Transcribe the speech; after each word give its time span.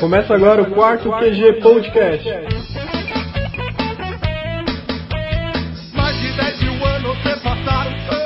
Começa 0.00 0.34
agora 0.34 0.62
o 0.62 0.70
quarto 0.70 1.10
QG 1.10 1.60
Podcast. 1.60 2.26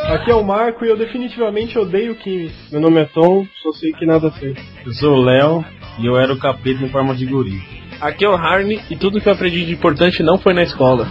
Aqui 0.06 0.30
é 0.30 0.34
o 0.34 0.44
Marco 0.44 0.84
e 0.84 0.88
eu 0.88 0.96
definitivamente 0.96 1.76
odeio 1.76 2.14
química. 2.14 2.54
Meu 2.70 2.80
nome 2.80 3.00
é 3.00 3.06
Tom, 3.06 3.44
só 3.60 3.72
sei 3.72 3.90
que 3.92 4.06
nada 4.06 4.30
sei. 4.38 4.54
Eu 4.86 4.92
sou 4.92 5.16
o 5.16 5.20
Léo 5.20 5.64
e 5.98 6.06
eu 6.06 6.16
era 6.16 6.32
o 6.32 6.38
capeta 6.38 6.84
em 6.84 6.88
forma 6.90 7.12
de 7.12 7.26
guri. 7.26 7.60
Aqui 8.00 8.24
é 8.24 8.28
o 8.28 8.36
Harney 8.36 8.80
e 8.88 8.94
tudo 8.94 9.20
que 9.20 9.28
eu 9.28 9.32
aprendi 9.32 9.66
de 9.66 9.72
importante 9.72 10.22
não 10.22 10.38
foi 10.38 10.54
na 10.54 10.62
escola. 10.62 11.08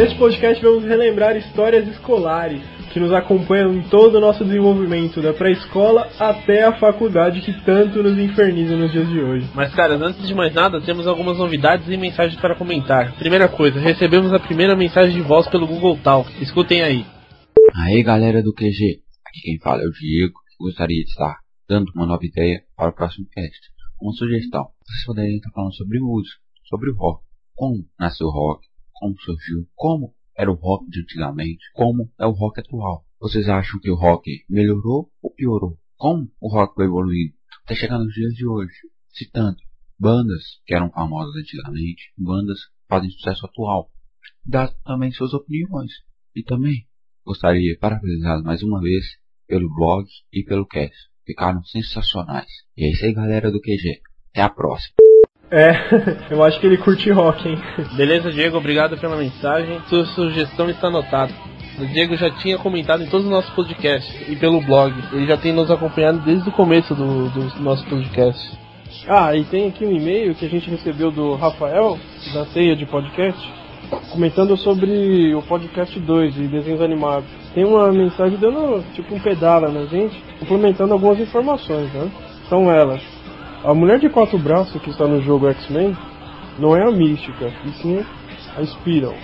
Neste 0.00 0.16
podcast 0.16 0.64
vamos 0.64 0.84
relembrar 0.84 1.36
histórias 1.36 1.86
escolares 1.86 2.62
que 2.90 2.98
nos 2.98 3.12
acompanham 3.12 3.74
em 3.74 3.82
todo 3.82 4.14
o 4.14 4.20
nosso 4.20 4.42
desenvolvimento, 4.42 5.20
da 5.20 5.34
pré-escola 5.34 6.10
até 6.18 6.64
a 6.64 6.72
faculdade 6.78 7.42
que 7.42 7.52
tanto 7.66 8.02
nos 8.02 8.18
inferniza 8.18 8.74
nos 8.78 8.90
dias 8.92 9.06
de 9.10 9.20
hoje. 9.20 9.50
Mas, 9.54 9.74
caras, 9.74 10.00
antes 10.00 10.26
de 10.26 10.34
mais 10.34 10.54
nada, 10.54 10.80
temos 10.80 11.06
algumas 11.06 11.36
novidades 11.36 11.86
e 11.86 11.98
mensagens 11.98 12.40
para 12.40 12.56
comentar. 12.56 13.14
Primeira 13.18 13.46
coisa, 13.46 13.78
recebemos 13.78 14.32
a 14.32 14.38
primeira 14.38 14.74
mensagem 14.74 15.14
de 15.14 15.20
voz 15.20 15.46
pelo 15.48 15.66
Google 15.66 15.98
Talk. 15.98 16.32
Escutem 16.42 16.80
aí. 16.80 17.04
Aí, 17.74 18.02
galera 18.02 18.42
do 18.42 18.54
QG. 18.54 19.02
Aqui 19.26 19.40
quem 19.42 19.58
fala 19.58 19.82
é 19.82 19.86
o 19.86 19.90
Diego. 19.90 20.40
Gostaria 20.58 21.04
de 21.04 21.10
estar 21.10 21.40
dando 21.68 21.92
uma 21.94 22.06
nova 22.06 22.24
ideia 22.24 22.62
para 22.74 22.88
o 22.88 22.94
próximo 22.94 23.26
cast. 23.30 23.60
Uma 24.00 24.12
sugestão. 24.12 24.64
Vocês 24.82 25.04
poderiam 25.04 25.36
estar 25.36 25.50
falando 25.50 25.74
sobre 25.74 26.00
música, 26.00 26.40
sobre 26.70 26.90
o 26.90 26.96
rock. 26.96 27.22
Como 27.54 27.84
nasceu 27.98 28.28
o 28.28 28.30
rock, 28.30 28.69
como 29.00 29.18
surgiu, 29.18 29.66
como 29.74 30.14
era 30.36 30.52
o 30.52 30.54
rock 30.54 30.88
de 30.90 31.00
antigamente, 31.00 31.64
como 31.72 32.12
é 32.18 32.26
o 32.26 32.32
rock 32.32 32.60
atual. 32.60 33.04
Vocês 33.18 33.48
acham 33.48 33.80
que 33.80 33.90
o 33.90 33.96
rock 33.96 34.44
melhorou 34.48 35.10
ou 35.22 35.34
piorou? 35.34 35.78
Como 35.96 36.30
o 36.40 36.52
rock 36.52 36.74
foi 36.74 36.84
evoluindo 36.84 37.34
até 37.64 37.74
chegar 37.74 37.98
nos 37.98 38.12
dias 38.12 38.34
de 38.34 38.46
hoje? 38.46 38.72
Citando 39.08 39.56
bandas 39.98 40.60
que 40.64 40.74
eram 40.74 40.90
famosas 40.90 41.34
antigamente, 41.36 42.12
bandas 42.16 42.58
fazem 42.88 43.10
sucesso 43.10 43.46
atual. 43.46 43.90
Dá 44.44 44.68
também 44.84 45.12
suas 45.12 45.34
opiniões. 45.34 45.92
E 46.34 46.42
também 46.42 46.86
gostaria 47.24 47.72
de 47.72 47.78
parabenizar 47.78 48.42
mais 48.42 48.62
uma 48.62 48.80
vez 48.80 49.04
pelo 49.46 49.68
blog 49.74 50.06
e 50.32 50.44
pelo 50.44 50.66
cast. 50.66 50.96
Ficaram 51.26 51.62
sensacionais. 51.64 52.50
E 52.76 52.84
é 52.84 52.90
isso 52.90 53.04
aí 53.04 53.12
galera 53.12 53.50
do 53.50 53.60
QG. 53.60 54.00
Até 54.30 54.42
a 54.42 54.48
próxima. 54.48 54.99
É, 55.50 55.72
eu 56.30 56.42
acho 56.44 56.60
que 56.60 56.66
ele 56.66 56.76
curte 56.76 57.10
rock, 57.10 57.48
hein? 57.48 57.58
Beleza, 57.94 58.30
Diego, 58.30 58.56
obrigado 58.56 58.96
pela 58.96 59.16
mensagem. 59.16 59.80
Sua 59.88 60.04
sugestão 60.06 60.70
está 60.70 60.86
anotada. 60.86 61.32
O 61.78 61.86
Diego 61.86 62.16
já 62.16 62.30
tinha 62.30 62.58
comentado 62.58 63.02
em 63.02 63.06
todos 63.06 63.26
os 63.26 63.32
nossos 63.32 63.50
podcasts 63.54 64.28
e 64.28 64.36
pelo 64.36 64.60
blog. 64.60 64.94
Ele 65.12 65.26
já 65.26 65.36
tem 65.36 65.52
nos 65.52 65.70
acompanhado 65.70 66.18
desde 66.20 66.48
o 66.48 66.52
começo 66.52 66.94
do, 66.94 67.28
do 67.30 67.62
nosso 67.62 67.84
podcast. 67.86 68.58
Ah, 69.08 69.34
e 69.34 69.44
tem 69.44 69.68
aqui 69.68 69.84
um 69.84 69.92
e-mail 69.92 70.34
que 70.34 70.44
a 70.44 70.48
gente 70.48 70.68
recebeu 70.70 71.10
do 71.10 71.34
Rafael, 71.34 71.98
da 72.34 72.44
Teia 72.44 72.76
de 72.76 72.84
Podcast, 72.86 73.40
comentando 74.12 74.56
sobre 74.56 75.34
o 75.34 75.42
podcast 75.42 75.98
2 75.98 76.34
de 76.34 76.48
desenhos 76.48 76.82
animados. 76.82 77.28
Tem 77.54 77.64
uma 77.64 77.90
mensagem 77.90 78.38
dando 78.38 78.84
tipo 78.94 79.14
um 79.14 79.20
pedala 79.20 79.68
na 79.68 79.86
gente, 79.86 80.22
complementando 80.38 80.92
algumas 80.92 81.18
informações, 81.18 81.92
né? 81.92 82.10
São 82.48 82.70
elas. 82.70 83.19
A 83.62 83.74
mulher 83.74 83.98
de 83.98 84.08
quatro 84.08 84.38
braços 84.38 84.80
que 84.80 84.88
está 84.88 85.06
no 85.06 85.20
jogo 85.20 85.50
X-Men 85.50 85.94
não 86.58 86.74
é 86.74 86.82
a 86.82 86.90
Mística, 86.90 87.52
e 87.66 87.68
sim 87.72 88.04
a 88.56 88.64
Spiral. 88.64 89.14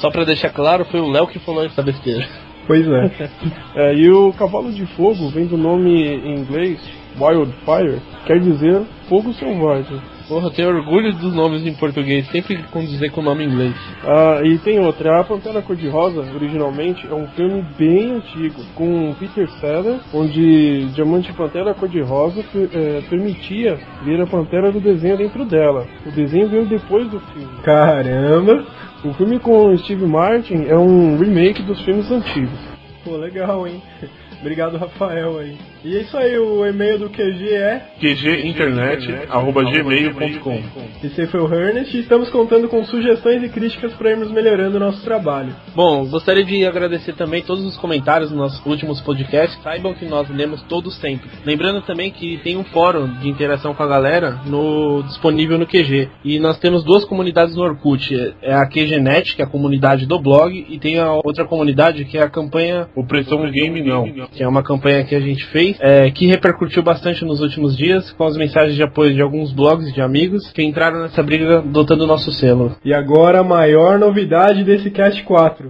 Só 0.00 0.10
pra 0.10 0.24
deixar 0.24 0.50
claro, 0.50 0.84
foi 0.86 0.98
o 1.00 1.08
Léo 1.08 1.28
que 1.28 1.38
falou 1.38 1.64
essa 1.64 1.80
besteira. 1.80 2.26
Pois 2.66 2.84
é. 2.86 3.30
é. 3.76 3.94
E 3.94 4.10
o 4.10 4.32
cavalo 4.32 4.72
de 4.72 4.84
fogo 4.96 5.28
vem 5.30 5.46
do 5.46 5.56
nome 5.56 6.04
em 6.04 6.40
inglês 6.40 6.80
Wildfire, 7.18 8.00
quer 8.26 8.40
dizer 8.40 8.82
fogo 9.08 9.32
selvagem. 9.34 10.00
Porra, 10.30 10.46
eu 10.46 10.50
tenho 10.52 10.68
orgulho 10.68 11.12
dos 11.14 11.34
nomes 11.34 11.66
em 11.66 11.74
português, 11.74 12.24
sempre 12.28 12.56
condizer 12.70 13.10
com 13.10 13.20
o 13.20 13.24
nome 13.24 13.42
em 13.42 13.48
inglês. 13.48 13.74
Ah, 14.04 14.40
e 14.44 14.58
tem 14.58 14.78
outra, 14.78 15.18
a 15.18 15.24
Pantera 15.24 15.60
Cor-de-Rosa, 15.60 16.20
originalmente, 16.32 17.04
é 17.04 17.12
um 17.12 17.26
filme 17.30 17.64
bem 17.76 18.12
antigo, 18.12 18.62
com 18.76 19.12
Peter 19.18 19.50
Sellers, 19.58 20.00
onde 20.14 20.84
Diamante 20.94 21.32
Pantera 21.32 21.74
Cor-de-Rosa 21.74 22.44
é, 22.72 23.02
permitia 23.10 23.76
ver 24.04 24.20
a 24.20 24.26
Pantera 24.28 24.70
do 24.70 24.78
desenho 24.78 25.18
dentro 25.18 25.44
dela. 25.44 25.84
O 26.06 26.12
desenho 26.12 26.48
veio 26.48 26.64
depois 26.64 27.10
do 27.10 27.18
filme. 27.18 27.50
Caramba! 27.64 28.64
O 29.04 29.12
filme 29.14 29.40
com 29.40 29.76
Steve 29.78 30.06
Martin 30.06 30.66
é 30.68 30.78
um 30.78 31.18
remake 31.18 31.60
dos 31.64 31.80
filmes 31.80 32.08
antigos. 32.08 32.56
Pô, 33.02 33.16
legal, 33.16 33.66
hein? 33.66 33.82
Obrigado, 34.40 34.76
Rafael 34.78 35.40
aí. 35.40 35.58
E 35.82 35.96
é 35.96 36.02
isso 36.02 36.14
aí, 36.14 36.38
o 36.38 36.66
e-mail 36.66 36.98
do 36.98 37.08
QG 37.08 37.54
é 37.54 37.80
qginternet.gmail.com 37.98 40.62
Esse 41.02 41.22
aí 41.22 41.26
foi 41.26 41.40
o 41.40 41.54
Ernest 41.54 41.96
e 41.96 42.00
estamos 42.00 42.28
contando 42.28 42.68
com 42.68 42.84
sugestões 42.84 43.42
e 43.42 43.48
críticas 43.48 43.94
para 43.94 44.10
irmos 44.10 44.30
melhorando 44.30 44.76
o 44.76 44.80
nosso 44.80 45.02
trabalho. 45.02 45.56
Bom, 45.74 46.06
gostaria 46.06 46.44
de 46.44 46.66
agradecer 46.66 47.14
também 47.14 47.42
todos 47.42 47.64
os 47.64 47.78
comentários 47.78 48.30
nos 48.30 48.38
nossos 48.38 48.66
últimos 48.66 49.00
podcasts. 49.00 49.58
Saibam 49.62 49.94
que 49.94 50.04
nós 50.04 50.28
lemos 50.28 50.60
todos 50.64 50.94
sempre. 50.96 51.30
Lembrando 51.46 51.80
também 51.80 52.10
que 52.10 52.36
tem 52.44 52.58
um 52.58 52.64
fórum 52.64 53.06
de 53.18 53.30
interação 53.30 53.72
com 53.72 53.82
a 53.82 53.86
galera 53.86 54.38
no, 54.44 55.02
disponível 55.04 55.56
no 55.56 55.66
QG. 55.66 56.10
E 56.22 56.38
nós 56.38 56.58
temos 56.58 56.84
duas 56.84 57.06
comunidades 57.06 57.56
no 57.56 57.62
Orkut. 57.62 58.34
É 58.42 58.52
a 58.52 58.66
QGNet, 58.66 59.34
que 59.34 59.40
é 59.40 59.46
a 59.46 59.48
comunidade 59.48 60.04
do 60.04 60.20
blog, 60.20 60.66
e 60.68 60.78
tem 60.78 60.98
a 60.98 61.14
outra 61.14 61.46
comunidade 61.46 62.04
que 62.04 62.18
é 62.18 62.22
a 62.22 62.28
campanha 62.28 62.86
Opressão 62.94 63.50
Game 63.50 63.82
Não, 63.82 64.04
que 64.28 64.42
é 64.42 64.48
uma 64.48 64.62
campanha 64.62 65.02
que 65.04 65.14
a 65.14 65.20
gente 65.20 65.46
fez 65.46 65.69
é, 65.78 66.10
que 66.10 66.26
repercutiu 66.26 66.82
bastante 66.82 67.24
nos 67.24 67.40
últimos 67.40 67.76
dias, 67.76 68.10
com 68.12 68.24
as 68.24 68.36
mensagens 68.36 68.74
de 68.74 68.82
apoio 68.82 69.14
de 69.14 69.22
alguns 69.22 69.52
blogs 69.52 69.92
de 69.92 70.00
amigos 70.00 70.50
que 70.52 70.62
entraram 70.62 71.02
nessa 71.02 71.22
briga 71.22 71.58
adotando 71.58 72.04
o 72.04 72.06
nosso 72.06 72.32
selo. 72.32 72.76
E 72.84 72.92
agora 72.92 73.40
a 73.40 73.44
maior 73.44 73.98
novidade 73.98 74.64
desse 74.64 74.90
Cast 74.90 75.22
4. 75.24 75.68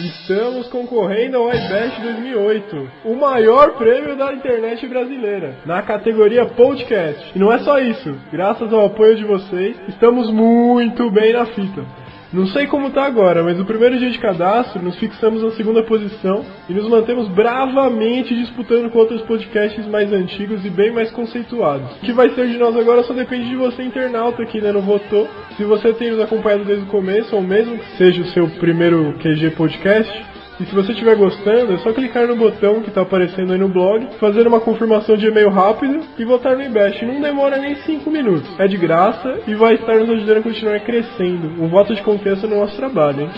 Estamos 0.00 0.68
concorrendo 0.68 1.36
ao 1.36 1.48
iBest 1.48 2.00
2008, 2.00 2.90
o 3.04 3.16
maior 3.16 3.72
prêmio 3.76 4.16
da 4.16 4.32
internet 4.32 4.86
brasileira, 4.86 5.56
na 5.66 5.82
categoria 5.82 6.46
podcast. 6.46 7.32
E 7.34 7.38
não 7.38 7.52
é 7.52 7.58
só 7.58 7.78
isso, 7.78 8.16
graças 8.32 8.72
ao 8.72 8.86
apoio 8.86 9.16
de 9.16 9.24
vocês, 9.24 9.76
estamos 9.88 10.30
muito 10.30 11.10
bem 11.10 11.34
na 11.34 11.44
fita. 11.46 11.84
Não 12.32 12.46
sei 12.46 12.68
como 12.68 12.90
tá 12.90 13.04
agora, 13.04 13.42
mas 13.42 13.58
no 13.58 13.64
primeiro 13.64 13.98
dia 13.98 14.08
de 14.08 14.18
cadastro 14.18 14.80
nos 14.80 14.96
fixamos 14.96 15.42
na 15.42 15.50
segunda 15.50 15.82
posição 15.82 16.44
e 16.68 16.72
nos 16.72 16.88
mantemos 16.88 17.26
bravamente 17.28 18.32
disputando 18.36 18.88
com 18.88 19.00
outros 19.00 19.20
podcasts 19.22 19.84
mais 19.88 20.12
antigos 20.12 20.64
e 20.64 20.70
bem 20.70 20.92
mais 20.92 21.10
conceituados. 21.10 21.90
O 21.96 22.00
que 22.00 22.12
vai 22.12 22.30
ser 22.30 22.46
de 22.46 22.56
nós 22.56 22.76
agora 22.76 23.02
só 23.02 23.12
depende 23.12 23.48
de 23.48 23.56
você, 23.56 23.82
internauta, 23.82 24.46
que 24.46 24.58
ainda 24.58 24.72
não 24.72 24.80
votou. 24.80 25.28
Se 25.56 25.64
você 25.64 25.92
tem 25.92 26.12
nos 26.12 26.20
acompanhado 26.20 26.64
desde 26.64 26.84
o 26.84 26.88
começo, 26.88 27.34
ou 27.34 27.42
mesmo 27.42 27.76
que 27.76 27.96
seja 27.96 28.22
o 28.22 28.26
seu 28.26 28.48
primeiro 28.48 29.14
QG 29.14 29.50
podcast, 29.56 30.24
e 30.60 30.66
se 30.66 30.74
você 30.74 30.92
estiver 30.92 31.16
gostando, 31.16 31.72
é 31.72 31.78
só 31.78 31.90
clicar 31.90 32.26
no 32.26 32.36
botão 32.36 32.82
que 32.82 32.90
está 32.90 33.00
aparecendo 33.00 33.54
aí 33.54 33.58
no 33.58 33.68
blog, 33.68 34.06
fazer 34.20 34.46
uma 34.46 34.60
confirmação 34.60 35.16
de 35.16 35.26
e-mail 35.26 35.48
rápida 35.48 36.00
e 36.18 36.24
votar 36.24 36.54
no 36.54 36.62
IBEST. 36.62 37.02
Não 37.06 37.22
demora 37.22 37.56
nem 37.56 37.76
5 37.76 38.10
minutos. 38.10 38.60
É 38.60 38.68
de 38.68 38.76
graça 38.76 39.40
e 39.46 39.54
vai 39.54 39.76
estar 39.76 39.98
nos 39.98 40.10
ajudando 40.10 40.38
a 40.38 40.42
continuar 40.42 40.80
crescendo. 40.80 41.62
Um 41.62 41.68
voto 41.68 41.94
de 41.94 42.02
confiança 42.02 42.46
no 42.46 42.60
nosso 42.60 42.76
trabalho, 42.76 43.22
hein? 43.22 43.30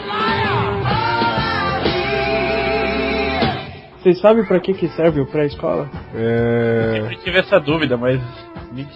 Vocês 4.00 4.18
sabem 4.18 4.44
para 4.44 4.58
que, 4.58 4.74
que 4.74 4.88
serve 4.88 5.20
o 5.20 5.26
pré-escola? 5.26 5.88
É... 6.12 6.88
Eu 6.88 7.02
sempre 7.02 7.16
tive 7.18 7.38
essa 7.38 7.60
dúvida, 7.60 7.96
mas... 7.96 8.20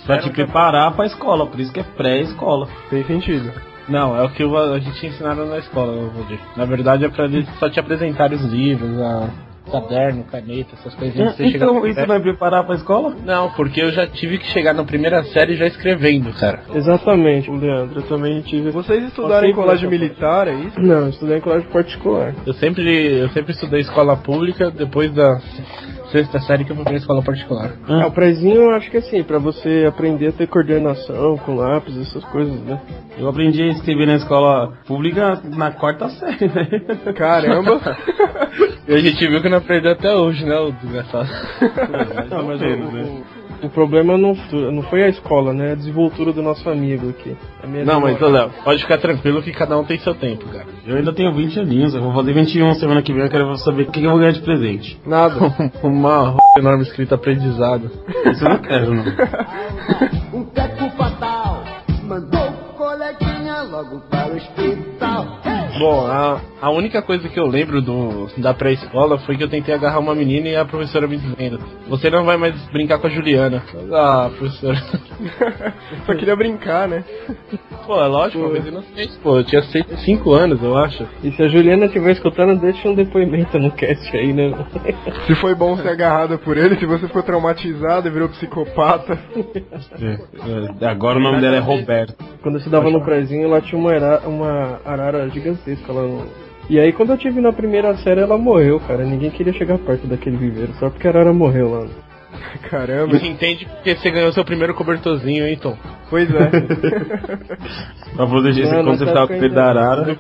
Pra 0.05 0.19
te 0.19 0.31
preparar 0.31 0.91
pra 0.97 1.07
escola, 1.07 1.47
por 1.47 1.61
isso 1.61 1.73
que 1.73 1.79
é 1.79 1.85
pré-escola. 1.85 2.67
Tem 2.91 3.05
sentido. 3.05 3.53
Não, 3.89 4.17
é 4.17 4.25
o 4.25 4.31
que 4.31 4.43
a 4.43 4.79
gente 4.79 5.07
ensinaram 5.07 5.47
na 5.47 5.59
escola, 5.59 6.11
Valdir. 6.11 6.39
Na 6.57 6.65
verdade 6.65 7.05
é 7.05 7.09
pra 7.09 7.25
eles 7.27 7.49
só 7.59 7.69
te 7.69 7.79
apresentar 7.79 8.33
os 8.33 8.43
livros, 8.43 9.01
a 9.01 9.31
caderno, 9.71 10.25
caneta, 10.25 10.75
essas 10.75 10.95
coisinhas. 10.95 11.37
Você 11.37 11.45
então 11.47 11.87
isso 11.87 12.07
vai 12.07 12.21
preparar 12.21 12.65
pra 12.65 12.77
escola? 12.77 13.15
Não, 13.25 13.51
porque 13.51 13.83
eu 13.83 13.91
já 13.91 14.07
tive 14.07 14.39
que 14.39 14.47
chegar 14.49 14.73
na 14.73 14.85
primeira 14.85 15.23
série 15.25 15.57
já 15.57 15.67
escrevendo, 15.67 16.33
cara. 16.33 16.61
Exatamente, 16.75 17.51
Leandro, 17.51 18.01
eu 18.01 18.07
também 18.07 18.41
tive. 18.43 18.71
Vocês 18.71 19.05
estudaram 19.05 19.49
em 19.49 19.55
colégio 19.55 19.91
militar, 19.91 20.49
é 20.49 20.55
isso? 20.55 20.81
Não, 20.81 21.03
eu 21.03 21.09
estudei 21.09 21.39
em 21.39 21.41
colégio 21.41 21.69
particular. 21.71 22.35
Eu 22.47 22.55
sempre, 22.55 23.19
eu 23.19 23.29
sempre 23.31 23.53
estudei 23.53 23.81
escola 23.81 24.17
pública, 24.17 24.71
depois 24.71 25.13
da 25.13 25.41
sexta 26.17 26.41
série 26.41 26.65
que 26.65 26.73
eu 26.73 26.77
fui 26.77 26.85
pra 26.85 26.95
escola 26.95 27.23
particular. 27.23 27.73
Ah. 27.87 28.03
É, 28.03 28.07
o 28.07 28.11
prezinho 28.11 28.63
eu 28.63 28.71
acho 28.71 28.91
que 28.91 28.97
assim, 28.97 29.23
pra 29.23 29.39
você 29.39 29.85
aprender 29.87 30.29
a 30.29 30.33
ter 30.33 30.47
coordenação 30.47 31.37
com 31.39 31.57
lápis, 31.57 31.97
essas 31.99 32.25
coisas, 32.27 32.59
né? 32.63 32.81
Eu 33.19 33.29
aprendi 33.29 33.63
a 33.63 33.69
escrever 33.69 34.07
na 34.07 34.15
escola 34.15 34.73
pública 34.87 35.41
na 35.45 35.71
quarta 35.73 36.09
série, 36.09 36.49
né? 36.49 37.13
Caramba! 37.15 37.81
e 38.89 38.95
a 38.95 38.99
gente 38.99 39.27
viu 39.27 39.43
que 39.43 39.49
não 39.49 39.59
aprendeu 39.59 39.93
até 39.93 40.15
hoje, 40.15 40.45
né, 40.45 40.57
o 40.57 40.73
desgraçado. 40.73 41.29
não, 42.31 42.45
mas 42.45 42.61
o, 42.65 42.65
o, 42.65 43.25
O 43.63 43.69
problema 43.69 44.17
não, 44.19 44.37
não 44.73 44.83
foi 44.83 45.05
a 45.05 45.09
escola, 45.09 45.53
né? 45.53 45.73
A 45.73 45.75
desenvoltura 45.75 46.33
do 46.33 46.43
nosso 46.43 46.69
amigo 46.69 47.11
aqui. 47.11 47.37
A 47.63 47.67
minha 47.67 47.85
Não, 47.85 48.01
mas, 48.01 48.21
ô, 48.21 48.29
Léo, 48.29 48.51
pode 48.65 48.83
ficar 48.83 48.99
tranquilo 48.99 49.43
que 49.43 49.53
cada 49.53 49.79
um 49.79 49.85
tem 49.85 49.99
seu 49.99 50.15
tempo, 50.15 50.47
cara. 50.47 50.67
Eu 50.87 50.97
ainda 50.97 51.13
tenho 51.13 51.33
20 51.33 51.61
aninhos, 51.61 51.95
eu 51.95 52.03
vou 52.03 52.13
fazer 52.13 52.33
21 52.33 52.75
semana 52.75 53.03
que 53.03 53.13
vem, 53.13 53.23
eu 53.23 53.31
quero 53.31 53.57
saber 53.57 53.83
o 53.83 53.87
que 53.91 54.01
que 54.01 54.05
eu 54.05 54.11
vou 54.11 54.19
ganhar 54.19 54.33
de 54.33 54.43
presente. 54.43 54.99
Nada. 55.07 55.53
Uma 55.83 56.37
enorme 56.59 56.83
escrita 56.83 57.15
aprendizado. 57.15 57.91
Isso 58.31 58.45
eu 58.45 58.49
não 58.49 58.59
quero, 58.59 58.95
não. 58.95 59.05
Bom, 65.79 66.07
a, 66.07 66.41
a 66.63 66.71
única 66.71 67.03
coisa 67.03 67.29
que 67.29 67.39
eu 67.39 67.47
lembro 67.47 67.83
do, 67.83 68.29
da 68.39 68.55
pré-escola 68.55 69.19
foi 69.19 69.37
que 69.37 69.43
eu 69.45 69.49
tentei 69.49 69.75
agarrar 69.75 69.99
uma 69.99 70.15
menina 70.15 70.49
e 70.49 70.57
a 70.57 70.65
professora 70.65 71.07
me 71.07 71.17
dizendo: 71.19 71.59
Você 71.89 72.09
não 72.11 72.25
vai 72.25 72.37
mais 72.37 72.55
brincar 72.73 72.99
com 72.99 73.07
a 73.07 73.11
Juliana. 73.11 73.63
Ah, 73.93 74.31
professora. 74.37 74.77
Só 76.07 76.15
queria 76.15 76.37
brincar, 76.37 76.89
né? 76.89 77.05
Pô, 77.87 78.01
é 78.03 78.07
lógico, 78.07 78.39
uma 78.41 78.51
coisa 78.51 78.69
inocente. 78.69 79.13
Pô, 79.23 79.37
eu 79.39 79.45
tinha 79.45 79.63
5 79.63 80.33
anos, 80.33 80.63
eu 80.63 80.77
acho. 80.77 81.07
E 81.23 81.31
se 81.33 81.43
a 81.43 81.49
Juliana 81.49 81.87
estiver 81.87 82.13
escutando, 82.13 82.59
deixa 82.61 82.89
um 82.89 82.95
depoimento 82.95 83.59
no 83.59 83.71
cast 83.73 84.17
aí, 84.17 84.33
né? 84.33 84.53
Se 85.27 85.35
foi 85.37 85.55
bom 85.55 85.77
ser 85.77 85.89
agarrada 85.89 86.39
por 86.39 86.57
ele, 86.57 86.77
se 86.79 86.87
você 86.87 87.07
ficou 87.07 87.23
traumatizada 87.23 88.09
e 88.09 88.11
virou 88.11 88.29
psicopata. 88.31 89.19
É, 90.01 90.85
é, 90.85 90.87
agora 90.89 91.19
o 91.19 91.23
nome 91.23 91.41
dela 91.41 91.57
é 91.57 91.61
Roberto. 91.61 92.15
Quando 92.43 92.57
eu 92.57 92.59
estudava 92.59 92.91
no 92.91 93.05
prezinho, 93.05 93.49
lá 93.49 93.61
tinha 93.61 93.79
uma, 93.79 93.93
era- 93.93 94.21
uma 94.27 94.81
arara 94.85 95.29
gigantesca 95.67 95.93
lá 95.93 96.03
no... 96.03 96.27
E 96.69 96.79
aí 96.79 96.93
quando 96.93 97.11
eu 97.11 97.19
tive 97.19 97.41
na 97.41 97.53
primeira 97.53 97.97
série, 97.99 98.21
ela 98.21 98.39
morreu, 98.39 98.81
cara. 98.81 99.05
Ninguém 99.05 99.31
queria 99.31 99.53
chegar 99.53 99.79
perto 99.79 100.07
daquele 100.07 100.37
viveiro, 100.37 100.73
só 100.75 100.91
porque 100.91 101.07
a 101.07 101.11
arara 101.11 101.33
morreu 101.33 101.71
lá. 101.71 101.87
Caramba. 102.71 103.19
Você 103.19 103.27
entende 103.27 103.67
porque 103.67 103.95
você 103.95 104.11
ganhou 104.11 104.33
seu 104.33 104.45
primeiro 104.45 104.75
cobertorzinho, 104.75 105.47
hein, 105.47 105.57
Tom? 105.61 105.77
Pois 106.11 106.29
é. 106.29 106.51
Pra 108.17 108.27
proteger 108.27 108.67
você 108.67 108.75
Não, 108.75 108.85
quando 108.85 108.99
você 108.99 109.07
ficava 109.07 109.25
época 109.25 109.35
com 109.35 109.41
medo 109.41 109.55
da 109.55 109.65
arara. 109.67 110.19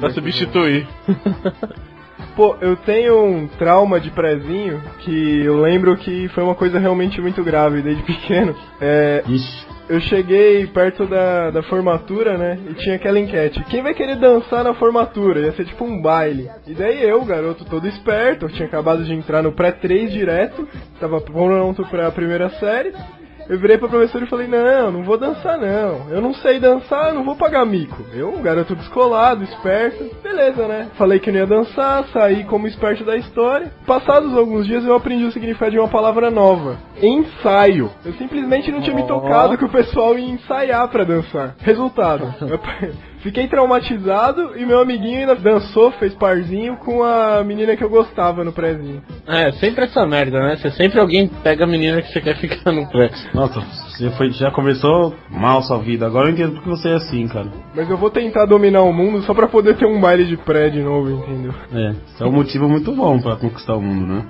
Pra 0.00 0.10
substituir. 0.10 0.86
Pô, 2.34 2.56
eu 2.60 2.76
tenho 2.76 3.24
um 3.24 3.48
trauma 3.48 3.98
de 3.98 4.10
prezinho 4.10 4.80
que 5.00 5.44
eu 5.44 5.60
lembro 5.60 5.96
que 5.96 6.28
foi 6.28 6.42
uma 6.44 6.54
coisa 6.54 6.78
realmente 6.78 7.20
muito 7.20 7.42
grave 7.42 7.82
desde 7.82 8.02
pequeno. 8.04 8.54
É, 8.80 9.22
eu 9.88 10.00
cheguei 10.00 10.66
perto 10.66 11.06
da, 11.06 11.50
da 11.50 11.62
formatura, 11.62 12.36
né? 12.36 12.58
E 12.70 12.74
tinha 12.74 12.96
aquela 12.96 13.18
enquete: 13.18 13.62
quem 13.64 13.82
vai 13.82 13.94
querer 13.94 14.16
dançar 14.16 14.64
na 14.64 14.74
formatura? 14.74 15.40
Ia 15.40 15.52
ser 15.52 15.64
tipo 15.64 15.84
um 15.84 16.00
baile. 16.00 16.50
E 16.66 16.74
daí 16.74 17.02
eu, 17.02 17.24
garoto 17.24 17.64
todo 17.64 17.86
esperto, 17.86 18.46
eu 18.46 18.50
tinha 18.50 18.66
acabado 18.66 19.04
de 19.04 19.12
entrar 19.12 19.42
no 19.42 19.52
pré-3 19.52 20.08
direto, 20.08 20.68
tava 21.00 21.20
pronto 21.20 21.84
pra 21.86 22.10
primeira 22.10 22.50
série. 22.50 22.92
Eu 23.48 23.58
virei 23.58 23.78
pra 23.78 23.88
professora 23.88 24.24
e 24.24 24.28
falei: 24.28 24.46
Não, 24.46 24.90
não 24.90 25.02
vou 25.04 25.16
dançar 25.16 25.58
não. 25.58 26.10
Eu 26.10 26.20
não 26.20 26.34
sei 26.34 26.58
dançar, 26.58 27.14
não 27.14 27.24
vou 27.24 27.36
pagar 27.36 27.64
mico. 27.64 28.04
Eu, 28.12 28.30
um 28.34 28.42
garoto 28.42 28.74
descolado, 28.74 29.44
esperto. 29.44 30.10
Beleza, 30.22 30.66
né? 30.66 30.88
Falei 30.96 31.18
que 31.18 31.30
não 31.30 31.38
ia 31.38 31.46
dançar, 31.46 32.04
saí 32.12 32.44
como 32.44 32.66
esperto 32.66 33.04
da 33.04 33.16
história. 33.16 33.72
Passados 33.86 34.36
alguns 34.36 34.66
dias 34.66 34.84
eu 34.84 34.94
aprendi 34.94 35.24
o 35.24 35.32
significado 35.32 35.72
de 35.72 35.78
uma 35.78 35.88
palavra 35.88 36.30
nova: 36.30 36.78
ensaio. 37.00 37.90
Eu 38.04 38.12
simplesmente 38.14 38.70
não 38.70 38.80
tinha 38.80 38.96
me 38.96 39.06
tocado 39.06 39.56
que 39.56 39.64
o 39.64 39.70
pessoal 39.70 40.18
ia 40.18 40.30
ensaiar 40.30 40.88
pra 40.88 41.04
dançar. 41.04 41.54
Resultado: 41.58 42.34
fiquei 43.26 43.48
traumatizado 43.48 44.52
e 44.56 44.64
meu 44.64 44.78
amiguinho 44.80 45.18
ainda 45.18 45.34
dançou, 45.34 45.90
fez 45.92 46.14
parzinho 46.14 46.76
com 46.76 47.02
a 47.02 47.42
menina 47.42 47.76
que 47.76 47.82
eu 47.82 47.90
gostava 47.90 48.44
no 48.44 48.52
prézinho. 48.52 49.02
É, 49.26 49.50
sempre 49.52 49.84
essa 49.84 50.06
merda, 50.06 50.38
né? 50.38 50.56
Você 50.56 50.70
sempre 50.70 51.00
alguém 51.00 51.28
pega 51.42 51.64
a 51.64 51.66
menina 51.66 52.00
que 52.00 52.12
você 52.12 52.20
quer 52.20 52.36
ficar 52.36 52.70
no 52.70 52.88
pré. 52.88 53.10
nossa, 53.34 53.60
você 53.60 54.10
foi, 54.10 54.30
já 54.30 54.52
começou 54.52 55.12
mal 55.28 55.60
sua 55.62 55.78
vida. 55.78 56.06
Agora 56.06 56.28
eu 56.28 56.34
entendo 56.34 56.52
porque 56.52 56.70
você 56.70 56.90
é 56.90 56.94
assim, 56.94 57.26
cara. 57.26 57.48
Mas 57.74 57.90
eu 57.90 57.96
vou 57.96 58.10
tentar 58.10 58.46
dominar 58.46 58.82
o 58.82 58.92
mundo 58.92 59.20
só 59.22 59.34
pra 59.34 59.48
poder 59.48 59.76
ter 59.76 59.86
um 59.86 60.00
baile 60.00 60.24
de 60.24 60.36
pré 60.36 60.68
de 60.68 60.80
novo, 60.80 61.10
entendeu? 61.10 61.52
É, 61.72 61.90
isso 62.06 62.22
é 62.22 62.26
um 62.26 62.32
motivo 62.32 62.68
muito 62.68 62.92
bom 62.92 63.20
pra 63.20 63.34
conquistar 63.34 63.74
o 63.74 63.82
mundo, 63.82 64.06
né? 64.06 64.24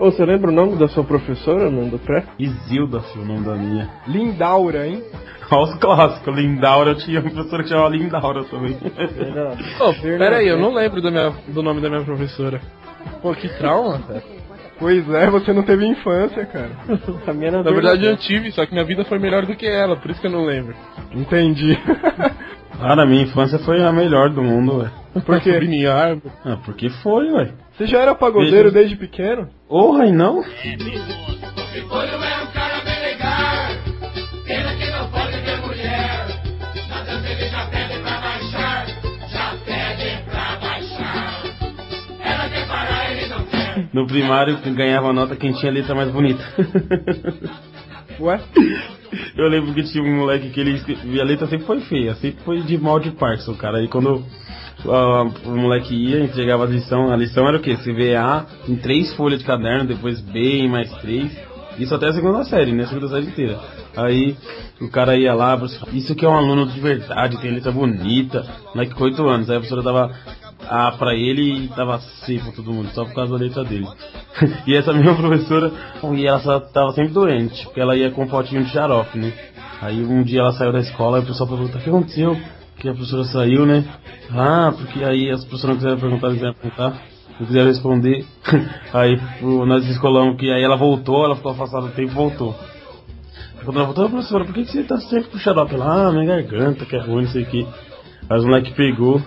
Ô, 0.00 0.10
você 0.10 0.24
lembra 0.24 0.50
o 0.50 0.54
nome 0.54 0.76
da 0.76 0.88
sua 0.88 1.04
professora, 1.04 1.70
no 1.70 1.90
do 1.90 1.98
pré? 1.98 2.24
Isilda, 2.38 3.00
filho, 3.00 3.24
o 3.24 3.28
nome 3.28 3.44
da 3.44 3.54
minha. 3.54 3.90
Lindaura, 4.06 4.86
hein? 4.86 5.02
Olha 5.50 5.62
os 5.62 5.74
clássicos, 5.78 6.36
Lindaura, 6.36 6.90
eu 6.90 6.94
tinha 6.96 7.20
uma 7.20 7.30
professora 7.30 7.62
que 7.62 7.68
chamava 7.70 7.88
Lindaura 7.88 8.44
também. 8.44 8.76
Era... 9.18 9.56
Pô, 9.78 9.94
pera 9.94 10.36
aí, 10.36 10.48
eu 10.48 10.58
não 10.58 10.74
lembro 10.74 11.00
do, 11.00 11.10
minha, 11.10 11.32
do 11.48 11.62
nome 11.62 11.80
da 11.80 11.88
minha 11.88 12.04
professora. 12.04 12.60
Pô, 13.22 13.34
que 13.34 13.48
trauma, 13.56 13.98
cara. 14.00 14.22
Pois 14.78 15.10
é, 15.10 15.28
você 15.28 15.52
não 15.52 15.64
teve 15.64 15.86
infância, 15.86 16.46
cara. 16.46 16.70
A 17.26 17.32
minha 17.32 17.48
era 17.48 17.62
Na 17.64 17.70
verdade 17.70 18.06
eu 18.06 18.16
tive, 18.16 18.52
só 18.52 18.64
que 18.64 18.72
minha 18.72 18.84
vida 18.84 19.04
foi 19.04 19.18
melhor 19.18 19.44
do 19.44 19.56
que 19.56 19.66
ela, 19.66 19.96
por 19.96 20.10
isso 20.10 20.20
que 20.20 20.26
eu 20.28 20.30
não 20.30 20.44
lembro. 20.44 20.74
Entendi. 21.12 21.76
Cara, 22.78 23.04
minha 23.04 23.24
infância 23.24 23.58
foi 23.58 23.82
a 23.82 23.92
melhor 23.92 24.30
do 24.30 24.40
mundo, 24.40 24.78
ué. 24.78 24.90
Por 25.22 25.40
quê? 25.40 25.54
Subindo 25.54 25.72
em 25.72 25.86
árvore. 25.86 26.32
Ah, 26.44 26.58
porque 26.64 26.88
foi, 27.02 27.28
ué. 27.32 27.50
Você 27.72 27.86
já 27.86 27.98
era 27.98 28.14
pagodeiro 28.14 28.70
desde 28.70 28.94
pequeno? 28.94 29.48
Porra, 29.68 30.06
e 30.06 30.12
não? 30.12 30.44
No 43.98 44.06
primário, 44.06 44.56
ganhava 44.76 45.12
nota 45.12 45.34
quem 45.34 45.52
tinha 45.54 45.72
letra 45.72 45.92
mais 45.92 46.08
bonita. 46.08 46.40
Ué? 48.20 48.40
Eu 49.36 49.48
lembro 49.48 49.74
que 49.74 49.82
tinha 49.82 50.04
um 50.04 50.18
moleque 50.18 50.50
que 50.50 50.60
ele 50.60 50.80
a 51.20 51.24
letra 51.24 51.48
sempre 51.48 51.66
foi 51.66 51.80
feia, 51.80 52.14
sempre 52.14 52.40
foi 52.44 52.60
de 52.60 52.78
mal 52.78 53.00
de 53.00 53.10
Parkinson, 53.10 53.54
cara. 53.54 53.82
E 53.82 53.88
quando 53.88 54.24
ah, 54.86 55.24
o 55.44 55.56
moleque 55.56 55.96
ia, 55.96 56.20
entregava 56.20 56.62
a 56.62 56.68
lição, 56.68 57.12
a 57.12 57.16
lição 57.16 57.48
era 57.48 57.56
o 57.56 57.60
quê? 57.60 57.74
Você 57.74 57.92
vê 57.92 58.14
A 58.14 58.46
em 58.68 58.76
três 58.76 59.12
folhas 59.14 59.40
de 59.40 59.44
caderno, 59.44 59.88
depois 59.88 60.20
B 60.20 60.60
em 60.60 60.68
mais 60.68 60.92
três. 60.98 61.36
Isso 61.76 61.92
até 61.92 62.06
a 62.06 62.12
segunda 62.12 62.44
série, 62.44 62.70
né? 62.70 62.84
A 62.84 62.86
segunda 62.86 63.08
série 63.08 63.26
inteira. 63.26 63.58
Aí 63.96 64.36
o 64.80 64.88
cara 64.88 65.16
ia 65.16 65.34
lá, 65.34 65.60
isso 65.92 66.14
que 66.14 66.24
é 66.24 66.28
um 66.28 66.36
aluno 66.36 66.66
de 66.66 66.78
verdade, 66.78 67.40
tem 67.40 67.50
letra 67.50 67.72
bonita, 67.72 68.46
moleque 68.72 68.94
com 68.94 69.02
8 69.02 69.28
anos. 69.28 69.50
Aí 69.50 69.56
a 69.56 69.58
professora 69.58 69.82
dava 69.82 70.12
A 70.68 70.92
pra 70.92 71.14
ele 71.14 71.64
e 71.64 71.68
dava 71.68 71.98
C 71.98 72.38
pra 72.38 72.52
todo 72.52 72.72
mundo, 72.72 72.90
só 72.90 73.04
por 73.04 73.14
causa 73.14 73.32
da 73.32 73.38
letra 73.38 73.64
dele. 73.64 73.86
e 74.66 74.74
essa 74.74 74.92
mesma 74.92 75.14
professora, 75.14 75.72
e 76.14 76.26
ela 76.26 76.40
só 76.40 76.60
tava 76.60 76.92
sempre 76.92 77.12
doente, 77.12 77.64
porque 77.64 77.80
ela 77.80 77.96
ia 77.96 78.10
com 78.10 78.24
um 78.24 78.28
potinho 78.28 78.64
de 78.64 78.70
xarope, 78.70 79.18
né? 79.18 79.32
Aí 79.80 80.04
um 80.04 80.22
dia 80.22 80.40
ela 80.40 80.52
saiu 80.52 80.72
da 80.72 80.80
escola 80.80 81.18
e 81.18 81.22
o 81.22 81.26
pessoal 81.26 81.48
perguntou, 81.48 81.80
o 81.80 81.82
que 81.82 81.88
aconteceu? 81.88 82.36
Que 82.76 82.88
a 82.88 82.92
professora 82.92 83.24
saiu, 83.24 83.64
né? 83.64 83.84
Ah, 84.30 84.72
porque 84.76 85.02
aí 85.02 85.30
as 85.30 85.44
professoras 85.44 85.76
não 85.76 85.76
quiseram 85.76 85.98
perguntar, 85.98 86.28
não 86.28 86.34
quiseram 86.34 86.54
perguntar, 86.54 87.02
não 87.40 87.46
quiseram 87.46 87.66
responder. 87.66 88.26
aí 88.92 89.20
nós 89.40 89.86
descolamos 89.86 90.36
que 90.36 90.50
aí 90.50 90.62
ela 90.62 90.76
voltou, 90.76 91.24
ela 91.24 91.36
ficou 91.36 91.52
afastada 91.52 91.86
do 91.86 91.92
tempo 91.92 92.12
e 92.12 92.14
voltou. 92.14 92.54
Quando 93.64 93.76
ela 93.76 93.86
voltou, 93.86 94.06
"Ô, 94.06 94.10
professora, 94.10 94.44
por 94.44 94.54
que, 94.54 94.64
você 94.64 94.82
tá 94.82 94.98
sempre 94.98 95.30
com 95.30 95.38
xarope? 95.38 95.74
Ela, 95.74 96.08
ah, 96.08 96.12
minha 96.12 96.24
garganta, 96.24 96.84
que 96.86 96.96
é 96.96 97.00
ruim, 97.00 97.24
não 97.24 97.30
sei 97.30 97.42
o 97.42 97.46
que. 97.46 97.66
Aí 98.28 98.38
os 98.38 98.44
moleque 98.44 98.72
pegou, 98.74 99.20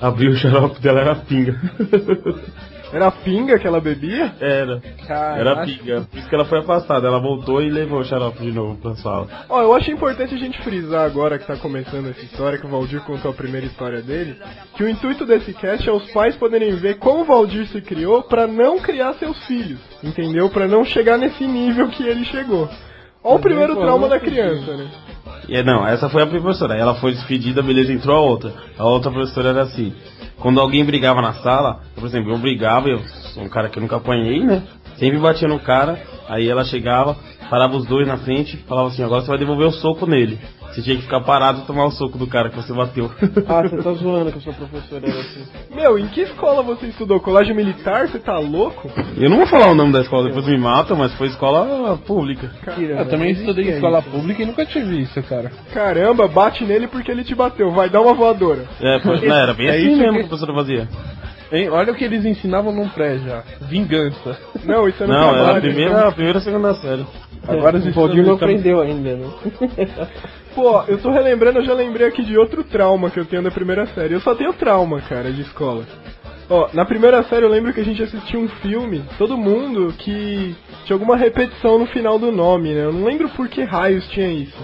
abriu 0.00 0.30
o 0.30 0.36
xarope 0.36 0.80
dela, 0.80 1.00
era 1.00 1.14
pinga. 1.16 1.54
Era 2.92 3.10
pinga 3.10 3.58
que 3.58 3.66
ela 3.66 3.80
bebia? 3.80 4.32
era, 4.40 4.80
Caraca. 5.06 5.38
era 5.40 5.56
pinga. 5.64 6.06
Por 6.10 6.18
isso 6.18 6.28
que 6.28 6.34
ela 6.34 6.46
foi 6.46 6.60
afastada, 6.60 7.06
ela 7.06 7.20
voltou 7.20 7.60
e 7.60 7.68
levou 7.68 8.00
o 8.00 8.04
xarope 8.04 8.38
de 8.40 8.50
novo 8.50 8.76
pra 8.80 8.94
sala. 8.96 9.28
Ó, 9.48 9.60
eu 9.60 9.74
acho 9.74 9.90
importante 9.90 10.34
a 10.34 10.38
gente 10.38 10.58
frisar 10.62 11.04
agora 11.04 11.38
que 11.38 11.46
tá 11.46 11.56
começando 11.56 12.08
essa 12.08 12.24
história, 12.24 12.58
que 12.58 12.66
o 12.66 12.70
Valdir 12.70 13.02
contou 13.02 13.30
a 13.30 13.34
primeira 13.34 13.66
história 13.66 14.00
dele, 14.00 14.36
que 14.74 14.82
o 14.82 14.88
intuito 14.88 15.26
desse 15.26 15.52
cast 15.52 15.86
é 15.86 15.92
os 15.92 16.10
pais 16.12 16.34
poderem 16.36 16.76
ver 16.76 16.98
como 16.98 17.20
o 17.20 17.24
Valdir 17.26 17.66
se 17.66 17.82
criou 17.82 18.22
pra 18.22 18.46
não 18.46 18.78
criar 18.78 19.12
seus 19.14 19.36
filhos, 19.46 19.78
entendeu? 20.02 20.48
Pra 20.48 20.66
não 20.66 20.82
chegar 20.84 21.18
nesse 21.18 21.46
nível 21.46 21.88
que 21.90 22.02
ele 22.02 22.24
chegou. 22.24 22.70
Ó 23.22 23.34
o 23.34 23.38
primeiro 23.38 23.76
trauma 23.76 24.08
da 24.08 24.18
criança, 24.18 24.76
né? 24.76 24.88
E, 25.48 25.56
é, 25.56 25.62
não, 25.62 25.86
essa 25.86 26.08
foi 26.08 26.22
a 26.22 26.26
professora. 26.26 26.76
Ela 26.76 26.94
foi 26.96 27.12
despedida, 27.12 27.62
beleza, 27.62 27.92
entrou 27.92 28.16
a 28.16 28.20
outra. 28.20 28.52
A 28.76 28.84
outra 28.84 29.10
professora 29.10 29.48
era 29.48 29.62
assim. 29.62 29.94
Quando 30.38 30.60
alguém 30.60 30.84
brigava 30.84 31.20
na 31.20 31.32
sala, 31.34 31.80
por 31.94 32.04
exemplo, 32.04 32.32
eu 32.32 32.38
brigava, 32.38 32.88
eu 32.88 32.98
sou 33.34 33.42
um 33.42 33.48
cara 33.48 33.68
que 33.68 33.78
eu 33.78 33.82
nunca 33.82 33.96
apanhei, 33.96 34.44
né? 34.44 34.62
Sempre 34.96 35.18
batia 35.18 35.48
no 35.48 35.58
cara, 35.58 36.00
aí 36.28 36.48
ela 36.48 36.64
chegava, 36.64 37.16
parava 37.50 37.76
os 37.76 37.86
dois 37.86 38.06
na 38.06 38.16
frente, 38.18 38.56
falava 38.68 38.88
assim, 38.88 39.02
agora 39.02 39.22
você 39.22 39.28
vai 39.28 39.38
devolver 39.38 39.66
o 39.68 39.72
soco 39.72 40.06
nele. 40.06 40.38
Você 40.68 40.82
tinha 40.82 40.96
que 40.96 41.02
ficar 41.02 41.20
parado 41.22 41.60
e 41.62 41.66
tomar 41.66 41.86
o 41.86 41.90
soco 41.90 42.18
do 42.18 42.26
cara 42.26 42.50
que 42.50 42.56
você 42.56 42.72
bateu. 42.74 43.10
Ah, 43.48 43.62
você 43.62 43.76
tá 43.82 43.92
zoando 43.92 44.30
que 44.30 44.38
a 44.38 44.40
sua 44.40 44.52
professora 44.52 45.06
era 45.08 45.20
assim. 45.20 45.42
Meu, 45.74 45.98
em 45.98 46.06
que 46.08 46.20
escola 46.20 46.62
você 46.62 46.86
estudou? 46.86 47.18
Colégio 47.20 47.54
militar? 47.54 48.06
Você 48.08 48.18
tá 48.18 48.38
louco? 48.38 48.90
eu 49.16 49.30
não 49.30 49.38
vou 49.38 49.46
falar 49.46 49.70
o 49.70 49.74
nome 49.74 49.92
da 49.92 50.00
escola, 50.02 50.28
depois 50.28 50.46
me 50.46 50.58
matam, 50.58 50.96
mas 50.96 51.12
foi 51.14 51.28
escola 51.28 51.96
pública. 52.06 52.50
Eu 52.78 53.06
também 53.08 53.30
estudei 53.32 53.64
em 53.66 53.74
escola 53.74 54.02
pública 54.02 54.42
e 54.42 54.46
nunca 54.46 54.66
tive 54.66 55.00
isso, 55.00 55.22
cara. 55.22 55.50
Caramba, 55.72 56.28
bate 56.28 56.64
nele 56.64 56.86
porque 56.86 57.10
ele 57.10 57.24
te 57.24 57.34
bateu. 57.34 57.70
Vai 57.72 57.88
dar 57.88 58.02
uma 58.02 58.12
voadora. 58.14 58.64
É, 58.80 59.00
foi- 59.00 59.26
não, 59.26 59.36
era 59.36 59.54
bem 59.54 59.68
É 59.68 59.70
assim 59.70 59.88
isso 59.88 59.96
mesmo 59.98 60.12
que- 60.12 60.18
que 60.18 60.24
a 60.26 60.28
professora 60.28 60.54
fazia. 60.54 60.88
Hein, 61.50 61.70
olha 61.70 61.92
o 61.92 61.96
que 61.96 62.04
eles 62.04 62.26
ensinavam 62.26 62.72
num 62.74 62.88
pré 62.90 63.16
já. 63.18 63.42
Vingança. 63.62 64.38
Não, 64.64 64.86
isso 64.86 65.02
é 65.02 65.06
no 65.06 65.12
Não, 65.14 65.34
era 65.34 65.56
a 65.56 65.60
primeira, 65.60 66.08
a 66.08 66.12
primeira 66.12 66.38
a 66.38 66.42
segunda 66.42 66.74
série. 66.74 67.06
Agora 67.48 67.78
É, 67.78 67.80
os 67.80 67.86
o 67.86 67.92
Valdir 67.92 68.24
não 68.24 68.34
aprendeu 68.34 68.80
ainda, 68.80 69.16
né? 69.16 69.26
Pô, 70.54 70.82
eu 70.86 70.98
tô 70.98 71.10
relembrando, 71.10 71.60
eu 71.60 71.64
já 71.64 71.72
lembrei 71.72 72.06
aqui 72.06 72.22
de 72.22 72.36
outro 72.36 72.62
trauma 72.62 73.10
que 73.10 73.18
eu 73.18 73.24
tenho 73.24 73.42
da 73.42 73.50
primeira 73.50 73.86
série. 73.86 74.14
Eu 74.14 74.20
só 74.20 74.34
tenho 74.34 74.52
trauma, 74.52 75.00
cara, 75.00 75.32
de 75.32 75.40
escola. 75.42 75.84
Ó, 76.50 76.68
na 76.72 76.84
primeira 76.84 77.22
série 77.24 77.44
eu 77.44 77.48
lembro 77.48 77.72
que 77.72 77.80
a 77.80 77.84
gente 77.84 78.02
assistia 78.02 78.38
um 78.38 78.48
filme, 78.48 79.02
todo 79.18 79.36
mundo, 79.36 79.94
que 79.98 80.54
tinha 80.84 80.94
alguma 80.94 81.16
repetição 81.16 81.78
no 81.78 81.86
final 81.86 82.18
do 82.18 82.32
nome, 82.32 82.74
né? 82.74 82.84
Eu 82.84 82.92
não 82.92 83.04
lembro 83.04 83.28
por 83.30 83.48
que 83.48 83.62
raios 83.62 84.08
tinha 84.08 84.30
isso. 84.30 84.58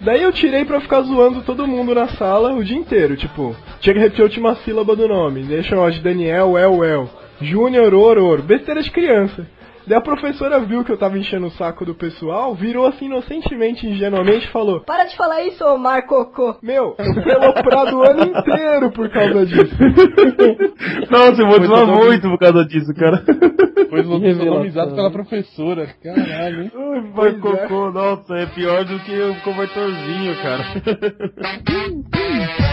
Daí 0.00 0.22
eu 0.22 0.32
tirei 0.32 0.64
pra 0.64 0.80
ficar 0.80 1.02
zoando 1.02 1.42
todo 1.42 1.66
mundo 1.66 1.94
na 1.94 2.08
sala 2.08 2.52
o 2.54 2.64
dia 2.64 2.76
inteiro, 2.76 3.16
tipo, 3.16 3.54
tinha 3.80 3.94
que 3.94 4.00
repetir 4.00 4.22
a 4.22 4.24
última 4.24 4.54
sílaba 4.56 4.96
do 4.96 5.06
nome. 5.06 5.42
Deixa 5.42 5.74
eu 5.74 5.90
de 5.90 6.00
Daniel, 6.00 6.56
El, 6.56 6.84
El. 6.84 7.10
Júnior, 7.40 7.94
Oror. 7.94 8.42
Besteira 8.42 8.82
de 8.82 8.90
criança. 8.90 9.46
Daí 9.86 9.96
a 9.98 10.00
professora 10.00 10.60
viu 10.60 10.84
que 10.84 10.92
eu 10.92 10.98
tava 10.98 11.18
enchendo 11.18 11.46
o 11.46 11.50
saco 11.52 11.84
do 11.84 11.94
pessoal, 11.94 12.54
virou 12.54 12.86
assim 12.86 13.06
inocentemente, 13.06 13.86
ingenuamente 13.86 14.46
e 14.46 14.50
falou: 14.52 14.80
Para 14.80 15.04
de 15.04 15.16
falar 15.16 15.42
isso, 15.44 15.64
ô 15.64 15.76
Marcocô. 15.78 16.56
Meu, 16.62 16.94
eu 16.98 17.14
fui 17.22 17.32
aloprado 17.32 17.96
o 17.98 18.02
ano 18.02 18.22
inteiro 18.24 18.90
por 18.92 19.08
causa 19.10 19.44
disso. 19.46 19.74
Nossa, 21.10 21.42
eu 21.42 21.46
vou 21.48 21.58
desmar 21.58 21.86
todo- 21.86 21.92
muito 21.92 22.28
por 22.28 22.38
causa 22.38 22.64
disso, 22.64 22.92
cara. 22.94 23.24
Foi 23.88 24.04
sodomizado 24.04 24.94
pela 24.94 25.10
professora. 25.10 25.88
Caralho, 26.02 26.62
hein? 26.64 26.70
Pois 27.14 27.34
é. 27.34 27.38
cocô, 27.38 27.90
nossa, 27.90 28.34
é 28.36 28.46
pior 28.46 28.84
do 28.84 28.98
que 29.00 29.20
o 29.20 29.34
cobertorzinho, 29.42 30.36
cara. 30.42 30.64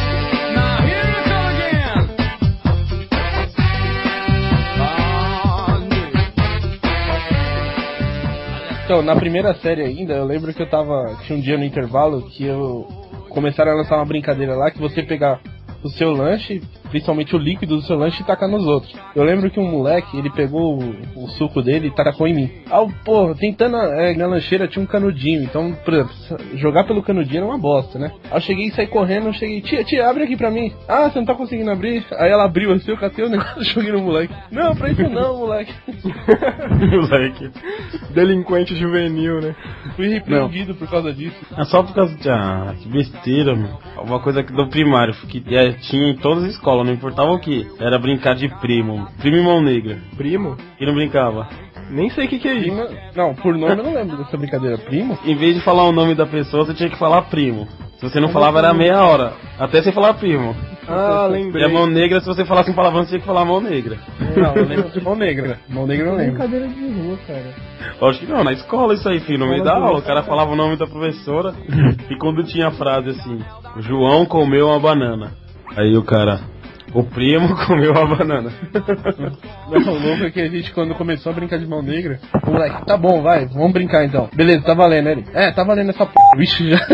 Então, 8.88 9.02
na 9.02 9.18
primeira 9.18 9.54
série 9.56 9.82
ainda, 9.82 10.14
eu 10.14 10.24
lembro 10.24 10.54
que 10.54 10.62
eu 10.62 10.70
tava. 10.70 11.14
Tinha 11.26 11.38
um 11.38 11.42
dia 11.42 11.58
no 11.58 11.66
intervalo 11.66 12.22
que 12.30 12.46
eu. 12.46 12.88
Começaram 13.28 13.74
a 13.74 13.76
lançar 13.76 13.98
uma 13.98 14.06
brincadeira 14.06 14.56
lá 14.56 14.72
que 14.72 14.80
você 14.80 15.04
pegar 15.04 15.42
o 15.84 15.90
seu 15.90 16.14
lanche, 16.14 16.62
principalmente 16.90 17.36
o 17.36 17.40
líquido 17.40 17.76
do 17.76 17.82
seu 17.82 17.98
lanche, 17.98 18.22
e 18.22 18.26
tacar 18.26 18.50
nos 18.50 18.66
outros. 18.66 18.94
Eu 19.16 19.24
lembro 19.24 19.50
que 19.50 19.60
um 19.60 19.70
moleque, 19.70 20.18
ele 20.18 20.30
pegou 20.30 20.80
o, 20.80 21.24
o 21.24 21.28
suco 21.30 21.62
dele 21.62 21.88
e 21.88 21.92
tacou 21.92 22.28
em 22.28 22.34
mim. 22.34 22.52
Ah, 22.70 22.86
porra, 23.04 23.36
tentando. 23.36 23.78
É, 23.78 24.16
na 24.16 24.28
lancheira 24.28 24.68
tinha 24.68 24.84
um 24.84 24.88
canudinho, 24.88 25.44
então, 25.44 25.74
por 25.84 25.94
exemplo, 25.94 26.14
jogar 26.56 26.86
pelo 26.86 27.04
canudinho 27.04 27.38
era 27.38 27.46
uma 27.46 27.58
bosta, 27.58 28.00
né? 28.00 28.12
Aí 28.32 28.38
eu 28.38 28.42
cheguei 28.42 28.68
e 28.68 28.72
saí 28.72 28.88
correndo, 28.88 29.28
eu 29.28 29.34
cheguei, 29.34 29.62
tia, 29.62 29.84
tia, 29.84 30.10
abre 30.10 30.24
aqui 30.24 30.36
pra 30.36 30.52
mim. 30.52 30.72
Ah, 30.88 31.10
você 31.10 31.20
não 31.20 31.26
tá 31.26 31.36
conseguindo 31.36 31.72
abrir? 31.72 32.06
Aí 32.14 32.32
ela 32.32 32.46
abriu 32.46 32.72
assim, 32.72 32.92
eu 32.92 32.98
catei 32.98 33.26
o 33.26 33.30
negócio 33.30 33.62
e 33.62 33.66
joguei 33.66 33.92
no 33.92 34.02
moleque. 34.02 34.34
Não, 34.52 34.76
pra 34.76 34.90
isso 34.90 35.04
não, 35.10 35.38
moleque. 35.38 35.74
Moleque. 36.98 37.52
Delinquente 38.14 38.76
juvenil, 38.76 39.42
né? 39.42 39.56
Fui 39.96 40.08
repreendido 40.08 40.76
por 40.76 40.90
causa 40.90 41.14
disso. 41.14 41.36
É 41.58 41.64
só 41.66 41.84
por 41.84 41.94
causa 41.94 42.16
de. 42.16 42.30
Ah, 42.30 42.74
que 42.82 42.88
besteira, 42.90 43.56
mano. 43.56 43.78
Uma 44.04 44.20
coisa 44.20 44.44
que 44.44 44.54
do 44.54 44.68
primário, 44.68 45.14
que 45.28 45.44
é, 45.56 45.74
tinha 45.74 46.10
em 46.10 46.16
todas 46.16 46.44
as 46.44 46.52
escolas, 46.52 46.77
não 46.84 46.94
importava 46.94 47.32
o 47.32 47.40
que. 47.40 47.68
Era 47.80 47.98
brincar 48.00 48.36
de 48.36 48.48
primo. 48.60 49.08
Primo 49.20 49.38
e 49.38 49.42
mão 49.44 49.62
negra. 49.62 49.98
Primo? 50.16 50.56
Quem 50.78 50.88
não 50.88 50.94
brincava? 50.96 51.48
Nem 51.90 52.10
sei 52.10 52.26
o 52.26 52.28
que, 52.28 52.40
que 52.40 52.48
é 52.48 52.54
isso. 52.56 52.66
Prima- 52.76 52.90
Não, 53.16 53.34
por 53.36 53.54
nome 53.58 53.72
eu 53.80 53.84
não 53.84 53.94
lembro 53.94 54.18
dessa 54.18 54.36
brincadeira. 54.38 54.78
Primo? 54.78 55.18
Em 55.26 55.36
vez 55.36 55.56
de 55.56 55.62
falar 55.62 55.84
o 55.86 55.92
nome 55.94 56.16
da 56.16 56.26
pessoa, 56.26 56.66
você 56.66 56.74
tinha 56.74 56.90
que 56.90 56.98
falar 56.98 57.22
primo. 57.24 57.68
Se 57.98 58.04
você 58.08 58.20
não 58.20 58.30
falava, 58.30 58.60
era 58.60 58.74
meia 58.76 59.02
hora. 59.04 59.34
Até 59.58 59.82
você 59.82 59.92
falar 59.92 60.14
primo. 60.16 60.56
Ah, 60.88 61.26
E 61.30 61.32
lembrei. 61.32 61.66
a 61.66 61.70
mão 61.70 61.88
negra, 61.88 62.20
se 62.20 62.28
você 62.28 62.46
falasse 62.46 62.70
um 62.70 62.74
palavrão, 62.76 63.02
você 63.04 63.10
tinha 63.10 63.20
que 63.20 63.26
falar 63.26 63.44
mão 63.44 63.60
negra. 63.60 63.98
Não, 64.36 64.56
eu 64.56 64.66
lembro 64.66 64.90
de 64.90 65.02
mão 65.04 65.16
negra. 65.16 65.60
Mão 65.68 65.88
negra 65.88 66.06
eu 66.06 66.12
não 66.12 66.18
lembro. 66.18 66.34
Brincadeira 66.38 66.68
de 66.68 66.92
rua, 66.92 67.18
cara. 67.26 68.10
Acho 68.10 68.20
que 68.20 68.26
não, 68.28 68.44
na 68.44 68.54
escola 68.54 68.94
isso 68.94 69.10
aí, 69.10 69.20
filho. 69.22 69.40
No 69.40 69.48
meio 69.48 69.64
da 69.64 69.74
aula, 69.76 69.98
o 69.98 70.04
cara 70.04 70.22
falava 70.24 70.52
o 70.52 70.56
nome 70.56 70.76
da 70.78 70.86
professora. 70.86 71.56
e 72.10 72.16
quando 72.18 72.44
tinha 72.44 72.68
a 72.68 72.72
frase 72.72 73.10
assim: 73.10 73.40
João 73.80 74.26
comeu 74.26 74.68
uma 74.68 74.80
banana. 74.80 75.32
Aí 75.76 75.98
o 75.98 76.04
cara. 76.04 76.40
O 76.94 77.04
primo 77.04 77.56
comeu 77.68 77.92
uma 77.92 78.16
banana. 78.16 78.52
Não, 79.70 79.94
o 79.94 80.00
louco 80.00 80.24
é 80.24 80.32
que 80.32 80.42
a 80.42 80.48
gente, 80.48 80.72
quando 80.74 80.96
começou 80.96 81.32
a 81.32 81.36
brincar 81.36 81.60
de 81.60 81.68
mão 81.68 81.82
negra, 81.82 82.20
o 82.46 82.52
moleque, 82.52 82.86
tá 82.86 82.98
bom, 82.98 83.22
vai, 83.22 83.46
vamos 83.48 83.74
brincar 83.74 84.06
então. 84.06 84.30
Beleza, 84.34 84.62
tá 84.62 84.74
valendo 84.74 85.10
ele. 85.10 85.26
É, 85.34 85.52
tá 85.52 85.64
valendo 85.64 85.90
essa 85.90 86.06
p. 86.06 86.14
Vixe, 86.38 86.70
já. 86.70 86.78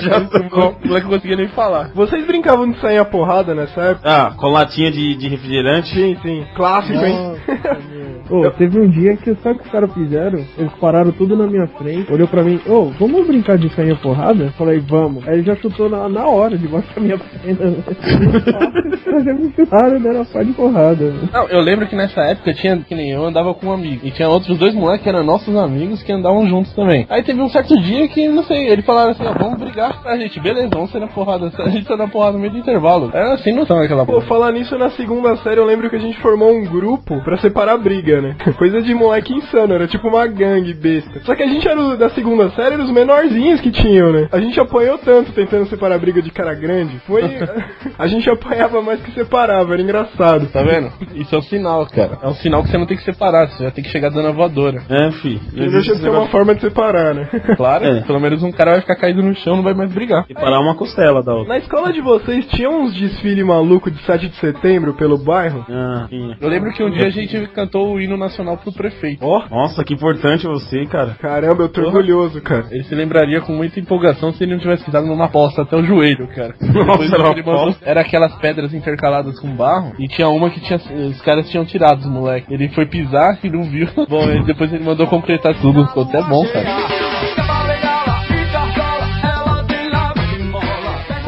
já 0.00 0.20
tocou. 0.20 0.76
o 0.82 0.88
moleque 0.88 1.06
não 1.06 1.14
conseguia 1.14 1.36
nem 1.36 1.48
falar. 1.48 1.90
Vocês 1.94 2.26
brincavam 2.26 2.70
de 2.70 2.80
sair 2.80 2.98
a 2.98 3.04
porrada 3.04 3.54
nessa 3.54 3.80
época? 3.80 4.08
Ah, 4.08 4.34
com 4.36 4.48
latinha 4.48 4.90
de, 4.90 5.16
de 5.16 5.28
refrigerante. 5.28 5.94
Sim, 5.94 6.16
sim. 6.22 6.46
Clássico, 6.54 6.98
hein? 7.04 7.36
Ô, 8.30 8.50
teve 8.52 8.78
um 8.78 8.88
dia 8.88 9.16
que 9.16 9.34
sabe 9.36 9.56
o 9.56 9.58
que 9.60 9.66
os 9.66 9.72
caras 9.72 9.92
fizeram? 9.92 10.40
Eles 10.58 10.72
pararam 10.80 11.12
tudo 11.12 11.36
na 11.36 11.46
minha 11.46 11.66
frente, 11.66 12.12
olhou 12.12 12.28
pra 12.28 12.42
mim, 12.42 12.60
ô, 12.66 12.86
vamos 12.98 13.26
brincar 13.26 13.58
de 13.58 13.68
sair 13.74 13.92
a 13.92 13.96
porrada? 13.96 14.44
Eu 14.44 14.52
Falei, 14.52 14.78
vamos. 14.80 15.26
Aí 15.26 15.34
ele 15.34 15.42
já 15.42 15.56
chutou 15.56 15.88
na, 15.88 16.08
na 16.08 16.26
hora, 16.26 16.56
debaixo 16.56 16.88
da 16.94 17.00
minha 17.00 17.18
perna. 17.18 17.76
Eles 19.10 19.24
já 19.24 19.34
me 19.34 19.52
chutaram, 19.52 20.00
deram 20.00 20.22
a 20.22 20.24
pá 20.24 20.42
de 20.42 20.52
porrada. 20.52 21.12
Não, 21.32 21.48
eu 21.48 21.60
lembro 21.60 21.86
que 21.86 21.96
nessa 21.96 22.22
época 22.22 22.54
tinha, 22.54 22.76
que 22.78 22.94
nem 22.94 23.10
eu, 23.10 23.24
andava 23.24 23.52
com 23.54 23.66
um 23.66 23.72
amigo. 23.72 24.06
E 24.06 24.10
tinha 24.10 24.28
outros 24.28 24.56
dois 24.58 24.74
moleques 24.74 25.02
que 25.02 25.08
eram 25.08 25.24
nossos 25.24 25.54
amigos 25.56 26.02
que 26.02 26.12
andavam 26.12 26.46
juntos 26.46 26.72
também. 26.74 27.06
Aí 27.08 27.22
teve 27.22 27.40
um 27.40 27.48
certo 27.48 27.74
dia 27.80 28.06
que, 28.08 28.28
não 28.28 28.44
sei, 28.44 28.68
eles 28.68 28.84
falaram 28.84 29.10
assim, 29.12 29.24
ó, 29.24 29.32
vamos 29.32 29.58
brigar. 29.58 30.00
A 30.04 30.16
gente, 30.16 30.38
beleza, 30.40 30.68
vamos 30.72 30.90
sair 30.90 31.00
na 31.00 31.08
porrada. 31.08 31.50
A 31.58 31.68
gente 31.68 31.86
saiu 31.86 31.98
na 31.98 32.08
porrada 32.08 32.32
no 32.34 32.38
meio 32.38 32.52
do 32.52 32.58
intervalo. 32.58 33.10
Era 33.12 33.36
sem 33.38 33.54
noção 33.54 33.78
aquela 33.80 34.06
Pô, 34.06 34.14
porra. 34.14 34.26
falar 34.26 34.52
nisso 34.52 34.76
na 34.78 34.90
segunda 34.90 35.36
série, 35.38 35.60
eu 35.60 35.64
lembro 35.64 35.90
que 35.90 35.96
a 35.96 36.00
gente 36.00 36.18
formou 36.20 36.52
um 36.52 36.64
grupo 36.64 37.20
pra 37.24 37.38
separar 37.38 37.74
a 37.74 37.78
briga, 38.00 38.20
né? 38.20 38.36
Coisa 38.58 38.80
de 38.82 38.94
moleque 38.94 39.32
insano, 39.34 39.74
era 39.74 39.86
tipo 39.86 40.08
uma 40.08 40.26
gangue 40.26 40.72
besta. 40.74 41.20
Só 41.24 41.34
que 41.34 41.42
a 41.42 41.46
gente 41.46 41.66
era 41.68 41.80
o- 41.80 41.96
da 41.96 42.10
segunda 42.10 42.50
série, 42.50 42.74
era 42.74 42.82
os 42.82 42.90
menorzinhos 42.90 43.60
que 43.60 43.70
tinham, 43.70 44.12
né? 44.12 44.28
A 44.32 44.40
gente 44.40 44.58
apanhou 44.58 44.98
tanto 44.98 45.32
tentando 45.32 45.66
separar 45.66 45.96
a 45.96 45.98
briga 45.98 46.22
de 46.22 46.30
cara 46.30 46.54
grande. 46.54 46.98
Foi. 47.06 47.22
a 47.98 48.06
gente 48.06 48.28
apanhava 48.30 48.80
mais 48.82 49.00
que 49.02 49.12
separava, 49.12 49.72
era 49.74 49.82
engraçado. 49.82 50.46
Tá 50.52 50.62
vendo? 50.62 50.90
Isso 51.14 51.34
é 51.34 51.38
um 51.38 51.42
sinal, 51.42 51.86
cara. 51.86 52.18
É 52.22 52.28
um 52.28 52.34
sinal 52.34 52.62
que 52.62 52.70
você 52.70 52.78
não 52.78 52.86
tem 52.86 52.96
que 52.96 53.04
separar, 53.04 53.48
você 53.48 53.64
já 53.64 53.70
tem 53.70 53.84
que 53.84 53.90
chegar 53.90 54.10
dando 54.10 54.28
a 54.28 54.32
voadora. 54.32 54.82
É, 54.88 55.10
fi. 55.12 55.40
Não 55.54 55.68
deixa 55.68 55.94
de 55.94 56.00
ser 56.00 56.08
uma 56.10 56.26
forma 56.28 56.54
de 56.54 56.60
separar, 56.62 57.14
né? 57.14 57.28
Claro, 57.56 57.84
É. 57.84 58.00
pelo 58.02 58.20
menos 58.20 58.42
um 58.42 58.52
cara 58.52 58.72
vai 58.72 58.80
ficar 58.80 58.96
caído 58.96 59.22
no 59.22 59.34
chão, 59.34 59.56
não 59.56 59.62
vai 59.62 59.74
mais 59.74 59.92
brigar. 59.92 60.24
Separar 60.26 60.60
uma 60.60 60.74
costela 60.74 61.22
da 61.22 61.34
outra. 61.34 61.48
Na 61.48 61.58
escola 61.58 61.92
de 61.92 62.00
vocês 62.00 62.46
tinha 62.46 62.70
uns 62.70 62.94
desfile 62.94 63.42
maluco 63.44 63.90
de 63.90 64.00
7 64.04 64.28
de 64.28 64.36
setembro 64.36 64.94
pelo 64.94 65.18
bairro? 65.18 65.64
Ah, 65.68 66.06
tinha. 66.08 66.36
Eu 66.40 66.48
lembro 66.48 66.72
que 66.72 66.82
um 66.82 66.90
dia 66.90 67.06
a 67.06 67.10
gente 67.10 67.36
cantou 67.48 67.89
o 67.92 68.00
hino 68.00 68.16
nacional 68.16 68.56
pro 68.56 68.72
prefeito. 68.72 69.24
Ó, 69.24 69.42
Nossa, 69.50 69.84
que 69.84 69.94
importante 69.94 70.46
você, 70.46 70.86
cara. 70.86 71.16
caramba, 71.20 71.64
eu 71.64 71.68
tô 71.68 71.82
orgulhoso, 71.82 72.40
cara. 72.42 72.66
Ele 72.70 72.84
se 72.84 72.94
lembraria 72.94 73.40
com 73.40 73.52
muita 73.52 73.78
empolgação 73.80 74.32
se 74.32 74.42
ele 74.44 74.52
não 74.52 74.60
tivesse 74.60 74.84
pisado 74.84 75.06
numa 75.06 75.28
poça 75.28 75.62
até 75.62 75.76
o 75.76 75.82
joelho, 75.84 76.28
cara. 76.28 76.54
Nossa, 76.60 76.98
Depois 77.08 77.12
era 77.12 77.22
mandou-? 77.28 77.74
Era 77.82 78.00
aquelas 78.00 78.34
pedras 78.36 78.72
intercaladas 78.74 79.38
com 79.40 79.48
barro 79.48 79.92
e 79.98 80.08
tinha 80.08 80.28
uma 80.28 80.50
que 80.50 80.60
tinha, 80.60 80.78
os 81.08 81.20
caras 81.22 81.48
tinham 81.50 81.64
tirado, 81.64 82.00
os 82.00 82.06
moleque. 82.06 82.52
Ele 82.52 82.68
foi 82.70 82.86
pisar 82.86 83.38
e 83.42 83.50
não 83.50 83.64
viu. 83.64 83.88
Bom, 84.08 84.22
ele- 84.22 84.44
depois 84.44 84.72
ele 84.72 84.84
mandou 84.84 85.06
completar 85.06 85.54
tudo, 85.60 85.86
ficou 85.86 86.04
até 86.04 86.22
bom, 86.22 86.44
cara. 86.46 87.39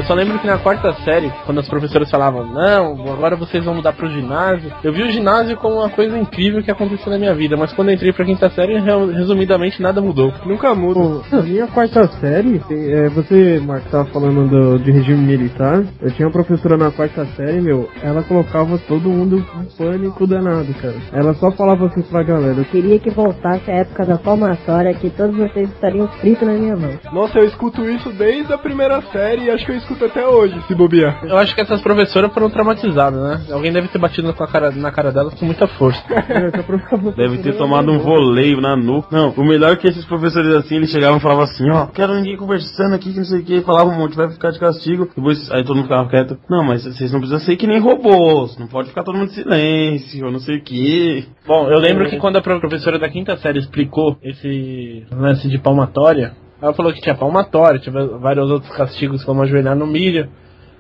Eu 0.03 0.07
só 0.09 0.15
lembro 0.15 0.37
que 0.41 0.47
na 0.49 0.59
quarta 0.59 0.93
série, 1.05 1.33
quando 1.47 1.61
as 1.61 1.69
professoras 1.69 2.11
falavam, 2.11 2.45
não, 2.45 3.09
agora 3.13 3.37
vocês 3.37 3.65
vão 3.65 3.77
mudar 3.77 3.93
pro 3.93 4.11
ginásio, 4.11 4.73
eu 4.83 4.93
vi 4.93 5.01
o 5.05 5.11
ginásio 5.13 5.57
como 5.57 5.77
uma 5.77 5.89
coisa 5.91 6.19
incrível 6.19 6.61
que 6.61 6.73
aconteceu 6.73 7.09
na 7.13 7.19
minha 7.19 7.33
vida, 7.37 7.57
mas 7.57 7.73
quando 7.73 7.91
eu 7.91 7.95
entrei 7.95 8.13
pra 8.13 8.25
quinta 8.25 8.51
série, 8.51 8.81
re- 8.81 9.13
resumidamente, 9.13 9.81
nada 9.81 10.01
mudou. 10.01 10.33
Nunca 10.45 10.75
muda. 10.75 10.99
Pô, 10.99 11.23
na 11.37 11.43
minha 11.43 11.69
quarta 11.69 12.09
série, 12.19 12.61
é, 12.69 13.09
você, 13.11 13.61
Marco, 13.65 13.89
tava 13.91 14.07
falando 14.07 14.49
do, 14.49 14.79
de 14.81 14.91
regime 14.91 15.21
militar. 15.25 15.85
Eu 16.01 16.11
tinha 16.11 16.27
uma 16.27 16.33
professora 16.33 16.77
na 16.77 16.91
quarta 16.91 17.25
série, 17.37 17.61
meu, 17.61 17.89
ela 18.03 18.25
colocava 18.25 18.77
todo 18.89 19.09
mundo 19.09 19.37
em 19.39 19.77
pânico 19.77 20.27
danado, 20.27 20.75
cara. 20.83 20.97
Ela 21.13 21.33
só 21.35 21.53
falava 21.53 21.87
assim 21.87 22.03
pra 22.03 22.25
galera, 22.25 22.59
eu 22.59 22.65
Queria 22.65 22.99
que 22.99 23.11
voltasse 23.11 23.71
a 23.71 23.75
época 23.75 24.05
da 24.05 24.19
palmatória, 24.19 24.93
que 24.95 25.11
todos 25.11 25.37
vocês 25.37 25.69
estariam 25.69 26.09
fritos 26.09 26.49
na 26.49 26.55
minha 26.55 26.75
mão. 26.75 26.91
Nossa, 27.13 27.39
eu 27.39 27.45
escuto 27.45 27.89
isso 27.89 28.11
desde 28.11 28.53
a 28.53 28.59
primeira 28.59 29.01
série 29.13 29.45
e 29.45 29.51
acho 29.51 29.65
que 29.65 29.71
eu 29.71 29.77
escuto 29.77 29.92
até 30.05 30.27
hoje, 30.27 30.61
se 30.67 30.75
bobear. 30.75 31.25
Eu 31.25 31.37
acho 31.37 31.55
que 31.55 31.61
essas 31.61 31.81
professoras 31.81 32.33
foram 32.33 32.51
traumatizadas, 32.51 33.21
né? 33.21 33.53
Alguém 33.53 33.73
deve 33.73 33.89
ter 33.89 33.99
batido 33.99 34.29
na 34.29 34.47
cara, 34.47 34.71
na 34.71 34.91
cara 34.91 35.13
delas 35.13 35.35
com 35.35 35.47
muita 35.47 35.67
força. 35.67 36.03
professora 36.67 37.13
Deve 37.17 37.39
ter 37.39 37.57
tomado 37.57 37.91
um 37.91 37.99
voleio 37.99 38.61
na 38.61 38.77
nuca. 38.77 39.09
Não, 39.11 39.31
o 39.31 39.45
melhor 39.45 39.73
é 39.73 39.77
que 39.77 39.89
esses 39.89 40.05
professores 40.05 40.55
assim, 40.55 40.77
eles 40.77 40.91
chegavam 40.91 41.19
e 41.19 41.21
falavam 41.21 41.45
assim, 41.45 41.69
ó, 41.71 41.87
quero 41.87 42.15
ninguém 42.15 42.37
conversando 42.37 42.95
aqui, 42.95 43.13
que 43.13 43.19
não 43.19 43.25
sei 43.25 43.41
o 43.41 43.45
que, 43.45 43.61
falavam 43.63 43.95
um 43.95 43.99
monte, 43.99 44.17
vai 44.17 44.31
ficar 44.31 44.51
de 44.51 44.59
castigo. 44.59 45.09
Depois, 45.15 45.51
aí 45.51 45.65
todo 45.65 45.77
mundo 45.77 45.85
ficava 45.85 46.09
quieto. 46.09 46.39
Não, 46.49 46.65
mas 46.65 46.85
vocês 46.85 47.13
não 47.13 47.21
precisam 47.21 47.45
ser 47.45 47.57
que 47.57 47.67
nem 47.67 47.81
robôs, 47.81 48.57
não 48.59 48.67
pode 48.67 48.89
ficar 48.89 49.03
todo 49.03 49.17
mundo 49.17 49.31
em 49.31 49.35
silêncio, 49.35 50.31
não 50.31 50.41
sei 50.41 50.59
o 50.59 50.63
que. 50.63 51.27
Bom, 51.47 51.69
eu 51.69 51.79
lembro 51.79 52.09
que 52.09 52.17
quando 52.19 52.37
a 52.37 52.43
professora 52.43 52.99
da 52.99 53.09
quinta 53.09 53.37
série 53.37 53.59
explicou 53.59 54.17
esse 54.23 55.07
lance 55.11 55.49
de 55.49 55.59
palmatória, 55.59 56.35
ela 56.63 56.73
falou 56.73 56.93
que 56.93 57.01
tinha 57.01 57.17
palmatória, 57.17 57.81
tinha 57.81 58.07
vários 58.19 58.49
outros 58.49 58.71
castigos 58.77 59.25
como 59.25 59.43
ajoelhar 59.43 59.75
no 59.75 59.87
milho. 59.87 60.31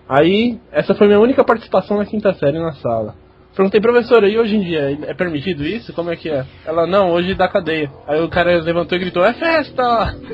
Aí, 0.09 0.61
essa 0.71 0.95
foi 0.95 1.09
minha 1.09 1.19
única 1.19 1.43
participação 1.43 1.99
na 1.99 2.07
quinta 2.07 2.33
série 2.35 2.61
na 2.61 2.73
sala. 2.75 3.17
Perguntei, 3.55 3.81
professora, 3.81 4.29
e 4.29 4.39
hoje 4.39 4.57
em 4.57 4.61
dia 4.61 4.99
é 5.07 5.13
permitido 5.13 5.65
isso? 5.65 5.93
Como 5.93 6.11
é 6.11 6.17
que 6.17 6.31
é? 6.31 6.47
Ela, 6.65 6.87
não, 6.87 7.11
hoje 7.11 7.35
dá 7.35 7.49
cadeia. 7.49 7.91
Aí 8.07 8.23
o 8.23 8.29
cara 8.29 8.63
levantou 8.63 8.97
e 8.97 9.01
gritou, 9.01 9.25
é 9.25 9.35
festa! 9.35 10.17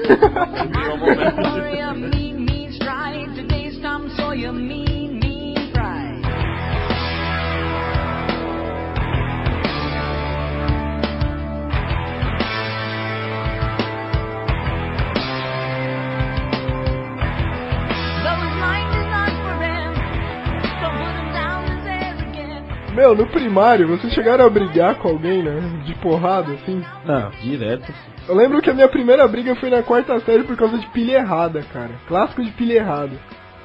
Meu, 22.98 23.14
no 23.14 23.28
primário, 23.28 23.86
vocês 23.86 24.12
chegaram 24.12 24.44
a 24.44 24.50
brigar 24.50 24.96
com 24.96 25.10
alguém, 25.10 25.40
né? 25.40 25.84
De 25.86 25.94
porrada, 25.94 26.52
assim? 26.54 26.84
Ah, 27.06 27.30
direto. 27.40 27.94
Eu 28.28 28.34
lembro 28.34 28.60
que 28.60 28.68
a 28.68 28.74
minha 28.74 28.88
primeira 28.88 29.28
briga 29.28 29.54
foi 29.54 29.70
na 29.70 29.84
quarta 29.84 30.18
série 30.18 30.42
por 30.42 30.56
causa 30.56 30.76
de 30.76 30.86
pilha 30.88 31.18
errada, 31.18 31.62
cara. 31.72 31.92
Clássico 32.08 32.42
de 32.42 32.50
pilha 32.50 32.78
errada. 32.78 33.12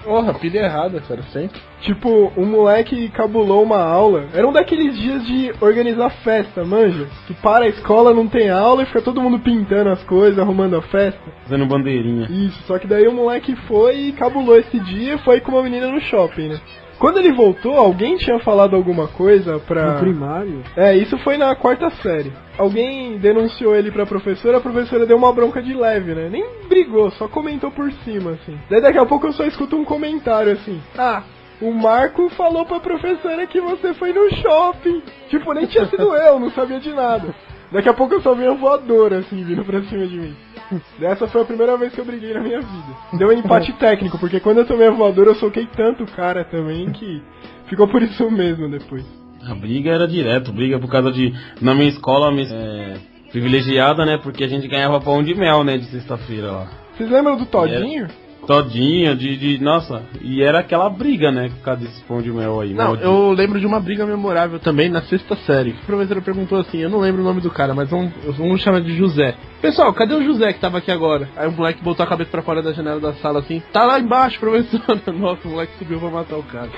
Porra, 0.04 0.36
pilha 0.36 0.60
errada, 0.60 1.02
cara, 1.02 1.24
sempre. 1.34 1.60
Tipo, 1.82 2.32
um 2.38 2.46
moleque 2.46 3.10
cabulou 3.10 3.64
uma 3.64 3.82
aula. 3.82 4.26
Era 4.36 4.48
um 4.48 4.54
daqueles 4.54 4.96
dias 4.96 5.26
de 5.26 5.52
organizar 5.60 6.12
festa, 6.24 6.64
manja? 6.64 7.08
Que 7.26 7.34
para 7.34 7.66
a 7.66 7.70
escola, 7.70 8.14
não 8.14 8.28
tem 8.28 8.52
aula 8.52 8.84
e 8.84 8.86
fica 8.86 9.02
todo 9.02 9.20
mundo 9.20 9.40
pintando 9.40 9.90
as 9.90 10.04
coisas, 10.04 10.38
arrumando 10.38 10.76
a 10.76 10.82
festa. 10.84 11.20
Fazendo 11.42 11.66
bandeirinha. 11.66 12.28
Isso, 12.30 12.62
só 12.68 12.78
que 12.78 12.86
daí 12.86 13.08
o 13.08 13.12
moleque 13.12 13.56
foi 13.68 13.96
e 13.96 14.12
cabulou 14.12 14.60
esse 14.60 14.80
dia 14.80 15.16
e 15.16 15.20
foi 15.20 15.40
com 15.40 15.54
uma 15.54 15.64
menina 15.64 15.88
no 15.88 16.00
shopping, 16.02 16.50
né? 16.50 16.60
Quando 17.04 17.18
ele 17.18 17.34
voltou, 17.34 17.74
alguém 17.74 18.16
tinha 18.16 18.40
falado 18.40 18.78
alguma 18.78 19.10
coisa 19.10 19.60
pra. 19.60 19.96
No 19.96 20.00
primário. 20.00 20.64
É, 20.74 20.96
isso 20.96 21.18
foi 21.18 21.36
na 21.36 21.54
quarta 21.54 21.90
série. 21.90 22.32
Alguém 22.58 23.18
denunciou 23.18 23.76
ele 23.76 23.92
pra 23.92 24.06
professora, 24.06 24.60
a 24.60 24.62
professora 24.62 25.06
deu 25.06 25.18
uma 25.18 25.34
bronca 25.34 25.62
de 25.62 25.74
leve, 25.74 26.16
né? 26.16 26.30
Nem 26.30 26.46
brigou, 26.70 27.12
só 27.12 27.28
comentou 27.28 27.70
por 27.72 27.92
cima, 28.06 28.32
assim. 28.32 28.58
Daí 28.70 28.80
daqui 28.80 28.98
a 28.98 29.06
pouco 29.06 29.28
eu 29.28 29.34
só 29.34 29.44
escuto 29.44 29.76
um 29.76 29.84
comentário 29.84 30.54
assim. 30.54 30.82
Ah, 30.98 31.24
o 31.62 31.74
Marco 31.74 32.30
falou 32.30 32.66
pra 32.66 32.80
professora 32.80 33.46
que 33.48 33.60
você 33.60 33.94
foi 33.96 34.14
no 34.14 34.34
shopping. 34.36 35.04
Tipo, 35.28 35.52
nem 35.52 35.66
tinha 35.66 35.86
sido 35.88 36.16
eu, 36.16 36.40
não 36.40 36.52
sabia 36.52 36.80
de 36.80 36.94
nada. 36.94 37.36
Daqui 37.70 37.90
a 37.90 37.94
pouco 37.94 38.14
eu 38.14 38.22
só 38.22 38.34
vi 38.34 38.48
a 38.48 38.54
voadora, 38.54 39.18
assim, 39.18 39.44
vindo 39.44 39.66
pra 39.66 39.82
cima 39.82 40.08
de 40.08 40.18
mim. 40.18 40.36
Dessa 41.00 41.28
foi 41.28 41.42
a 41.42 41.46
primeira 41.46 41.78
vez 41.78 41.94
que 41.94 42.00
eu 42.00 42.06
briguei 42.06 42.34
na 42.34 42.42
minha 42.42 42.60
vida. 42.60 42.98
Deu 43.14 43.30
um 43.30 43.34
empate 43.34 43.72
técnico, 43.80 44.18
porque 44.20 44.40
quando 44.40 44.60
eu 44.60 44.66
tomei 44.66 44.88
a 44.88 44.92
voadora 44.92 45.32
eu 45.32 45.36
soquei 45.36 45.68
tanto 45.76 46.04
o 46.04 46.12
cara 46.12 46.44
também 46.44 46.92
que 46.92 47.22
ficou 47.68 47.88
por 47.88 48.02
isso 48.02 48.30
mesmo 48.30 48.70
depois. 48.70 49.06
A 49.48 49.54
briga 49.56 49.92
era 49.92 50.08
direto, 50.08 50.54
briga 50.54 50.80
por 50.80 50.90
causa 50.90 51.12
de. 51.12 51.34
Na 51.62 51.74
minha 51.74 51.90
escola, 51.90 52.32
minha, 52.32 52.48
é, 52.50 52.98
privilegiada, 53.30 54.06
né? 54.06 54.18
Porque 54.18 54.44
a 54.44 54.48
gente 54.48 54.68
ganhava 54.68 55.02
pão 55.02 55.22
de 55.22 55.36
mel, 55.36 55.64
né? 55.64 55.78
De 55.78 55.86
sexta-feira 55.86 56.52
lá. 56.52 56.68
Vocês 56.96 57.10
lembram 57.10 57.36
do 57.36 57.46
Todinho? 57.46 58.08
Todinha, 58.46 59.16
de, 59.16 59.38
de. 59.38 59.64
Nossa, 59.64 60.04
e 60.22 60.42
era 60.42 60.60
aquela 60.60 60.90
briga, 60.90 61.32
né? 61.32 61.50
Por 61.50 61.64
causa 61.64 61.82
desse 61.82 62.02
pão 62.04 62.22
de 62.22 62.32
mel 62.32 62.60
aí. 62.60 62.74
Não, 62.74 62.86
maldito. 62.86 63.06
eu 63.08 63.32
lembro 63.32 63.60
de 63.60 63.66
uma 63.66 63.80
briga 63.80 64.06
memorável 64.06 64.60
também 64.60 64.90
na 64.90 65.02
sexta 65.04 65.36
série. 65.38 65.76
A 65.84 65.86
professora 65.86 66.22
perguntou 66.22 66.60
assim, 66.60 66.80
eu 66.80 66.90
não 66.90 67.00
lembro 67.00 67.22
o 67.22 67.26
nome 67.26 67.42
do 67.42 67.50
cara, 67.52 67.74
mas 67.74 67.90
vamos, 67.90 68.12
vamos 68.38 68.62
chamar 68.62 68.82
de 68.82 68.96
José. 68.96 69.36
Pessoal, 69.62 69.94
cadê 69.94 70.14
o 70.14 70.24
José 70.24 70.52
que 70.54 70.60
tava 70.60 70.80
aqui 70.80 70.92
agora? 70.92 71.30
Aí 71.38 71.48
o 71.48 71.52
moleque 71.52 71.82
botou 71.84 72.04
a 72.04 72.08
cabeça 72.08 72.30
pra 72.32 72.42
fora 72.42 72.62
da 72.62 72.74
janela 72.74 73.00
da 73.00 73.14
sala 73.14 73.40
assim, 73.40 73.62
tá 73.72 73.86
lá 73.86 74.00
embaixo, 74.00 74.40
professora. 74.40 75.00
Nossa, 75.18 75.48
o 75.48 75.52
moleque 75.52 75.74
subiu 75.78 76.00
pra 76.00 76.10
matar 76.10 76.36
o 76.38 76.44
cara. 76.44 76.70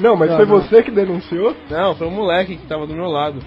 não, 0.00 0.16
mas 0.16 0.30
Não, 0.30 0.36
foi 0.36 0.46
não. 0.46 0.60
você 0.60 0.82
que 0.82 0.90
denunciou? 0.90 1.54
Não, 1.70 1.94
foi 1.94 2.06
o 2.08 2.10
moleque 2.10 2.56
que 2.56 2.66
tava 2.66 2.86
do 2.86 2.94
meu 2.94 3.06
lado. 3.08 3.38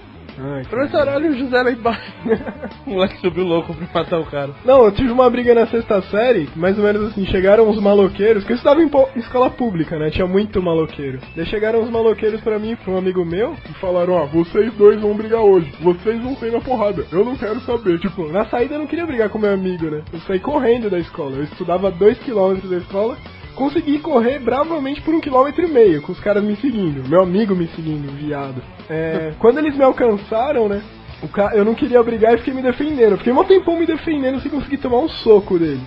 Ai, 0.42 0.64
Professor, 0.64 1.06
olha 1.06 1.30
o 1.30 1.36
José 1.36 1.62
lá 1.62 1.70
embaixo. 1.70 2.12
o 2.86 2.90
moleque 2.90 3.20
subiu 3.20 3.44
louco 3.44 3.74
pra 3.74 4.02
matar 4.02 4.18
o 4.18 4.24
cara. 4.24 4.50
Não, 4.64 4.84
eu 4.84 4.92
tive 4.92 5.12
uma 5.12 5.28
briga 5.28 5.54
na 5.54 5.66
sexta 5.66 6.00
série, 6.02 6.48
mais 6.56 6.78
ou 6.78 6.84
menos 6.84 7.10
assim, 7.10 7.26
chegaram 7.26 7.68
uns 7.68 7.78
maloqueiros, 7.78 8.44
que 8.44 8.52
eu 8.52 8.56
estudava 8.56 8.82
em 8.82 8.90
escola 9.16 9.50
pública, 9.50 9.98
né? 9.98 10.08
Tinha 10.10 10.26
muito 10.26 10.62
maloqueiro. 10.62 11.20
Daí 11.36 11.44
chegaram 11.44 11.82
uns 11.82 11.90
maloqueiros 11.90 12.40
pra 12.40 12.58
mim, 12.58 12.74
pra 12.74 12.94
um 12.94 12.96
amigo 12.96 13.22
meu, 13.22 13.54
e 13.68 13.74
falaram, 13.74 14.14
ó, 14.14 14.26
vocês 14.26 14.72
dois 14.74 14.98
vão 14.98 15.14
brigar 15.14 15.42
hoje, 15.42 15.70
vocês 15.80 16.22
vão 16.22 16.34
sair 16.36 16.52
na 16.52 16.60
porrada, 16.60 17.04
eu 17.12 17.22
não 17.22 17.36
quero 17.36 17.60
saber. 17.60 17.98
Tipo, 17.98 18.32
na 18.32 18.46
saída 18.46 18.76
eu 18.76 18.78
não 18.78 18.86
queria 18.86 19.06
brigar 19.06 19.28
com 19.28 19.38
meu 19.38 19.52
amigo, 19.52 19.90
né? 19.90 20.02
Eu 20.10 20.20
saí 20.20 20.40
correndo 20.40 20.88
da 20.88 20.98
escola, 20.98 21.36
eu 21.36 21.44
estudava 21.44 21.88
a 21.88 21.90
dois 21.90 22.18
quilômetros 22.18 22.70
da 22.70 22.78
escola, 22.78 23.18
consegui 23.60 23.98
correr 23.98 24.38
bravamente 24.38 25.02
por 25.02 25.14
um 25.14 25.20
quilômetro 25.20 25.62
e 25.62 25.70
meio, 25.70 26.00
com 26.00 26.12
os 26.12 26.20
caras 26.20 26.42
me 26.42 26.56
seguindo, 26.56 27.06
meu 27.06 27.22
amigo 27.22 27.54
me 27.54 27.68
seguindo, 27.68 28.10
viado. 28.10 28.62
É, 28.88 29.34
quando 29.38 29.58
eles 29.58 29.76
me 29.76 29.84
alcançaram, 29.84 30.66
né? 30.66 30.82
Ca... 31.30 31.54
Eu 31.54 31.62
não 31.62 31.74
queria 31.74 32.02
brigar 32.02 32.32
e 32.32 32.38
fiquei 32.38 32.54
me 32.54 32.62
defendendo. 32.62 33.18
Fiquei 33.18 33.30
um 33.30 33.44
tempão 33.44 33.78
me 33.78 33.84
defendendo 33.84 34.40
sem 34.40 34.50
conseguir 34.50 34.78
tomar 34.78 35.00
um 35.00 35.08
soco 35.10 35.58
dele. 35.58 35.82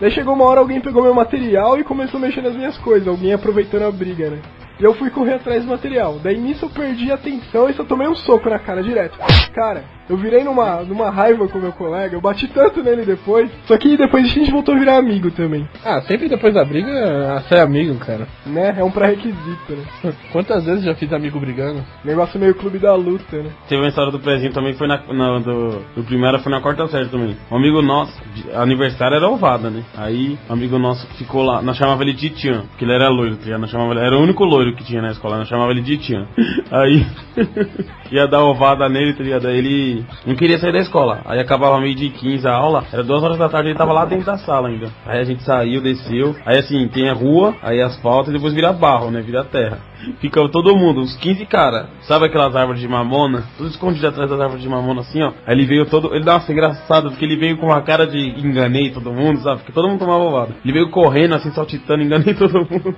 Daí 0.00 0.12
chegou 0.12 0.34
uma 0.34 0.44
hora, 0.44 0.60
alguém 0.60 0.80
pegou 0.80 1.02
meu 1.02 1.12
material 1.12 1.76
e 1.76 1.82
começou 1.82 2.18
a 2.18 2.20
mexer 2.20 2.42
nas 2.42 2.54
minhas 2.54 2.78
coisas. 2.78 3.08
Alguém 3.08 3.32
aproveitando 3.32 3.82
a 3.82 3.90
briga, 3.90 4.30
né? 4.30 4.40
E 4.78 4.84
eu 4.84 4.94
fui 4.94 5.10
correr 5.10 5.34
atrás 5.34 5.64
do 5.64 5.70
material. 5.70 6.20
Daí 6.22 6.38
nisso 6.38 6.66
eu 6.66 6.70
perdi 6.70 7.10
a 7.10 7.16
atenção 7.16 7.68
e 7.68 7.74
só 7.74 7.82
tomei 7.82 8.06
um 8.06 8.14
soco 8.14 8.48
na 8.48 8.60
cara 8.60 8.84
direto. 8.84 9.18
Cara, 9.52 9.82
eu 10.08 10.16
virei 10.16 10.44
numa, 10.44 10.82
numa 10.82 11.10
raiva 11.10 11.48
com 11.48 11.58
meu 11.58 11.72
colega, 11.72 12.14
eu 12.14 12.20
bati 12.20 12.46
tanto 12.48 12.82
nele 12.82 13.04
depois. 13.04 13.50
Só 13.66 13.76
que 13.76 13.96
depois 13.96 14.24
a 14.24 14.28
gente 14.28 14.50
voltou 14.50 14.74
a 14.74 14.78
virar 14.78 14.96
amigo 14.98 15.30
também. 15.30 15.68
Ah, 15.84 16.00
sempre 16.02 16.28
depois 16.28 16.54
da 16.54 16.64
briga, 16.64 17.42
você 17.46 17.56
é 17.56 17.60
amigo, 17.60 17.94
cara. 17.96 18.26
Né? 18.46 18.74
É 18.78 18.84
um 18.84 18.90
pré-requisito, 18.90 19.72
né? 20.04 20.12
Quantas 20.32 20.64
vezes 20.64 20.84
já 20.84 20.94
fiz 20.94 21.12
amigo 21.12 21.38
brigando? 21.40 21.82
Negócio 22.04 22.38
meio 22.38 22.54
clube 22.54 22.78
da 22.78 22.94
luta, 22.94 23.36
né? 23.42 23.50
Teve 23.68 23.82
uma 23.82 23.88
história 23.88 24.12
do 24.12 24.18
prezinho 24.20 24.52
também, 24.52 24.72
que 24.72 24.78
foi 24.78 24.86
na, 24.88 25.00
na- 25.12 25.38
do, 25.38 25.82
do 25.96 26.04
primeiro, 26.04 26.38
foi 26.40 26.52
na 26.52 26.60
quarta 26.60 26.86
série 26.88 27.08
também. 27.08 27.36
Um 27.50 27.56
amigo 27.56 27.82
nosso, 27.82 28.12
de- 28.34 28.50
aniversário 28.52 29.16
era 29.16 29.28
ovada, 29.28 29.70
né? 29.70 29.82
Aí, 29.96 30.38
um 30.48 30.52
amigo 30.52 30.78
nosso 30.78 31.06
que 31.08 31.16
ficou 31.18 31.42
lá, 31.42 31.60
nós 31.62 31.76
chamava 31.76 32.02
ele 32.02 32.12
de 32.12 32.30
Tian, 32.30 32.62
porque 32.68 32.84
ele 32.84 32.92
era 32.94 33.08
loiro, 33.08 33.36
tá 33.36 33.44
ligado? 33.44 33.60
Nós 33.60 33.70
chamava, 33.70 33.92
ele- 33.92 34.06
era 34.06 34.16
o 34.16 34.22
único 34.22 34.44
loiro 34.44 34.74
que 34.76 34.84
tinha 34.84 35.02
na 35.02 35.10
escola, 35.10 35.38
nós 35.38 35.48
chamava 35.48 35.70
ele 35.72 35.80
de 35.82 35.96
Tian. 35.98 36.26
Aí, 36.70 37.06
ia 38.12 38.26
dar 38.26 38.42
ovada 38.44 38.88
nele, 38.88 39.12
tá 39.14 39.22
ligado? 39.22 39.46
Aí 39.48 39.58
ele 39.58 39.95
não 40.26 40.34
queria 40.34 40.58
sair 40.58 40.72
da 40.72 40.78
escola. 40.78 41.20
Aí 41.24 41.38
acabava 41.38 41.80
meio 41.80 41.94
de 41.94 42.10
15 42.10 42.46
a 42.46 42.54
aula, 42.54 42.84
era 42.92 43.02
duas 43.02 43.22
horas 43.22 43.38
da 43.38 43.48
tarde, 43.48 43.68
ele 43.68 43.78
tava 43.78 43.92
lá 43.92 44.04
dentro 44.04 44.26
da 44.26 44.38
sala 44.38 44.68
ainda. 44.68 44.88
Aí 45.06 45.20
a 45.20 45.24
gente 45.24 45.42
saiu, 45.42 45.80
desceu, 45.80 46.34
aí 46.44 46.58
assim, 46.58 46.88
tem 46.88 47.08
a 47.08 47.14
rua, 47.14 47.54
aí 47.62 47.80
asfalto 47.80 48.30
e 48.30 48.32
depois 48.32 48.54
vira 48.54 48.72
barro, 48.72 49.10
né? 49.10 49.20
Vira 49.20 49.44
terra. 49.44 49.78
Fica 50.20 50.46
todo 50.48 50.76
mundo, 50.76 51.00
uns 51.00 51.16
15 51.16 51.46
cara. 51.46 51.88
Sabe 52.02 52.26
aquelas 52.26 52.54
árvores 52.54 52.80
de 52.80 52.88
mamona? 52.88 53.44
Tudo 53.56 53.68
escondido 53.68 54.06
atrás 54.06 54.30
das 54.30 54.40
árvores 54.40 54.62
de 54.62 54.68
mamona 54.68 55.00
assim, 55.00 55.22
ó. 55.22 55.32
Aí 55.46 55.54
ele 55.54 55.66
veio 55.66 55.86
todo. 55.86 56.14
Ele, 56.14 56.24
nossa, 56.24 56.52
engraçado, 56.52 57.10
porque 57.10 57.24
ele 57.24 57.36
veio 57.36 57.56
com 57.56 57.66
uma 57.66 57.82
cara 57.82 58.06
de 58.06 58.18
enganei 58.18 58.90
todo 58.90 59.12
mundo, 59.12 59.40
sabe? 59.40 59.58
Porque 59.58 59.72
todo 59.72 59.88
mundo 59.88 59.98
tomava 59.98 60.24
ovada. 60.24 60.54
Ele 60.64 60.72
veio 60.72 60.90
correndo 60.90 61.34
assim, 61.34 61.50
saltitando, 61.50 62.02
enganei 62.04 62.34
todo 62.34 62.54
mundo. 62.54 62.94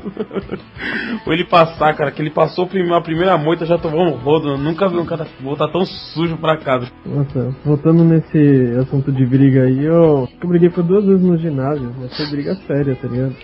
Ou 1.26 1.32
ele 1.32 1.44
passar, 1.44 1.94
cara, 1.94 2.10
que 2.10 2.22
ele 2.22 2.30
passou 2.30 2.68
a 2.94 3.00
primeira 3.00 3.36
moita, 3.36 3.66
já 3.66 3.78
tomou 3.78 4.06
um 4.06 4.10
rodo. 4.10 4.50
Eu 4.50 4.58
nunca 4.58 4.88
vi 4.88 4.96
um 4.96 5.06
cara 5.06 5.26
voltar 5.40 5.68
tão 5.68 5.84
sujo 5.84 6.36
pra 6.36 6.56
casa. 6.56 6.88
Nossa, 7.04 7.54
voltando 7.64 8.04
nesse 8.04 8.76
assunto 8.80 9.10
de 9.12 9.24
briga 9.26 9.64
aí, 9.64 9.84
eu, 9.84 10.28
eu 10.40 10.48
briguei 10.48 10.70
por 10.70 10.82
duas 10.82 11.04
vezes 11.04 11.22
no 11.22 11.36
ginásio, 11.36 11.92
mas 11.98 12.16
foi 12.16 12.26
briga 12.30 12.54
séria, 12.66 12.96
tá 12.96 13.08
ligado? 13.08 13.34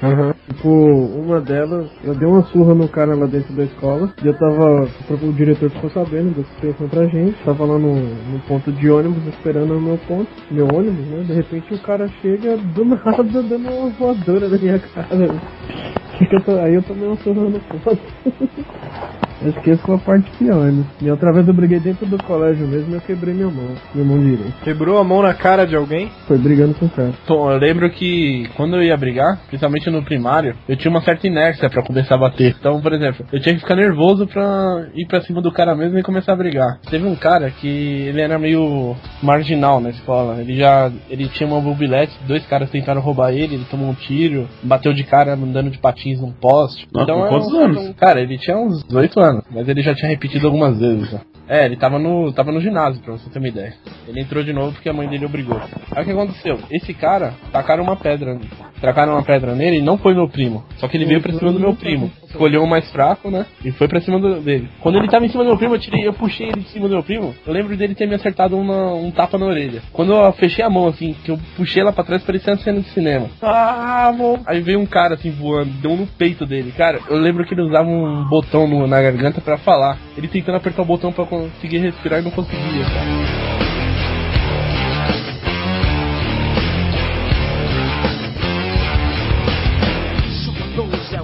Tipo, 0.48 0.68
uma 0.68 1.40
delas, 1.40 1.90
eu 2.02 2.14
dei 2.14 2.28
uma 2.28 2.42
surra 2.44 2.74
no 2.74 2.88
cara 2.88 3.14
lá 3.14 3.26
dentro 3.26 3.43
da 3.52 3.64
escola, 3.64 4.12
e 4.22 4.26
eu 4.26 4.34
tava, 4.38 4.88
o 5.10 5.32
diretor 5.32 5.70
ficou 5.70 5.90
sabendo 5.90 6.34
da 6.36 6.44
situação 6.44 6.88
pra 6.88 7.06
gente, 7.06 7.36
tava 7.44 7.64
lá 7.64 7.78
no, 7.78 7.94
no 7.94 8.38
ponto 8.48 8.72
de 8.72 8.90
ônibus 8.90 9.26
esperando 9.26 9.76
o 9.76 9.80
meu 9.80 9.98
ponto, 10.06 10.30
meu 10.50 10.66
ônibus, 10.66 11.06
né? 11.06 11.24
De 11.24 11.34
repente 11.34 11.74
o 11.74 11.78
cara 11.78 12.08
chega 12.20 12.56
do 12.56 12.84
nada 12.86 13.22
dando 13.22 13.56
uma 13.56 13.90
voadora 13.90 14.48
na 14.48 14.58
minha 14.58 14.78
cara. 14.78 15.08
Aí 16.64 16.74
eu 16.74 16.82
tomei 16.82 17.06
uma 17.06 17.16
surra 17.16 17.42
no 17.42 17.60
ponto. 17.60 17.98
Que 19.62 19.70
essa 19.72 19.82
foi 19.82 19.94
a 19.96 19.98
parte 19.98 20.30
pior, 20.38 20.70
né? 20.72 20.84
E 21.02 21.10
outra 21.10 21.32
vez 21.32 21.46
eu 21.46 21.54
briguei 21.54 21.78
dentro 21.80 22.06
do 22.06 22.22
colégio 22.22 22.66
mesmo 22.66 22.92
e 22.92 22.94
eu 22.94 23.00
quebrei 23.00 23.34
minha 23.34 23.48
mão, 23.50 23.68
minha 23.94 24.06
mão 24.06 24.18
direita. 24.18 24.52
Quebrou 24.62 24.98
a 24.98 25.04
mão 25.04 25.22
na 25.22 25.34
cara 25.34 25.66
de 25.66 25.76
alguém? 25.76 26.10
Foi 26.26 26.38
brigando 26.38 26.74
com 26.74 26.86
o 26.86 26.90
cara. 26.90 27.12
Tom, 27.26 27.50
eu 27.50 27.58
lembro 27.58 27.88
que 27.90 28.48
quando 28.56 28.76
eu 28.76 28.82
ia 28.82 28.96
brigar, 28.96 29.38
principalmente 29.48 29.90
no 29.90 30.02
primário, 30.02 30.54
eu 30.68 30.76
tinha 30.76 30.90
uma 30.90 31.02
certa 31.02 31.26
inércia 31.26 31.68
pra 31.68 31.82
começar 31.82 32.14
a 32.14 32.18
bater. 32.18 32.54
Então, 32.58 32.80
por 32.80 32.92
exemplo, 32.92 33.24
eu 33.32 33.40
tinha 33.40 33.54
que 33.54 33.60
ficar 33.60 33.76
nervoso 33.76 34.26
pra 34.26 34.86
ir 34.94 35.06
pra 35.06 35.20
cima 35.20 35.40
do 35.42 35.52
cara 35.52 35.74
mesmo 35.74 35.98
e 35.98 36.02
começar 36.02 36.32
a 36.32 36.36
brigar. 36.36 36.78
Teve 36.88 37.06
um 37.06 37.16
cara 37.16 37.50
que 37.50 37.68
ele 37.68 38.20
era 38.20 38.38
meio 38.38 38.94
marginal 39.22 39.80
na 39.80 39.90
escola. 39.90 40.40
Ele 40.40 40.56
já 40.56 40.90
ele 41.10 41.28
tinha 41.28 41.48
uma 41.48 41.60
mobilete, 41.60 42.12
dois 42.26 42.44
caras 42.46 42.70
tentaram 42.70 43.00
roubar 43.00 43.32
ele, 43.32 43.54
ele 43.56 43.66
tomou 43.70 43.88
um 43.90 43.94
tiro, 43.94 44.48
bateu 44.62 44.92
de 44.92 45.04
cara 45.04 45.34
andando 45.34 45.70
de 45.70 45.78
patins 45.78 46.20
num 46.20 46.32
poste. 46.32 46.86
Nossa, 46.92 47.06
com 47.12 47.18
era 47.20 47.28
quantos 47.28 47.52
um- 47.52 47.60
anos? 47.64 47.94
Cara, 47.96 48.20
ele 48.20 48.38
tinha 48.38 48.56
uns 48.56 48.82
18 48.84 49.20
anos, 49.20 49.23
mas 49.50 49.68
ele 49.68 49.82
já 49.82 49.94
tinha 49.94 50.10
repetido 50.10 50.46
algumas 50.46 50.78
vezes. 50.78 51.10
já. 51.10 51.20
É, 51.48 51.64
ele 51.66 51.76
tava 51.76 51.98
no, 51.98 52.32
tava 52.32 52.50
no 52.52 52.60
ginásio, 52.60 53.02
pra 53.02 53.12
você 53.12 53.28
ter 53.30 53.38
uma 53.38 53.48
ideia. 53.48 53.74
Ele 54.08 54.20
entrou 54.20 54.42
de 54.42 54.52
novo 54.52 54.72
porque 54.72 54.88
a 54.88 54.92
mãe 54.92 55.08
dele 55.08 55.26
obrigou. 55.26 55.60
Aí 55.92 56.02
o 56.02 56.06
que 56.06 56.12
aconteceu? 56.12 56.58
Esse 56.70 56.94
cara, 56.94 57.34
tacaram 57.52 57.82
uma 57.82 57.96
pedra, 57.96 58.38
tacaram 58.80 59.12
uma 59.12 59.22
pedra 59.22 59.54
nele 59.54 59.78
e 59.78 59.82
não 59.82 59.98
foi 59.98 60.14
meu 60.14 60.28
primo. 60.28 60.64
Só 60.76 60.88
que 60.88 60.96
ele 60.96 61.04
veio 61.04 61.20
pra 61.20 61.32
cima 61.32 61.52
do 61.52 61.60
meu 61.60 61.74
primo. 61.74 62.10
Escolheu 62.24 62.62
o 62.64 62.66
mais 62.66 62.90
fraco, 62.90 63.30
né? 63.30 63.46
E 63.64 63.70
foi 63.72 63.86
pra 63.86 64.00
cima 64.00 64.18
dele. 64.40 64.68
Quando 64.80 64.98
ele 64.98 65.08
tava 65.08 65.24
em 65.24 65.28
cima 65.28 65.44
do 65.44 65.48
meu 65.50 65.56
primo, 65.58 65.74
eu 65.74 65.78
tirei, 65.78 66.06
eu 66.06 66.12
puxei 66.12 66.48
ele 66.48 66.62
de 66.62 66.68
cima 66.70 66.88
do 66.88 66.94
meu 66.94 67.02
primo. 67.02 67.34
Eu 67.46 67.52
lembro 67.52 67.76
dele 67.76 67.94
ter 67.94 68.06
me 68.08 68.14
acertado 68.14 68.56
uma- 68.58 68.94
um 68.94 69.10
tapa 69.10 69.38
na 69.38 69.46
orelha. 69.46 69.82
Quando 69.92 70.12
eu 70.12 70.32
fechei 70.32 70.64
a 70.64 70.70
mão, 70.70 70.88
assim, 70.88 71.14
que 71.24 71.30
eu 71.30 71.38
puxei 71.56 71.80
ela 71.82 71.92
pra 71.92 72.02
trás, 72.04 72.22
parecia 72.24 72.52
uma 72.52 72.58
cena 72.58 72.80
de 72.80 72.88
cinema. 72.88 73.28
Ah, 73.40 74.08
amor. 74.08 74.40
Aí 74.46 74.60
veio 74.60 74.80
um 74.80 74.86
cara, 74.86 75.14
assim, 75.14 75.30
voando, 75.30 75.70
deu 75.80 75.92
um 75.92 75.96
no 75.98 76.06
peito 76.06 76.44
dele. 76.44 76.72
Cara, 76.76 76.98
eu 77.08 77.16
lembro 77.18 77.44
que 77.46 77.54
ele 77.54 77.62
usava 77.62 77.88
um 77.88 78.24
botão 78.28 78.66
no- 78.66 78.86
na 78.86 79.00
garganta 79.00 79.40
pra 79.40 79.56
falar. 79.58 79.98
Ele 80.16 80.26
tentando 80.26 80.56
apertar 80.56 80.82
o 80.82 80.86
botão 80.86 81.12
pra 81.12 81.24
conseguir 81.42 81.78
respirar 81.78 82.20
e 82.20 82.22
não 82.22 82.30
conseguia, 82.30 82.84
cara. 82.84 83.44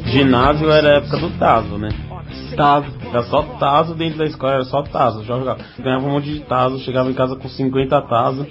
Ginásio 0.06 0.70
era 0.70 0.88
a 0.88 0.96
época 0.96 1.16
do 1.18 1.30
Tazo, 1.38 1.78
né? 1.78 1.88
Tazo. 2.56 2.86
Era 3.08 3.22
só 3.24 3.42
Tazo 3.42 3.94
dentro 3.94 4.18
da 4.18 4.24
escola, 4.24 4.54
era 4.54 4.64
só 4.64 4.82
Tazo. 4.82 5.24
Jogava. 5.24 5.60
Ganhava 5.78 6.06
um 6.06 6.10
monte 6.10 6.30
de 6.32 6.40
Tazo, 6.40 6.80
chegava 6.80 7.10
em 7.10 7.14
casa 7.14 7.36
com 7.36 7.48
50 7.48 8.02
Tazo, 8.02 8.46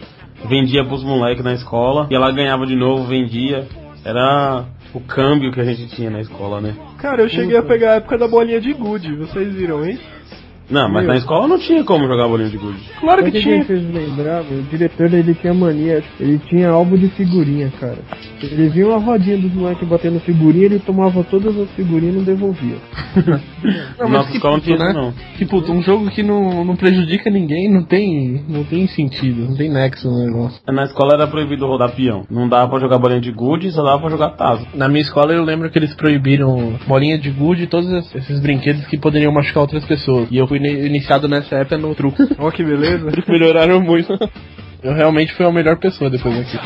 vendia 0.45 0.86
pros 0.86 1.04
moleques 1.04 1.43
na 1.43 1.54
escola, 1.54 2.08
e 2.10 2.15
ela 2.15 2.32
ganhava 2.32 2.65
de 2.65 2.76
novo, 2.76 3.04
vendia. 3.04 3.67
Era 4.06 4.65
o 4.93 5.00
câmbio 5.02 5.52
que 5.52 5.60
a 5.60 5.65
gente 5.65 5.88
tinha 5.95 6.10
na 6.10 6.22
escola, 6.22 6.62
né? 6.62 6.76
Cara, 6.98 7.22
eu 7.22 7.30
cheguei 7.30 7.58
a 7.58 7.63
pegar 7.63 7.91
a 7.91 7.95
época 7.95 8.17
da 8.17 8.28
bolinha 8.28 8.62
de 8.62 8.74
gude, 8.74 9.13
vocês 9.15 9.54
viram 9.54 9.86
isso? 9.86 10.18
Não, 10.69 10.88
mas 10.89 11.03
Meu. 11.03 11.12
na 11.13 11.17
escola 11.17 11.47
não 11.47 11.58
tinha 11.58 11.84
como 11.84 12.08
jogar 12.08 12.27
bolinha 12.27 12.49
de 12.49 12.58
gude. 12.58 12.79
Claro 12.99 13.23
que 13.23 13.38
o 13.38 13.41
tinha. 13.41 13.58
me 13.58 13.63
fez 13.65 13.82
lembrar, 13.93 14.43
meu? 14.43 14.60
O 14.60 14.63
diretor 14.63 15.13
ele 15.13 15.34
tinha 15.34 15.53
mania, 15.53 16.03
ele 16.19 16.39
tinha 16.47 16.69
álbum 16.69 16.95
de 16.95 17.08
figurinha, 17.10 17.71
cara. 17.79 17.97
Ele 18.41 18.69
via 18.69 18.88
uma 18.88 18.97
rodinha 18.99 19.38
dos 19.38 19.53
moleques 19.53 19.88
batendo 19.88 20.19
figurinha, 20.19 20.65
ele 20.65 20.79
tomava 20.79 21.23
todas 21.23 21.58
as 21.58 21.69
figurinhas 21.71 22.15
e 22.15 22.17
não 22.19 22.23
devolvia. 22.23 22.75
Não, 23.99 24.08
Na 24.08 24.08
mas 24.08 24.12
nossa 24.12 24.29
que 24.32 24.38
escola 24.38 24.53
não 24.53 24.62
puto, 24.62 24.75
tinha 24.75 24.88
né? 24.88 24.93
não. 24.93 25.13
Que 25.38 25.45
puto, 25.45 25.71
um 25.73 25.82
jogo 25.82 26.10
que 26.10 26.23
não, 26.23 26.63
não 26.63 26.75
prejudica 26.77 27.29
ninguém, 27.29 27.69
não 27.69 27.84
tem, 27.84 28.41
não 28.47 28.63
tem 28.63 28.88
sentido, 28.88 29.49
não 29.49 29.55
tem 29.55 29.69
nexo 29.69 30.10
no 30.10 30.25
negócio. 30.25 30.62
Na 30.67 30.84
escola 30.84 31.13
era 31.15 31.27
proibido 31.27 31.65
rodar 31.67 31.91
peão. 31.91 32.23
Não 32.32 32.47
dava 32.47 32.69
pra 32.69 32.79
jogar 32.79 32.97
bolinha 32.97 33.19
de 33.19 33.32
gude, 33.32 33.69
só 33.71 33.84
dava 33.84 33.99
pra 33.99 34.10
jogar 34.10 34.29
Tazo. 34.32 34.65
Na 34.73 34.88
minha 34.88 35.01
escola 35.01 35.34
eu 35.34 35.43
lembro 35.43 35.69
que 35.69 35.77
eles 35.77 35.93
proibiram 35.95 36.73
bolinha 36.88 37.17
de 37.17 37.29
gude 37.29 37.63
e 37.63 37.67
todos 37.67 37.89
esses- 38.15 38.39
brinquedos 38.39 38.86
que 38.88 38.97
poderiam 38.97 39.34
machucar 39.34 39.62
outras 39.62 39.84
pessoas. 39.84 40.27
E 40.32 40.38
eu 40.38 40.47
fui 40.47 40.59
iniciado 40.67 41.28
nessa 41.28 41.56
época 41.56 41.78
no 41.78 41.95
truco. 41.95 42.17
Ó 42.38 42.52
que 42.52 42.63
beleza. 42.63 43.12
Melhoraram 43.28 43.82
muito. 43.82 44.17
Eu 44.84 44.93
realmente 44.93 45.34
fui 45.34 45.45
a 45.45 45.52
melhor 45.52 45.78
pessoa 45.78 46.10
depois 46.10 46.36
daqui. 46.36 46.58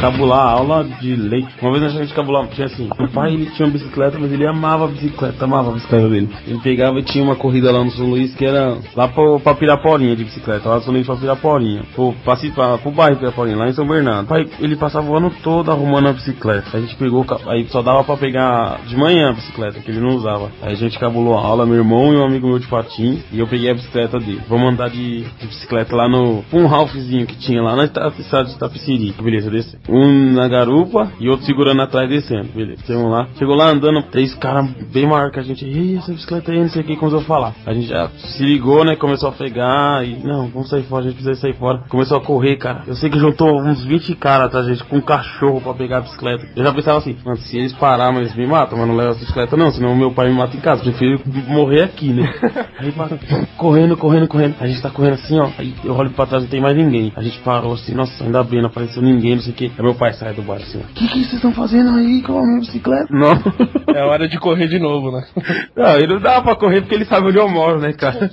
Cabular 0.00 0.48
aula 0.48 0.82
de 0.84 1.14
leite. 1.14 1.48
Uma 1.60 1.72
vez 1.72 1.82
a 1.84 1.88
gente 1.98 2.14
cabulava, 2.14 2.46
tinha 2.48 2.66
assim, 2.66 2.88
o 2.98 3.08
pai 3.08 3.34
ele 3.34 3.46
tinha 3.50 3.66
uma 3.66 3.72
bicicleta, 3.72 4.18
mas 4.18 4.32
ele 4.32 4.46
amava 4.46 4.84
a 4.84 4.88
bicicleta, 4.88 5.44
amava 5.44 5.70
a 5.70 5.74
bicicleta 5.74 6.08
dele. 6.08 6.28
Ele 6.46 6.58
pegava 6.60 6.98
e 6.98 7.02
tinha 7.02 7.22
uma 7.22 7.36
corrida 7.36 7.70
lá 7.70 7.84
no 7.84 7.90
São 7.90 8.06
Luís 8.06 8.34
que 8.34 8.44
era 8.46 8.78
lá 8.96 9.08
pro, 9.08 9.38
pra 9.40 9.54
Piraporinha 9.54 10.16
de 10.16 10.24
bicicleta, 10.24 10.68
lá 10.68 10.76
no 10.76 10.82
São 10.82 10.92
Luís 10.94 11.04
pra 11.06 11.16
Piraporinha. 11.16 11.82
Pro, 11.94 12.14
ci- 12.36 12.50
pra, 12.50 12.78
pro 12.78 12.90
bairro 12.90 13.18
Piraporinha, 13.18 13.56
lá 13.58 13.68
em 13.68 13.72
São 13.74 13.86
Bernardo. 13.86 14.26
Pai, 14.26 14.46
ele 14.58 14.74
passava 14.76 15.10
o 15.10 15.16
ano 15.16 15.30
todo 15.42 15.70
arrumando 15.70 16.08
a 16.08 16.12
bicicleta. 16.14 16.78
A 16.78 16.80
gente 16.80 16.96
pegou, 16.96 17.26
aí 17.48 17.66
só 17.68 17.82
dava 17.82 18.02
pra 18.02 18.16
pegar 18.16 18.80
de 18.86 18.96
manhã 18.96 19.28
a 19.30 19.32
bicicleta, 19.34 19.80
que 19.80 19.90
ele 19.90 20.00
não 20.00 20.16
usava. 20.16 20.50
Aí 20.62 20.72
a 20.72 20.76
gente 20.76 20.98
cabulou 20.98 21.36
a 21.36 21.42
aula, 21.42 21.66
meu 21.66 21.76
irmão 21.76 22.12
e 22.14 22.16
um 22.16 22.24
amigo 22.24 22.48
meu 22.48 22.58
de 22.58 22.66
patins, 22.68 23.20
e 23.30 23.38
eu 23.38 23.46
peguei 23.46 23.70
a 23.70 23.74
bicicleta 23.74 24.18
dele. 24.18 24.40
Vamos 24.48 24.72
andar 24.72 24.88
de, 24.88 25.24
de 25.24 25.46
bicicleta 25.46 25.94
lá 25.94 26.08
no, 26.08 26.42
um 26.52 26.66
Ralphzinho 26.66 27.26
que 27.26 27.36
tinha 27.36 27.60
lá 27.62 27.76
na 27.76 27.84
estrada 27.84 28.48
de 28.48 28.58
Tapiciri. 28.58 29.14
Beleza, 29.20 29.50
desce. 29.50 29.78
Um 29.90 30.32
na 30.32 30.48
garupa 30.48 31.10
e 31.18 31.28
outro 31.28 31.44
segurando 31.44 31.82
atrás 31.82 32.08
descendo. 32.08 32.48
Beleza, 32.54 32.82
chegamos 32.86 33.10
lá. 33.10 33.28
Chegou 33.36 33.54
lá 33.54 33.68
andando, 33.68 34.02
três 34.04 34.34
caras 34.34 34.70
bem 34.92 35.06
maior 35.06 35.30
que 35.30 35.40
a 35.40 35.42
gente. 35.42 35.64
Ih, 35.64 35.96
essa 35.96 36.12
bicicleta 36.12 36.52
aí, 36.52 36.60
não 36.60 36.68
sei 36.68 36.82
o 36.82 36.84
que, 36.84 36.96
começou 36.96 37.20
a 37.20 37.24
falar. 37.24 37.54
A 37.66 37.72
gente 37.72 37.88
já 37.88 38.08
se 38.08 38.42
ligou, 38.44 38.84
né? 38.84 38.96
Começou 38.96 39.28
a 39.28 39.32
pegar 39.32 40.06
e, 40.06 40.16
não, 40.24 40.48
vamos 40.48 40.68
sair 40.68 40.84
fora, 40.84 41.04
a 41.04 41.08
gente 41.08 41.14
precisa 41.14 41.40
sair 41.40 41.54
fora. 41.54 41.82
Começou 41.88 42.16
a 42.16 42.20
correr, 42.20 42.56
cara. 42.56 42.82
Eu 42.86 42.94
sei 42.94 43.10
que 43.10 43.18
juntou 43.18 43.60
uns 43.60 43.84
20 43.84 44.14
caras 44.14 44.46
atrás 44.46 44.66
gente 44.66 44.84
com 44.84 44.96
um 44.96 45.00
cachorro 45.00 45.60
pra 45.60 45.74
pegar 45.74 45.98
a 45.98 46.00
bicicleta. 46.02 46.46
Eu 46.54 46.64
já 46.64 46.72
pensava 46.72 46.98
assim, 46.98 47.16
mano, 47.24 47.36
se 47.38 47.58
eles 47.58 47.72
parar, 47.72 48.12
mas 48.12 48.22
eles 48.22 48.36
me 48.36 48.46
matam, 48.46 48.78
mas 48.78 48.88
não 48.88 48.96
leva 48.96 49.12
a 49.12 49.14
bicicleta 49.14 49.56
não, 49.56 49.70
senão 49.70 49.96
meu 49.96 50.12
pai 50.12 50.28
me 50.28 50.34
mata 50.34 50.56
em 50.56 50.60
casa. 50.60 50.82
Prefiro 50.82 51.20
morrer 51.48 51.82
aqui, 51.82 52.12
né? 52.12 52.32
Aí, 52.78 52.92
correndo, 53.56 53.96
correndo, 53.96 54.28
correndo. 54.28 54.54
A 54.60 54.66
gente 54.66 54.80
tá 54.80 54.90
correndo 54.90 55.14
assim, 55.14 55.38
ó. 55.38 55.48
Aí 55.58 55.74
eu 55.84 55.94
olho 55.94 56.10
pra 56.10 56.26
trás, 56.26 56.42
não 56.42 56.50
tem 56.50 56.60
mais 56.60 56.76
ninguém. 56.76 57.12
A 57.16 57.22
gente 57.22 57.38
parou 57.40 57.72
assim, 57.72 57.94
nossa, 57.94 58.24
ainda 58.24 58.42
bem, 58.42 58.60
não 58.60 58.68
apareceu 58.68 59.02
ninguém, 59.02 59.34
não 59.34 59.42
sei 59.42 59.52
o 59.52 59.56
que. 59.56 59.72
Aí 59.80 59.84
meu 59.84 59.94
pai 59.94 60.12
sai 60.12 60.34
do 60.34 60.42
bar 60.42 60.56
assim. 60.56 60.78
O 60.78 60.84
que 60.94 61.08
que 61.08 61.14
vocês 61.20 61.32
estão 61.32 61.54
fazendo 61.54 61.96
aí 61.96 62.20
com 62.20 62.38
a 62.38 62.42
minha 62.46 62.60
bicicleta? 62.60 63.06
Não. 63.10 63.32
É 63.94 64.04
hora 64.04 64.28
de 64.28 64.38
correr 64.38 64.68
de 64.68 64.78
novo, 64.78 65.10
né? 65.10 65.24
Não, 65.74 65.96
ele 65.96 66.06
não 66.14 66.20
dá 66.20 66.42
pra 66.42 66.54
correr 66.54 66.82
porque 66.82 66.94
ele 66.96 67.06
sabe 67.06 67.28
onde 67.28 67.38
eu 67.38 67.48
moro, 67.48 67.80
né, 67.80 67.90
cara? 67.94 68.28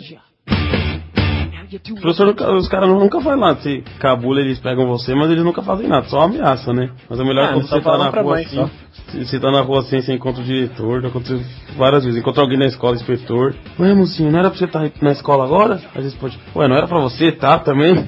O 1.89 2.01
professor, 2.01 2.36
os 2.57 2.67
caras 2.67 2.89
nunca 2.89 3.21
fazem 3.21 3.39
nada. 3.39 3.60
Se 3.62 3.81
cabula, 3.97 4.41
eles 4.41 4.60
pegam 4.60 4.88
você, 4.88 5.15
mas 5.15 5.29
eles 5.31 5.43
nunca 5.43 5.62
fazem 5.62 5.88
nada, 5.88 6.05
só 6.07 6.21
ameaça, 6.23 6.73
né? 6.73 6.89
Mas 7.10 7.17
é 7.19 7.23
melhor 7.23 7.45
Ah, 7.45 7.53
quando 7.53 7.67
você 7.67 7.79
tá 7.81 7.97
na 7.97 8.10
rua 8.10 8.23
mãe, 8.23 8.43
assim. 8.45 8.69
se 9.12 9.25
Você 9.25 9.39
tá 9.39 9.49
na 9.51 9.62
rua 9.62 9.79
assim, 9.79 10.01
você 10.01 10.13
encontra 10.15 10.41
o 10.41 10.45
diretor, 10.45 11.01
já 11.01 11.07
aconteceu 11.07 11.39
várias 11.77 12.03
vezes. 12.03 12.19
Encontra 12.19 12.41
alguém 12.43 12.57
na 12.60 12.65
escola, 12.65 12.95
inspetor. 12.95 13.55
Ué, 13.79 13.93
mocinho, 13.93 14.31
não 14.31 14.39
era 14.39 14.49
pra 14.49 14.60
você 14.60 14.65
estar 14.65 14.91
na 15.01 15.12
escola 15.12 15.45
agora? 15.45 15.75
Às 15.75 16.03
vezes 16.03 16.13
pode. 16.15 16.38
Ué, 16.55 16.67
não 16.67 16.75
era 16.75 16.88
pra 16.88 16.99
você, 16.99 17.31
tá? 17.31 17.57
Também? 17.60 17.95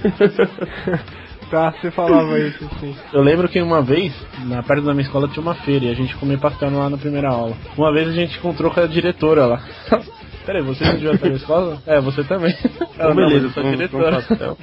Tá, 1.49 1.71
você 1.71 1.91
falava 1.91 2.37
isso 2.39 2.63
assim. 2.65 2.95
Eu 3.13 3.21
lembro 3.21 3.47
que 3.49 3.61
uma 3.61 3.81
vez, 3.81 4.13
na 4.45 4.61
perto 4.63 4.83
da 4.83 4.93
minha 4.93 5.05
escola 5.05 5.27
tinha 5.27 5.41
uma 5.41 5.55
feira 5.55 5.85
e 5.85 5.89
a 5.89 5.95
gente 5.95 6.15
comia 6.15 6.37
pastel 6.37 6.71
lá 6.71 6.89
na 6.89 6.97
primeira 6.97 7.29
aula. 7.29 7.55
Uma 7.77 7.91
vez 7.91 8.07
a 8.07 8.13
gente 8.13 8.37
encontrou 8.37 8.71
com 8.71 8.79
a 8.79 8.87
diretora 8.87 9.45
lá. 9.45 9.61
Peraí, 10.45 10.63
você 10.63 10.83
não 10.83 10.93
devia 10.93 11.11
estar 11.11 11.29
na 11.29 11.35
escola? 11.35 11.77
É, 11.85 12.01
você 12.01 12.23
também. 12.23 12.55
Ela, 12.97 13.13
não, 13.13 13.29
mas 13.29 13.43
eu 13.43 13.49
sou 13.51 13.63
diretora. 13.63 14.23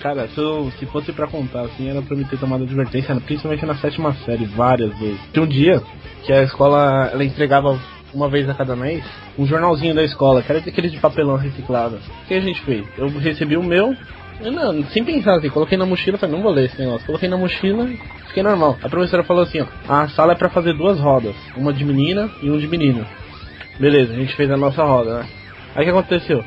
Cara, 0.00 0.26
se, 0.28 0.38
eu, 0.38 0.70
se 0.78 0.86
fosse 0.86 1.12
pra 1.12 1.28
contar, 1.28 1.60
assim, 1.60 1.88
era 1.88 2.02
pra 2.02 2.16
me 2.16 2.24
ter 2.24 2.38
tomado 2.38 2.64
advertência, 2.64 3.14
principalmente 3.20 3.64
na 3.64 3.76
sétima 3.76 4.12
série, 4.24 4.46
várias 4.46 4.98
vezes. 4.98 5.20
Tinha 5.32 5.44
um 5.44 5.48
dia 5.48 5.80
que 6.24 6.32
a 6.32 6.42
escola, 6.42 7.10
ela 7.12 7.24
entregava 7.24 7.78
uma 8.12 8.28
vez 8.28 8.48
a 8.48 8.54
cada 8.54 8.74
mês, 8.74 9.04
um 9.38 9.46
jornalzinho 9.46 9.94
da 9.94 10.02
escola, 10.02 10.42
que 10.42 10.50
era 10.50 10.60
daqueles 10.60 10.90
de 10.90 10.98
papelão 10.98 11.36
reciclável. 11.36 11.98
O 11.98 12.26
que 12.26 12.34
a 12.34 12.40
gente 12.40 12.60
fez? 12.62 12.86
Eu 12.96 13.08
recebi 13.18 13.56
o 13.56 13.62
meu, 13.62 13.94
eu 14.40 14.52
não, 14.52 14.84
sem 14.86 15.04
pensar 15.04 15.36
assim, 15.36 15.48
coloquei 15.48 15.76
na 15.76 15.84
mochila, 15.84 16.18
falei, 16.18 16.34
não 16.34 16.42
vou 16.42 16.52
ler 16.52 16.66
esse 16.66 16.78
negócio. 16.78 17.06
Coloquei 17.06 17.28
na 17.28 17.36
mochila, 17.36 17.88
fiquei 18.28 18.42
normal. 18.42 18.78
A 18.82 18.88
professora 18.88 19.24
falou 19.24 19.42
assim, 19.42 19.60
ó, 19.60 19.66
a 19.88 20.08
sala 20.08 20.32
é 20.32 20.36
pra 20.36 20.48
fazer 20.48 20.74
duas 20.74 21.00
rodas, 21.00 21.34
uma 21.56 21.72
de 21.72 21.84
menina 21.84 22.30
e 22.42 22.50
um 22.50 22.58
de 22.58 22.68
menino. 22.68 23.04
Beleza, 23.78 24.12
a 24.12 24.16
gente 24.16 24.34
fez 24.36 24.50
a 24.50 24.56
nossa 24.56 24.82
roda, 24.84 25.20
né? 25.20 25.26
Aí 25.74 25.82
o 25.82 25.84
que 25.84 25.90
aconteceu? 25.90 26.44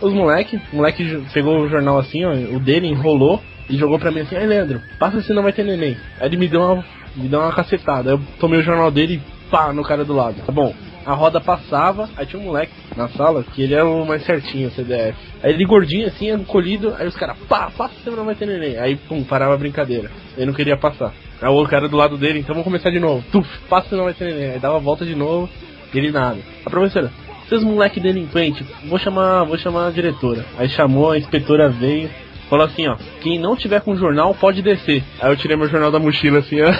Os 0.00 0.12
moleque, 0.12 0.60
o 0.72 0.76
moleque 0.76 1.24
pegou 1.32 1.60
o 1.60 1.68
jornal 1.68 1.98
assim, 1.98 2.24
ó, 2.24 2.32
o 2.32 2.58
dele 2.58 2.88
enrolou 2.88 3.42
e 3.68 3.76
jogou 3.76 3.98
pra 3.98 4.10
mim 4.10 4.20
assim, 4.20 4.36
ai 4.36 4.46
Leandro, 4.46 4.80
passa 4.98 5.22
senão 5.22 5.42
vai 5.42 5.52
ter 5.52 5.64
neném. 5.64 5.96
Aí 6.20 6.28
ele 6.28 6.36
me 6.36 6.48
deu 6.48 6.60
uma, 6.60 6.84
me 7.16 7.28
deu 7.28 7.40
uma 7.40 7.52
cacetada. 7.52 8.10
Eu 8.10 8.20
tomei 8.40 8.60
o 8.60 8.62
jornal 8.62 8.90
dele 8.90 9.14
e 9.14 9.50
pá, 9.50 9.72
no 9.72 9.82
cara 9.82 10.04
do 10.04 10.14
lado. 10.14 10.36
Tá 10.44 10.52
bom. 10.52 10.74
A 11.06 11.12
roda 11.12 11.40
passava, 11.40 12.08
aí 12.16 12.24
tinha 12.26 12.40
um 12.40 12.46
moleque 12.46 12.72
na 12.96 13.08
sala, 13.08 13.44
que 13.44 13.62
ele 13.62 13.74
é 13.74 13.82
o 13.82 14.06
mais 14.06 14.24
certinho, 14.24 14.68
o 14.68 14.70
CDF. 14.70 15.16
Aí 15.44 15.52
ele 15.52 15.66
gordinho 15.66 16.06
assim, 16.06 16.30
encolhido, 16.30 16.94
aí 16.98 17.06
os 17.06 17.14
caras, 17.14 17.36
pá, 17.46 17.70
passa 17.76 17.94
senão 18.02 18.16
não 18.16 18.24
vai 18.24 18.34
ter 18.34 18.46
neném. 18.46 18.78
Aí, 18.78 18.96
pum, 18.96 19.22
parava 19.22 19.52
a 19.52 19.58
brincadeira. 19.58 20.10
Ele 20.38 20.46
não 20.46 20.54
queria 20.54 20.74
passar. 20.74 21.12
Aí 21.42 21.50
o 21.50 21.64
cara 21.64 21.86
do 21.86 21.98
lado 21.98 22.16
dele, 22.16 22.38
então 22.38 22.54
vamos 22.54 22.64
começar 22.64 22.88
de 22.88 22.98
novo. 22.98 23.22
Tuf, 23.30 23.46
passa 23.68 23.90
senão 23.90 24.04
vai 24.04 24.14
ter 24.14 24.24
neném. 24.24 24.52
Aí 24.52 24.58
dava 24.58 24.76
a 24.76 24.80
volta 24.80 25.04
de 25.04 25.14
novo, 25.14 25.46
ele 25.92 26.10
nada. 26.10 26.38
A 26.64 26.70
professora, 26.70 27.12
seus 27.46 27.62
moleque 27.62 28.00
delinquente, 28.00 28.64
vou 28.86 28.98
chamar, 28.98 29.44
vou 29.44 29.58
chamar 29.58 29.88
a 29.88 29.90
diretora. 29.90 30.46
Aí 30.56 30.66
chamou, 30.66 31.10
a 31.10 31.18
inspetora 31.18 31.68
veio, 31.68 32.08
falou 32.48 32.64
assim, 32.64 32.88
ó, 32.88 32.96
quem 33.20 33.38
não 33.38 33.54
tiver 33.54 33.82
com 33.82 33.94
jornal 33.96 34.34
pode 34.34 34.62
descer. 34.62 35.04
Aí 35.20 35.30
eu 35.30 35.36
tirei 35.36 35.58
meu 35.58 35.68
jornal 35.68 35.90
da 35.90 35.98
mochila 35.98 36.38
assim, 36.38 36.56
ó. 36.62 36.72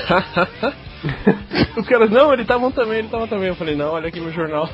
Os 1.77 1.87
caras, 1.87 2.11
não, 2.11 2.33
ele 2.33 2.44
bom 2.44 2.70
também, 2.70 3.00
ele 3.00 3.09
tava 3.09 3.27
também. 3.27 3.48
Eu 3.48 3.57
falei, 3.57 3.77
não, 3.77 3.92
olha 3.92 4.09
aqui 4.09 4.20
meu 4.20 4.33
jornal. 4.33 4.70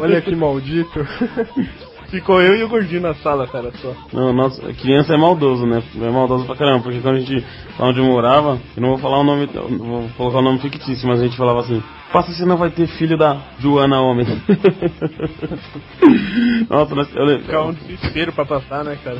Olha 0.00 0.22
que 0.22 0.34
maldito. 0.34 1.06
Ficou 2.10 2.40
eu 2.40 2.54
e 2.56 2.62
o 2.62 2.68
gordinho 2.68 3.00
na 3.02 3.14
sala, 3.14 3.46
cara, 3.48 3.72
só. 3.82 3.92
Não, 4.12 4.32
nossa, 4.32 4.62
criança 4.74 5.14
é 5.14 5.16
maldoso, 5.16 5.66
né? 5.66 5.82
É 6.00 6.10
maldoso 6.10 6.44
pra 6.44 6.54
caramba, 6.56 6.82
porque 6.84 7.00
quando 7.00 7.16
a 7.16 7.20
gente, 7.20 7.44
lá 7.78 7.88
onde 7.88 7.98
eu 7.98 8.04
morava, 8.04 8.58
eu 8.76 8.82
não 8.82 8.90
vou 8.90 8.98
falar 8.98 9.18
o 9.18 9.24
nome, 9.24 9.48
não 9.54 9.78
vou 9.78 10.08
colocar 10.16 10.38
o 10.38 10.42
nome 10.42 10.58
fictício, 10.60 11.08
mas 11.08 11.20
a 11.20 11.24
gente 11.24 11.36
falava 11.36 11.60
assim, 11.60 11.82
passa 12.12 12.32
senão 12.32 12.56
vai 12.56 12.70
ter 12.70 12.86
filho 12.86 13.18
da 13.18 13.36
Joana 13.58 14.00
Homem. 14.00 14.26
nossa, 16.70 16.94
nós- 16.94 17.14
eu 17.14 17.24
lembro. 17.24 17.44
Ficar 17.44 17.62
um 17.64 17.72
desespero 17.72 18.32
pra 18.32 18.46
passar, 18.46 18.84
né, 18.84 18.96
cara? 19.02 19.18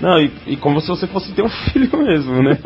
Não, 0.00 0.18
e, 0.20 0.32
e 0.46 0.56
como 0.56 0.80
se 0.80 0.88
você 0.88 1.06
fosse 1.06 1.32
ter 1.34 1.42
um 1.42 1.48
filho 1.70 1.90
mesmo, 1.98 2.42
né? 2.42 2.58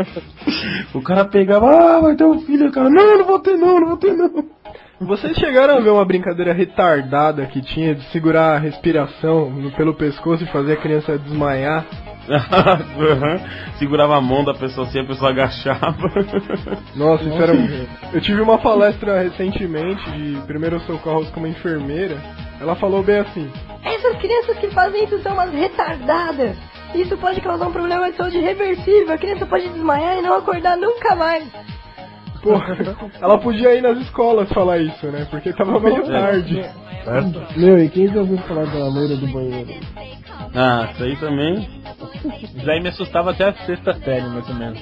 O 0.95 1.03
cara 1.03 1.25
pegava, 1.25 1.67
ah, 1.67 2.01
vai 2.01 2.15
ter 2.15 2.25
um 2.25 2.41
filho, 2.43 2.71
cara, 2.71 2.89
não, 2.89 3.19
não 3.19 3.25
vou 3.27 3.41
ter 3.41 3.57
não, 3.57 3.81
não 3.81 3.89
vou 3.89 3.97
ter 3.97 4.13
não. 4.15 4.31
Vocês 5.07 5.37
chegaram 5.37 5.79
a 5.79 5.81
ver 5.81 5.91
uma 5.91 6.05
brincadeira 6.05 6.53
retardada 6.53 7.47
que 7.47 7.61
tinha 7.61 7.95
de 7.95 8.03
segurar 8.11 8.55
a 8.55 8.59
respiração 8.59 9.53
pelo 9.77 9.95
pescoço 9.95 10.45
e 10.45 10.47
fazer 10.47 10.75
a 10.75 10.77
criança 10.77 11.19
desmaiar? 11.19 11.85
Aham. 12.31 13.41
Segurava 13.79 14.17
a 14.17 14.21
mão 14.21 14.45
da 14.45 14.55
pessoa 14.55 14.87
assim, 14.87 15.01
a 15.01 15.05
pessoa 15.05 15.31
agachava. 15.31 16.09
Nossa, 16.95 17.25
isso 17.25 17.43
era. 17.43 17.53
Eu 18.13 18.21
tive 18.21 18.41
uma 18.41 18.59
palestra 18.59 19.21
recentemente 19.21 20.09
de 20.13 20.41
primeiros 20.47 20.85
socorros 20.87 21.29
com 21.31 21.41
uma 21.41 21.49
enfermeira. 21.49 22.17
Ela 22.61 22.77
falou 22.77 23.03
bem 23.03 23.19
assim: 23.19 23.51
Essas 23.83 24.17
crianças 24.19 24.57
que 24.59 24.71
fazem 24.71 25.05
isso 25.05 25.21
são 25.21 25.33
umas 25.33 25.53
retardadas. 25.53 26.57
Isso 26.95 27.17
pode 27.17 27.41
causar 27.41 27.67
um 27.67 27.73
problema 27.73 28.11
de 28.11 28.17
saúde 28.17 28.39
reversível. 28.39 29.13
A 29.13 29.19
criança 29.19 29.47
pode 29.47 29.69
desmaiar 29.69 30.19
e 30.19 30.23
não 30.23 30.35
acordar 30.35 30.77
nunca 30.77 31.17
mais. 31.17 31.45
Porra, 32.43 32.77
ela 33.21 33.39
podia 33.39 33.75
ir 33.75 33.83
nas 33.83 33.99
escolas 33.99 34.49
falar 34.53 34.79
isso, 34.79 35.07
né? 35.07 35.27
Porque 35.31 35.53
tava 35.53 35.79
meio 35.79 36.05
tarde. 36.07 36.63
Meu, 37.57 37.79
e 37.79 37.89
quem 37.89 38.09
já 38.09 38.21
ouviu 38.21 38.39
falar 38.39 38.67
da 38.67 38.89
loira 38.89 39.17
do 39.17 39.27
banheiro? 39.29 39.71
Ah, 40.55 40.89
isso 40.93 41.05
aí 41.05 41.17
também. 41.17 41.69
Isso 42.43 42.71
aí 42.71 42.81
me 42.81 42.89
assustava 42.89 43.31
até 43.31 43.49
a 43.49 43.53
sexta 43.65 43.95
série, 43.95 44.29
mais 44.29 44.49
ou 44.49 44.55
menos. 44.55 44.79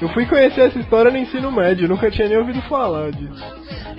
Eu 0.00 0.08
fui 0.10 0.24
conhecer 0.26 0.62
essa 0.62 0.78
história 0.78 1.10
no 1.10 1.18
ensino 1.18 1.50
médio, 1.50 1.88
nunca 1.88 2.10
tinha 2.10 2.28
nem 2.28 2.38
ouvido 2.38 2.60
falar 2.62 3.10
disso. 3.10 3.44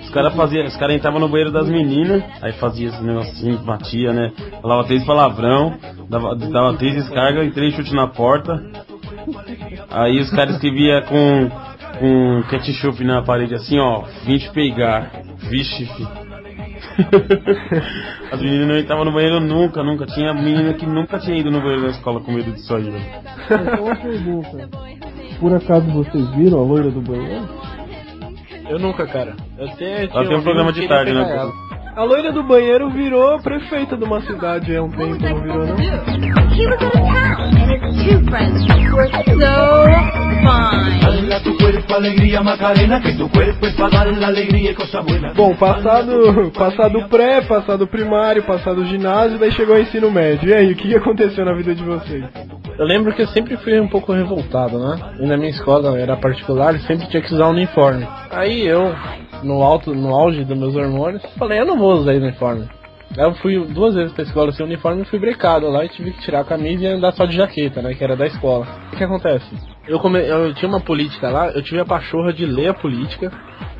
Os 0.00 0.10
caras 0.10 0.34
faziam, 0.34 0.66
os 0.66 0.76
caras 0.76 0.96
entravam 0.96 1.20
no 1.20 1.28
banheiro 1.28 1.52
das 1.52 1.68
meninas, 1.68 2.22
aí 2.40 2.52
fazia 2.54 2.88
esse 2.88 3.02
negocinho, 3.02 3.58
batia, 3.58 4.12
né? 4.12 4.32
Falava 4.60 4.84
três 4.84 5.04
palavrão, 5.04 5.78
dava, 6.08 6.34
dava 6.36 6.76
três 6.76 6.94
descargas 6.94 7.46
e 7.46 7.52
três 7.52 7.74
chutes 7.74 7.92
na 7.92 8.08
porta. 8.08 8.60
Aí 9.90 10.18
os 10.20 10.30
caras 10.30 10.54
escreviam 10.54 11.02
com, 11.02 11.50
com 11.98 12.42
ketchup 12.48 13.04
na 13.04 13.22
parede 13.22 13.54
assim, 13.54 13.78
ó, 13.78 14.02
vim 14.24 14.38
te 14.38 14.50
pegar. 14.50 15.10
Vixe, 15.38 15.86
fi. 15.86 16.06
As 18.32 18.40
meninas 18.40 18.68
não 18.68 18.78
entravam 18.78 19.04
no 19.04 19.12
banheiro 19.12 19.40
nunca, 19.40 19.82
nunca. 19.82 20.06
Tinha 20.06 20.32
menina 20.34 20.74
que 20.74 20.86
nunca 20.86 21.18
tinha 21.18 21.38
ido 21.38 21.50
no 21.50 21.60
banheiro 21.60 21.82
da 21.82 21.90
escola 21.90 22.20
com 22.20 22.32
medo 22.32 22.52
disso 22.52 22.74
aí, 22.74 22.90
velho. 22.90 23.04
Pergunta. 23.48 24.68
Por 25.40 25.54
acaso 25.54 25.86
vocês 25.90 26.28
viram 26.34 26.60
a 26.60 26.62
loira 26.62 26.90
do 26.90 27.00
banheiro? 27.00 27.48
Eu 28.68 28.78
nunca, 28.78 29.06
cara. 29.06 29.36
Eu 29.58 29.68
até 29.68 30.04
Ela 30.04 30.26
tem 30.26 30.36
um 30.36 30.42
programa 30.42 30.72
de 30.72 30.86
tarde, 30.88 31.12
né? 31.12 31.50
A 31.94 32.04
loira 32.04 32.32
do 32.32 32.42
banheiro 32.42 32.88
virou 32.90 33.38
prefeita 33.40 33.96
de 33.96 34.04
uma 34.04 34.20
cidade 34.22 34.74
há 34.74 34.82
um 34.82 34.90
tempo, 34.90 35.22
não 35.22 35.40
virou 35.42 35.66
não? 35.66 35.76
He 36.54 36.66
was 36.66 36.82
out 36.82 36.94
of 36.94 37.02
town, 37.02 37.54
and 37.56 37.84
his 37.84 38.04
two 38.04 38.24
friends 38.30 38.62
were 38.92 39.08
so 39.10 39.22
fine. 40.42 41.02
Bom, 45.34 45.54
passado, 45.54 46.50
passado 46.52 47.08
pré, 47.08 47.40
passado 47.42 47.86
primário, 47.86 48.42
passado 48.42 48.84
ginásio, 48.86 49.38
daí 49.38 49.52
chegou 49.52 49.76
o 49.76 49.78
ensino 49.78 50.10
médio. 50.10 50.48
E 50.48 50.54
aí, 50.54 50.72
o 50.72 50.76
que 50.76 50.94
aconteceu 50.94 51.44
na 51.44 51.54
vida 51.54 51.74
de 51.74 51.82
vocês? 51.84 52.24
Eu 52.78 52.86
lembro 52.86 53.12
que 53.14 53.22
eu 53.22 53.28
sempre 53.28 53.56
fui 53.58 53.78
um 53.78 53.88
pouco 53.88 54.12
revoltado, 54.12 54.78
né? 54.78 54.96
E 55.20 55.26
na 55.26 55.36
minha 55.36 55.50
escola 55.50 55.98
era 55.98 56.16
particular, 56.16 56.78
sempre 56.80 57.06
tinha 57.08 57.22
que 57.22 57.32
usar 57.34 57.48
uniforme. 57.48 58.06
Aí 58.30 58.66
eu, 58.66 58.94
no 59.42 59.62
alto, 59.62 59.94
no 59.94 60.14
auge 60.14 60.44
dos 60.44 60.58
meus 60.58 60.74
hormônios, 60.74 61.22
falei, 61.36 61.60
eu 61.60 61.66
não 61.66 61.78
vou 61.78 61.94
usar 61.94 62.12
uniforme. 62.12 62.68
Aí 63.16 63.24
eu 63.24 63.34
fui 63.34 63.58
duas 63.66 63.94
vezes 63.94 64.12
pra 64.12 64.24
escola 64.24 64.52
sem 64.52 64.64
uniforme 64.64 65.02
e 65.02 65.04
fui 65.04 65.18
brecado 65.18 65.68
lá 65.68 65.84
e 65.84 65.88
tive 65.90 66.12
que 66.12 66.20
tirar 66.22 66.40
a 66.40 66.44
camisa 66.44 66.84
e 66.84 66.86
andar 66.86 67.12
só 67.12 67.26
de 67.26 67.36
jaqueta, 67.36 67.82
né? 67.82 67.92
Que 67.94 68.02
era 68.02 68.16
da 68.16 68.26
escola. 68.26 68.66
O 68.92 68.96
que 68.96 69.04
acontece? 69.04 69.46
Eu, 69.86 69.98
come... 69.98 70.18
eu 70.26 70.54
tinha 70.54 70.68
uma 70.68 70.80
política 70.80 71.28
lá, 71.28 71.48
eu 71.48 71.62
tive 71.62 71.80
a 71.80 71.84
pachorra 71.84 72.32
de 72.32 72.46
ler 72.46 72.68
a 72.68 72.74
política. 72.74 73.30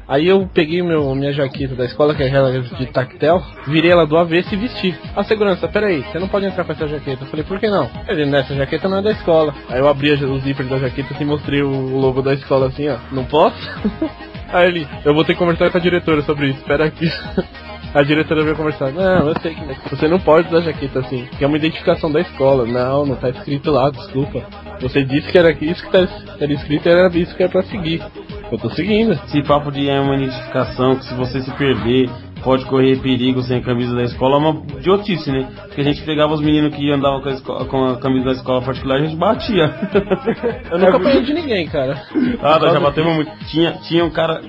Aí 0.06 0.26
eu 0.26 0.46
peguei 0.52 0.82
meu, 0.82 1.14
minha 1.14 1.32
jaqueta 1.32 1.74
da 1.74 1.86
escola, 1.86 2.14
que 2.14 2.22
é 2.22 2.26
aquela 2.26 2.60
de 2.60 2.86
tactel, 2.86 3.42
virei 3.68 3.92
ela 3.92 4.06
do 4.06 4.18
avesso 4.18 4.52
e 4.52 4.58
vesti. 4.58 4.94
A 5.16 5.24
segurança, 5.24 5.66
peraí, 5.68 6.02
você 6.02 6.18
não 6.18 6.28
pode 6.28 6.44
entrar 6.44 6.64
com 6.64 6.72
essa 6.72 6.86
jaqueta. 6.86 7.24
Eu 7.24 7.28
falei, 7.28 7.44
por 7.44 7.58
que 7.58 7.70
não? 7.70 7.88
Ele, 8.08 8.26
nessa 8.26 8.54
jaqueta 8.54 8.88
não 8.88 8.98
é 8.98 9.02
da 9.02 9.12
escola. 9.12 9.54
Aí 9.70 9.78
eu 9.78 9.88
abri 9.88 10.12
o 10.12 10.38
zíper 10.40 10.66
da 10.66 10.78
jaqueta 10.78 11.14
e 11.18 11.24
mostrei 11.24 11.62
o 11.62 11.98
logo 11.98 12.20
da 12.20 12.34
escola 12.34 12.66
assim, 12.66 12.88
ó. 12.88 12.98
Não 13.10 13.24
posso? 13.24 13.56
Aí 14.52 14.68
ele, 14.68 14.88
eu 15.04 15.14
vou 15.14 15.24
ter 15.24 15.32
que 15.32 15.38
conversar 15.38 15.70
com 15.70 15.78
a 15.78 15.80
diretora 15.80 16.22
sobre 16.22 16.48
isso, 16.48 16.58
espera 16.58 16.84
aqui. 16.84 17.10
A 17.94 18.02
diretora 18.02 18.42
veio 18.42 18.56
conversar, 18.56 18.90
não, 18.90 19.28
eu 19.28 19.34
sei 19.42 19.54
que 19.54 19.90
você 19.90 20.08
não 20.08 20.18
pode 20.18 20.48
usar 20.48 20.62
jaqueta 20.62 21.00
assim, 21.00 21.28
que 21.36 21.44
é 21.44 21.46
uma 21.46 21.58
identificação 21.58 22.10
da 22.10 22.22
escola. 22.22 22.64
Não, 22.64 23.04
não 23.04 23.16
tá 23.16 23.28
escrito 23.28 23.70
lá, 23.70 23.90
desculpa. 23.90 24.42
Você 24.80 25.04
disse 25.04 25.30
que 25.30 25.36
era 25.36 25.50
isso 25.52 25.84
que 25.84 25.92
tá, 25.92 26.08
era 26.40 26.52
escrito 26.54 26.88
era 26.88 27.06
isso 27.18 27.36
que 27.36 27.42
era 27.42 27.52
pra 27.52 27.62
seguir. 27.64 28.02
Eu 28.50 28.56
tô 28.56 28.70
seguindo. 28.70 29.12
Esse 29.12 29.42
papo 29.42 29.70
de 29.70 29.90
é 29.90 30.00
uma 30.00 30.16
identificação 30.16 30.96
que 30.96 31.04
se 31.04 31.12
você 31.12 31.42
se 31.42 31.50
perder 31.50 32.08
pode 32.42 32.64
correr 32.66 32.96
perigo 33.00 33.42
sem 33.42 33.58
a 33.58 33.62
camisa 33.62 33.94
da 33.94 34.02
escola 34.02 34.36
é 34.36 34.38
uma 34.38 34.62
idiotice, 34.78 35.30
né? 35.30 35.48
Porque 35.66 35.80
a 35.80 35.84
gente 35.84 36.02
pegava 36.02 36.34
os 36.34 36.40
meninos 36.40 36.74
que 36.74 36.90
andavam 36.90 37.20
com 37.22 37.28
a, 37.28 37.32
esco- 37.32 37.64
com 37.66 37.84
a 37.86 37.96
camisa 37.98 38.24
da 38.26 38.32
escola 38.32 38.62
particular 38.62 38.98
e 39.00 39.02
a 39.02 39.06
gente 39.06 39.16
batia. 39.18 39.74
Eu 40.70 40.78
nunca 40.78 40.96
apanhei 40.96 41.22
de 41.22 41.34
ninguém, 41.34 41.66
cara. 41.66 42.02
Ah, 42.42 42.58
nós 42.58 42.72
já 42.72 42.80
batemos 42.80 43.14
muito. 43.14 43.30
Tinha, 43.50 43.72
tinha 43.88 44.04
um 44.04 44.10
cara, 44.10 44.40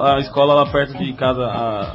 a 0.00 0.18
escola 0.20 0.54
lá 0.54 0.66
perto 0.66 0.96
de 0.98 1.12
casa, 1.14 1.42
a, 1.44 1.92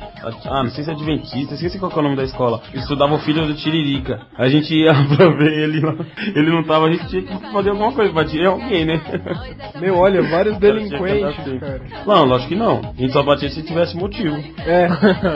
ah, 0.50 0.64
não 0.64 0.70
sei 0.72 0.84
se 0.84 0.90
é 0.90 0.94
Adventista, 0.94 1.54
esqueci 1.54 1.80
qual 1.80 1.92
que 1.92 1.98
é 1.98 2.02
o 2.02 2.04
nome 2.04 2.16
da 2.16 2.24
escola. 2.24 2.62
Estudava 2.74 3.16
o 3.16 3.20
filho 3.20 3.46
do 3.46 3.54
Tiririca. 3.54 4.20
A 4.38 4.48
gente 4.50 4.74
ia 4.74 4.94
pra 5.16 5.30
ver 5.30 5.54
ele 5.64 5.80
lá, 5.80 5.96
ele 6.36 6.50
não 6.52 6.64
tava, 6.64 6.88
a 6.88 6.92
gente 6.92 7.08
tinha 7.08 7.22
que 7.22 7.52
fazer 7.52 7.70
alguma 7.70 7.92
coisa, 7.94 8.12
batia 8.12 8.42
em 8.42 8.46
alguém, 8.46 8.86
né? 8.86 9.02
Meu, 9.80 9.98
olha, 9.98 10.22
vários 10.24 10.58
delinquentes, 10.58 11.40
assim. 11.40 11.60
cara. 11.60 11.82
Não, 12.06 12.26
lógico 12.26 12.50
que 12.50 12.56
não. 12.56 12.80
A 12.84 13.02
gente 13.02 13.14
só 13.14 13.24
batia 13.24 13.50
se 13.50 13.64
tivesse 13.64 13.96
motivo. 13.96 14.36
É, 14.66 14.88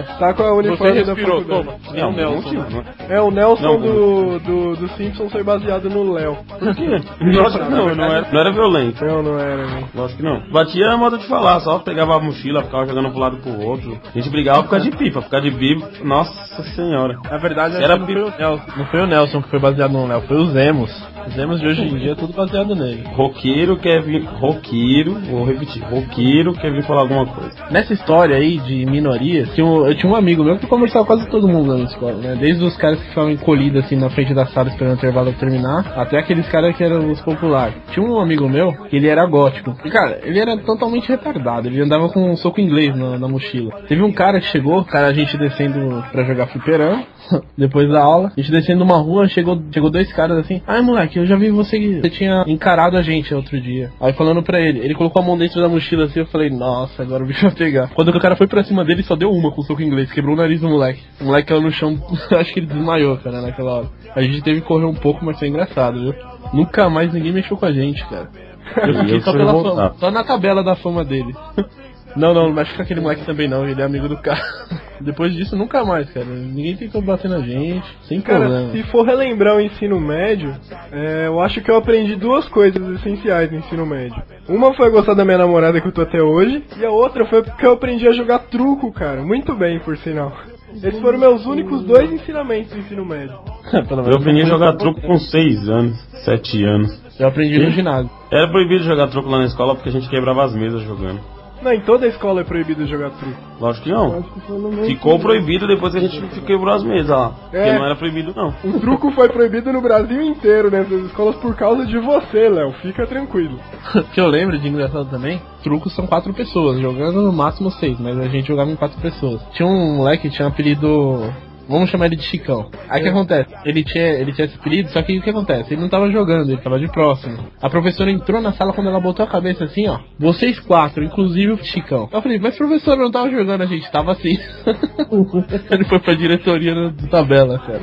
tá 0.20 0.34
com 0.34 0.44
a 0.44 0.54
uniforme 0.54 1.04
da 1.04 1.14
respirou, 1.14 1.42
faculdade. 1.42 1.80
toma. 1.84 1.98
Não, 2.02 2.10
o 2.10 2.14
Nelson. 2.14 2.54
né? 2.54 2.84
É, 3.10 3.22
o 3.22 3.32
Nelson 3.32 3.64
Não, 3.64 3.80
do, 3.80 4.40
do, 4.40 4.76
do 4.76 4.88
Simpsons 4.90 5.32
foi 5.32 5.44
baseado 5.44 5.90
no 5.90 6.12
Léo. 6.14 6.38
Por 6.48 6.76
quê? 6.76 6.84
Que 7.20 7.26
não, 7.26 7.96
não 7.96 8.06
era, 8.06 8.28
não 8.32 8.40
era 8.40 8.52
violento. 8.52 9.04
Não, 9.06 9.24
não 9.24 9.40
era, 9.40 9.66
né? 9.68 9.84
Lógico 9.94 10.18
que 10.20 10.26
não. 10.26 10.50
Batia 10.52 10.86
é 10.86 10.96
modo 10.96 11.18
de 11.18 11.28
falar, 11.28 11.60
só 11.62 11.80
pegava 11.80 12.16
a 12.16 12.20
mochila, 12.20 12.64
ficava 12.64 12.86
jogando 12.86 13.10
pro 13.12 13.20
lado 13.20 13.38
pro 13.38 13.62
outro. 13.62 14.00
A 14.14 14.18
gente 14.18 14.30
brigava 14.30 14.64
por 14.64 14.70
causa 14.70 14.90
de 14.90 14.96
pipa, 14.98 15.22
por 15.22 15.30
causa 15.30 15.50
de 15.50 15.56
bico. 15.56 15.88
Nossa 16.04 16.64
senhora. 16.76 17.18
Na 17.30 17.38
verdade, 17.38 17.76
Era 17.84 17.98
não, 17.98 18.06
foi 18.06 18.16
o 18.16 18.32
Nelson, 18.38 18.64
não 18.78 18.86
foi 18.86 19.02
o 19.02 19.08
Nelson 19.08 19.42
que 19.42 19.50
foi 19.50 19.60
baseado 19.60 19.92
no 19.92 20.08
Léo, 20.08 20.22
foi 20.22 20.38
os 20.38 20.56
Emos. 20.56 21.12
Os 21.28 21.38
Emos 21.38 21.60
de 21.60 21.68
hoje 21.68 21.82
em 21.84 21.98
dia 21.98 22.12
é 22.12 22.16
tudo 22.16 22.34
baseado 22.34 22.76
nele. 22.76 23.04
Roqueiro 23.14 23.78
quer 23.78 24.02
vir. 24.02 24.24
Roqueiro, 24.24 25.14
vou 25.30 25.46
repetir. 25.46 25.82
Roqueiro 25.84 26.54
quer 26.54 26.72
vir 26.72 26.84
falar 26.84 27.02
alguma 27.02 27.26
coisa. 27.26 27.54
Nessa 27.72 27.94
história 27.94 28.36
aí 28.36 28.58
de 28.60 28.86
minorias, 28.86 29.54
tinha 29.54 29.66
um- 29.66 29.86
eu 29.86 29.96
tinha 29.96 30.12
um 30.12 30.16
amigo 30.16 30.44
meu 30.44 30.58
que 30.58 30.68
conversava 30.68 31.06
com 31.06 31.14
quase 31.16 31.30
todo 31.30 31.48
mundo 31.48 31.70
lá 31.72 31.78
na 31.78 31.84
escola, 31.86 32.14
né? 32.16 32.36
Desde 32.40 32.64
os 32.64 32.76
caras 32.78 33.00
que 33.00 33.08
ficavam 33.10 33.32
encolhidos 33.32 33.84
assim 33.86 33.96
na 33.96 34.10
frente 34.10 34.34
da 34.34 34.46
sala 34.48 34.70
esperando 34.70 34.94
o 34.94 34.98
intervalo 34.98 35.32
terminar, 35.34 35.94
até 35.96 36.18
aqueles 36.18 36.48
caras 36.50 36.76
que 36.76 36.84
eram 36.84 37.10
os 37.12 37.22
populares. 37.22 37.76
Tinha 37.92 38.06
um 38.06 38.20
amigo 38.20 38.48
meu 38.50 38.72
que 38.90 38.96
ele 38.98 39.08
era 39.08 39.26
gótico. 39.26 39.76
E 39.86 39.90
cara, 39.90 40.20
ele 40.24 40.40
era 40.40 40.58
totalmente 40.58 41.08
retardado, 41.08 41.68
ele 41.68 41.82
andava 41.82 42.10
com 42.10 42.32
um 42.32 42.36
soco 42.36 42.60
inglês 42.60 42.96
na, 42.96 43.18
na 43.18 43.28
mochila. 43.28 43.72
Teve 43.88 44.02
um 44.04 44.12
cara 44.12 44.40
que 44.40 44.48
chegou, 44.48 44.84
cara, 44.86 45.08
a 45.08 45.14
gente 45.14 45.38
descendo 45.38 46.04
pra 46.12 46.24
jogar 46.24 46.48
fliperama, 46.48 47.04
depois 47.58 47.90
da 47.90 48.02
aula, 48.02 48.32
a 48.36 48.40
gente 48.42 48.52
descendo 48.52 48.84
uma 48.84 48.98
rua, 48.98 49.28
chegou, 49.28 49.62
chegou 49.74 49.90
dois 49.90 50.12
caras 50.14 50.38
assim, 50.38 50.62
ai 50.68 50.82
moleque, 50.82 51.12
eu 51.19 51.26
já 51.26 51.36
vi 51.36 51.49
você 51.49 51.80
que 51.80 52.02
você 52.02 52.10
tinha 52.10 52.43
encarado 52.47 52.97
a 52.97 53.02
gente 53.02 53.34
outro 53.34 53.60
dia. 53.60 53.91
Aí 53.99 54.13
falando 54.13 54.41
pra 54.43 54.60
ele, 54.60 54.80
ele 54.80 54.95
colocou 54.95 55.21
a 55.21 55.26
mão 55.26 55.38
dentro 55.38 55.62
da 55.62 55.69
mochila 55.69 56.06
assim, 56.06 56.19
eu 56.19 56.26
falei, 56.28 56.49
nossa, 56.49 57.02
agora 57.02 57.23
o 57.23 57.28
bicho 57.28 57.41
vai 57.41 57.56
pegar. 57.56 57.89
Quando 57.93 58.10
o 58.10 58.19
cara 58.19 58.36
foi 58.36 58.47
pra 58.47 58.63
cima 58.63 58.84
dele, 58.84 59.04
só 59.04 59.15
deu 59.15 59.32
uma 59.32 59.52
com 59.52 59.62
o 59.62 59.63
soco 59.63 59.82
inglês, 59.82 60.12
quebrou 60.12 60.36
o 60.36 60.38
nariz 60.38 60.62
do 60.62 60.69
moleque. 60.69 61.02
O 61.19 61.26
moleque 61.26 61.49
caiu 61.49 61.62
no 61.62 61.71
chão, 61.71 61.97
acho 62.32 62.54
que 62.54 62.60
ele 62.60 62.67
desmaiou, 62.67 63.17
cara, 63.17 63.41
naquela 63.41 63.80
hora. 63.80 63.89
A 64.15 64.21
gente 64.21 64.41
teve 64.41 64.62
que 64.62 64.67
correr 64.67 64.86
um 64.86 64.93
pouco, 64.93 65.23
mas 65.23 65.39
foi 65.39 65.47
engraçado, 65.47 65.99
viu? 65.99 66.15
Nunca 66.54 66.89
mais 66.89 67.13
ninguém 67.13 67.32
mexeu 67.32 67.58
com 67.58 67.65
a 67.65 67.71
gente, 67.71 68.06
cara. 68.06 68.30
Eu 68.78 68.99
fiquei 68.99 69.15
Eu 69.15 69.21
só 69.21 69.32
pela 69.32 69.52
fama, 69.52 69.95
só 69.97 70.12
na 70.12 70.23
tabela 70.23 70.63
da 70.63 70.76
fama 70.76 71.04
dele. 71.04 71.34
Não, 72.15 72.34
não, 72.34 72.43
não 72.47 72.54
mexe 72.54 72.76
com 72.76 72.82
aquele 72.82 73.02
moleque 73.02 73.26
também 73.26 73.47
não, 73.47 73.67
ele 73.67 73.82
é 73.82 73.86
amigo 73.86 74.08
do 74.08 74.17
cara. 74.17 74.41
Depois 75.02 75.34
disso, 75.34 75.56
nunca 75.56 75.84
mais, 75.84 76.10
cara. 76.12 76.26
Ninguém 76.26 76.78
tentou 76.78 77.02
bater 77.02 77.30
na 77.30 77.39
gente, 77.39 77.86
sem 78.04 78.21
Cara, 78.21 78.39
problema. 78.39 78.71
se 78.71 78.84
for 78.84 79.06
relembrar 79.06 79.58
o 79.58 79.62
ensino 79.62 79.99
médio, 79.99 80.56
é, 80.91 81.28
eu 81.28 81.41
acho 81.41 81.62
que 81.62 81.69
eu 81.69 81.76
aprendi 81.76 82.15
duas 82.15 82.47
coisas 82.47 82.82
essenciais 82.99 83.52
no 83.52 83.58
ensino 83.58 83.86
médio. 83.86 84.21
Uma 84.47 84.73
foi 84.73 84.89
gostar 84.89 85.13
da 85.13 85.26
minha 85.26 85.39
namorada 85.39 85.82
que 85.82 85.88
eu 85.88 85.91
tô 85.91 86.02
até 86.02 86.21
hoje, 86.21 86.63
e 86.80 86.86
a 86.86 86.91
outra 86.91 87.26
foi 87.26 87.43
porque 87.43 87.65
eu 87.65 87.73
aprendi 87.73 88.08
a 88.08 88.13
jogar 88.13 88.39
truco, 88.39 88.91
cara. 88.93 89.21
Muito 89.21 89.54
bem, 89.56 89.80
por 89.80 89.97
sinal. 89.97 90.32
Esses 90.76 90.99
foram 91.02 91.19
meus 91.19 91.45
únicos 91.45 91.84
dois 91.84 92.12
ensinamentos 92.12 92.73
do 92.73 92.80
ensino 92.80 93.06
médio. 93.06 93.38
Eu 94.10 94.17
aprendi 94.17 94.41
a 94.41 94.45
jogar 94.45 94.69
foi 94.69 94.80
truco 94.80 95.02
com 95.02 95.17
6 95.19 95.69
anos, 95.69 95.99
7 96.26 96.63
anos. 96.63 97.04
Eu 97.19 97.28
aprendi 97.28 97.60
no 97.60 97.69
ginásio. 97.69 98.10
Era 98.32 98.49
proibido 98.49 98.84
jogar 98.84 99.08
truco 99.08 99.30
lá 99.30 99.39
na 99.39 99.45
escola 99.45 99.76
porque 99.76 99.89
a 99.89 99.91
gente 99.91 100.10
quebrava 100.10 100.43
as 100.43 100.56
mesas 100.56 100.82
jogando. 100.82 101.19
Não, 101.63 101.71
em 101.71 101.82
toda 101.82 102.06
escola 102.08 102.41
é 102.41 102.43
proibido 102.43 102.86
jogar 102.86 103.12
truco. 103.12 103.38
Lógico 103.60 103.86
que 103.86 103.91
não. 103.91 104.21
que 104.21 104.88
Ficou 104.88 105.17
proibido 105.19 105.65
depois 105.67 105.93
que 105.93 105.99
a 105.99 106.02
gente 106.02 106.41
quebrou 106.41 106.73
as 106.73 106.84
mesas 106.84 107.08
lá. 107.10 107.30
Porque 107.30 107.58
É. 107.58 107.73
não 107.78 107.86
era 107.86 107.95
proibido, 107.95 108.34
não. 108.36 108.54
O 108.63 108.80
truco 108.80 109.12
foi 109.12 109.30
proibido 109.30 109.71
no 109.71 109.82
Brasil 109.82 110.21
inteiro 110.21 110.69
nessas 110.69 111.06
escolas 111.06 111.36
por 111.38 111.56
causa 111.56 111.86
de 111.86 111.97
você, 111.99 112.49
Léo. 112.49 112.73
Fica 112.82 113.08
tranquilo. 113.08 113.58
que 114.13 114.19
eu 114.19 114.28
lembro 114.28 114.58
de 114.60 114.67
engraçado 114.67 115.06
também, 115.06 115.41
trucos 115.63 115.95
são 115.95 116.06
quatro 116.06 116.34
pessoas, 116.34 116.80
jogando 116.80 117.21
no 117.21 117.32
máximo 117.32 117.71
seis, 117.71 117.97
mas 117.99 118.19
a 118.19 118.28
gente 118.28 118.47
jogava 118.47 118.69
em 118.69 118.76
quatro 118.76 118.99
pessoas. 118.99 119.41
Tinha 119.54 119.67
um 119.67 119.97
moleque 119.97 120.30
que 120.30 120.36
tinha 120.36 120.47
um 120.47 120.52
apelido. 120.52 121.34
Vamos 121.67 121.89
chamar 121.89 122.08
ele 122.08 122.17
de 122.17 122.23
Chicão. 122.23 122.69
Aí 122.89 123.02
o 123.02 123.04
que 123.04 123.10
acontece? 123.10 123.54
Ele 123.65 123.84
tinha, 123.84 124.04
ele 124.04 124.34
tinha 124.34 124.45
esse 124.45 124.56
apelido, 124.56 124.89
só 124.89 125.02
que 125.02 125.17
o 125.17 125.21
que 125.21 125.30
acontece? 125.30 125.73
Ele 125.73 125.82
não 125.82 125.89
tava 125.89 126.12
jogando, 126.12 126.52
ele 126.52 126.62
tava 126.62 126.80
de 126.80 126.88
próximo. 126.88 127.38
A 127.62 127.69
professora 127.69 128.12
entrou 128.12 128.41
na 128.41 128.54
sala 128.54 128.73
quando 128.73 128.89
ela 128.89 128.99
botou 128.99 129.26
a 129.26 129.30
cabeça 129.30 129.63
assim, 129.63 129.88
ó. 129.88 129.99
Vocês 130.19 130.60
quatro, 130.60 131.04
inclusive 131.04 131.54
o 131.54 131.63
Chicão. 131.63 132.10
Eu 132.12 132.21
falei, 132.21 132.39
mas 132.39 132.58
professora 132.58 133.02
não 133.02 133.12
tava 133.12 133.30
jogando, 133.30 133.62
a 133.62 133.65
gente 133.65 133.89
tava 133.91 134.12
assim. 134.12 134.38
ele 135.71 135.86
foi 135.86 135.99
pra 135.99 136.13
diretoria 136.13 136.73
da 136.76 137.08
tabela, 137.08 137.60
cara. 137.60 137.82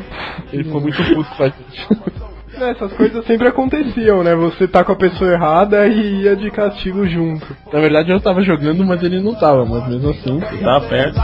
Ele 0.53 0.65
ficou 0.65 0.81
muito 0.81 1.03
puto 1.03 1.37
com 1.37 1.43
a 1.43 1.49
gente. 1.49 2.30
Essas 2.53 2.93
coisas 2.93 3.25
sempre 3.27 3.49
aconteciam, 3.49 4.23
né? 4.23 4.35
Você 4.35 4.67
tá 4.67 4.85
com 4.85 4.93
a 4.93 4.97
pessoa 4.97 5.33
errada 5.33 5.87
e 5.87 6.23
ia 6.23 6.37
de 6.37 6.51
castigo 6.51 7.07
junto. 7.07 7.47
Na 7.73 7.81
verdade 7.81 8.11
eu 8.11 8.21
tava 8.21 8.43
jogando, 8.43 8.85
mas 8.85 9.03
ele 9.03 9.21
não 9.21 9.35
tava, 9.35 9.65
mas 9.65 9.89
mesmo 9.89 10.11
assim. 10.11 10.41
Tá 10.41 10.81
perto. 10.81 11.19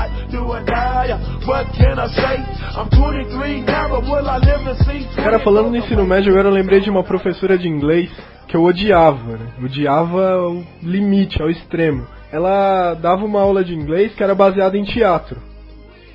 Cara, 5.16 5.38
falando 5.40 5.70
no 5.70 5.76
ensino 5.76 6.04
médio, 6.04 6.32
agora 6.32 6.48
eu 6.48 6.54
lembrei 6.54 6.80
de 6.80 6.90
uma 6.90 7.02
professora 7.02 7.58
de 7.58 7.68
inglês 7.68 8.10
que 8.46 8.56
eu 8.56 8.62
odiava, 8.62 9.32
né? 9.32 9.46
Odiava 9.62 10.30
ao 10.32 10.62
limite, 10.82 11.42
ao 11.42 11.50
extremo. 11.50 12.06
Ela 12.32 12.94
dava 12.94 13.24
uma 13.24 13.40
aula 13.40 13.64
de 13.64 13.74
inglês 13.74 14.14
que 14.14 14.22
era 14.22 14.34
baseada 14.34 14.76
em 14.78 14.84
teatro. 14.84 15.40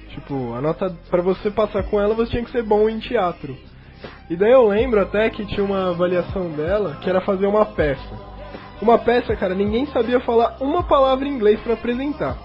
Tipo, 0.10 0.54
a 0.54 0.62
nota 0.62 0.94
para 1.10 1.22
você 1.22 1.50
passar 1.50 1.84
com 1.84 2.00
ela, 2.00 2.14
você 2.14 2.32
tinha 2.32 2.44
que 2.44 2.52
ser 2.52 2.64
bom 2.64 2.90
em 2.90 3.00
teatro. 3.00 3.56
E 4.30 4.36
daí 4.36 4.52
eu 4.52 4.68
lembro 4.68 5.02
até 5.02 5.30
que 5.30 5.46
tinha 5.46 5.64
uma 5.64 5.90
avaliação 5.90 6.50
dela 6.50 6.98
que 7.02 7.10
era 7.10 7.22
fazer 7.22 7.48
uma 7.48 7.66
peça. 7.66 8.32
Uma 8.82 8.98
peça, 8.98 9.36
cara, 9.36 9.54
ninguém 9.54 9.86
sabia 9.88 10.20
falar 10.20 10.58
uma 10.60 10.84
palavra 10.84 11.28
em 11.28 11.32
inglês 11.32 11.60
para 11.62 11.74
apresentar. 11.74 12.36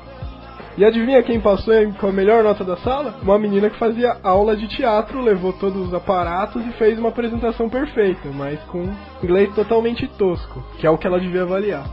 E 0.77 0.85
adivinha 0.85 1.23
quem 1.23 1.41
passou 1.41 1.73
com 1.95 2.09
a 2.09 2.13
melhor 2.13 2.45
nota 2.45 2.63
da 2.63 2.77
sala? 2.77 3.15
Uma 3.23 3.39
menina 3.39 3.71
que 3.71 3.79
fazia 3.79 4.19
aula 4.23 4.55
de 4.55 4.69
teatro, 4.69 5.23
levou 5.23 5.55
todos 5.55 5.89
os 5.89 5.95
aparatos 5.95 6.67
e 6.67 6.73
fez 6.73 6.99
uma 6.99 7.09
apresentação 7.09 7.67
perfeita, 7.71 8.29
mas 8.35 8.61
com 8.65 8.85
inglês 9.23 9.55
totalmente 9.55 10.07
tosco, 10.07 10.63
que 10.79 10.87
é 10.87 10.91
o 10.91 10.99
que 10.99 11.07
ela 11.07 11.19
devia 11.19 11.45
avaliar. 11.45 11.87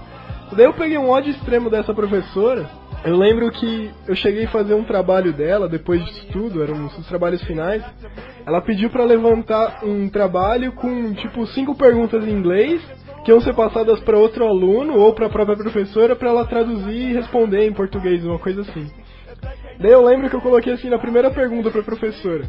Daí 0.52 0.66
eu 0.66 0.74
peguei 0.74 0.98
um 0.98 1.10
ódio 1.10 1.32
extremo 1.32 1.70
dessa 1.70 1.94
professora. 1.94 2.70
Eu 3.06 3.18
lembro 3.18 3.52
que 3.52 3.92
eu 4.08 4.16
cheguei 4.16 4.46
a 4.46 4.50
fazer 4.50 4.74
um 4.74 4.86
trabalho 4.86 5.34
dela, 5.34 5.68
depois 5.68 6.04
de 6.06 6.28
tudo, 6.28 6.64
eram 6.64 6.86
os 6.86 7.08
trabalhos 7.08 7.44
finais. 7.44 7.84
Ela 8.46 8.62
pediu 8.62 8.90
pra 8.90 9.04
levantar 9.04 9.84
um 9.84 10.10
trabalho 10.10 10.72
com 10.72 11.14
tipo 11.14 11.46
cinco 11.48 11.76
perguntas 11.76 12.26
em 12.26 12.32
inglês 12.32 12.82
que 13.26 13.32
iam 13.32 13.42
ser 13.42 13.54
passadas 13.54 14.00
para 14.02 14.18
outro 14.18 14.46
aluno 14.46 14.98
ou 14.98 15.14
para 15.14 15.28
a 15.28 15.30
própria 15.30 15.58
professora 15.58 16.16
para 16.16 16.30
ela 16.30 16.46
traduzir 16.46 17.10
e 17.10 17.14
responder 17.14 17.68
em 17.68 17.74
português, 17.74 18.24
uma 18.26 18.40
coisa 18.40 18.62
assim. 18.62 18.90
Daí 19.80 19.92
eu 19.92 20.04
lembro 20.04 20.30
que 20.30 20.36
eu 20.36 20.42
coloquei 20.42 20.74
assim 20.74 20.90
na 20.90 21.00
primeira 21.00 21.30
pergunta 21.32 21.72
para 21.72 21.84
professora: 21.84 22.46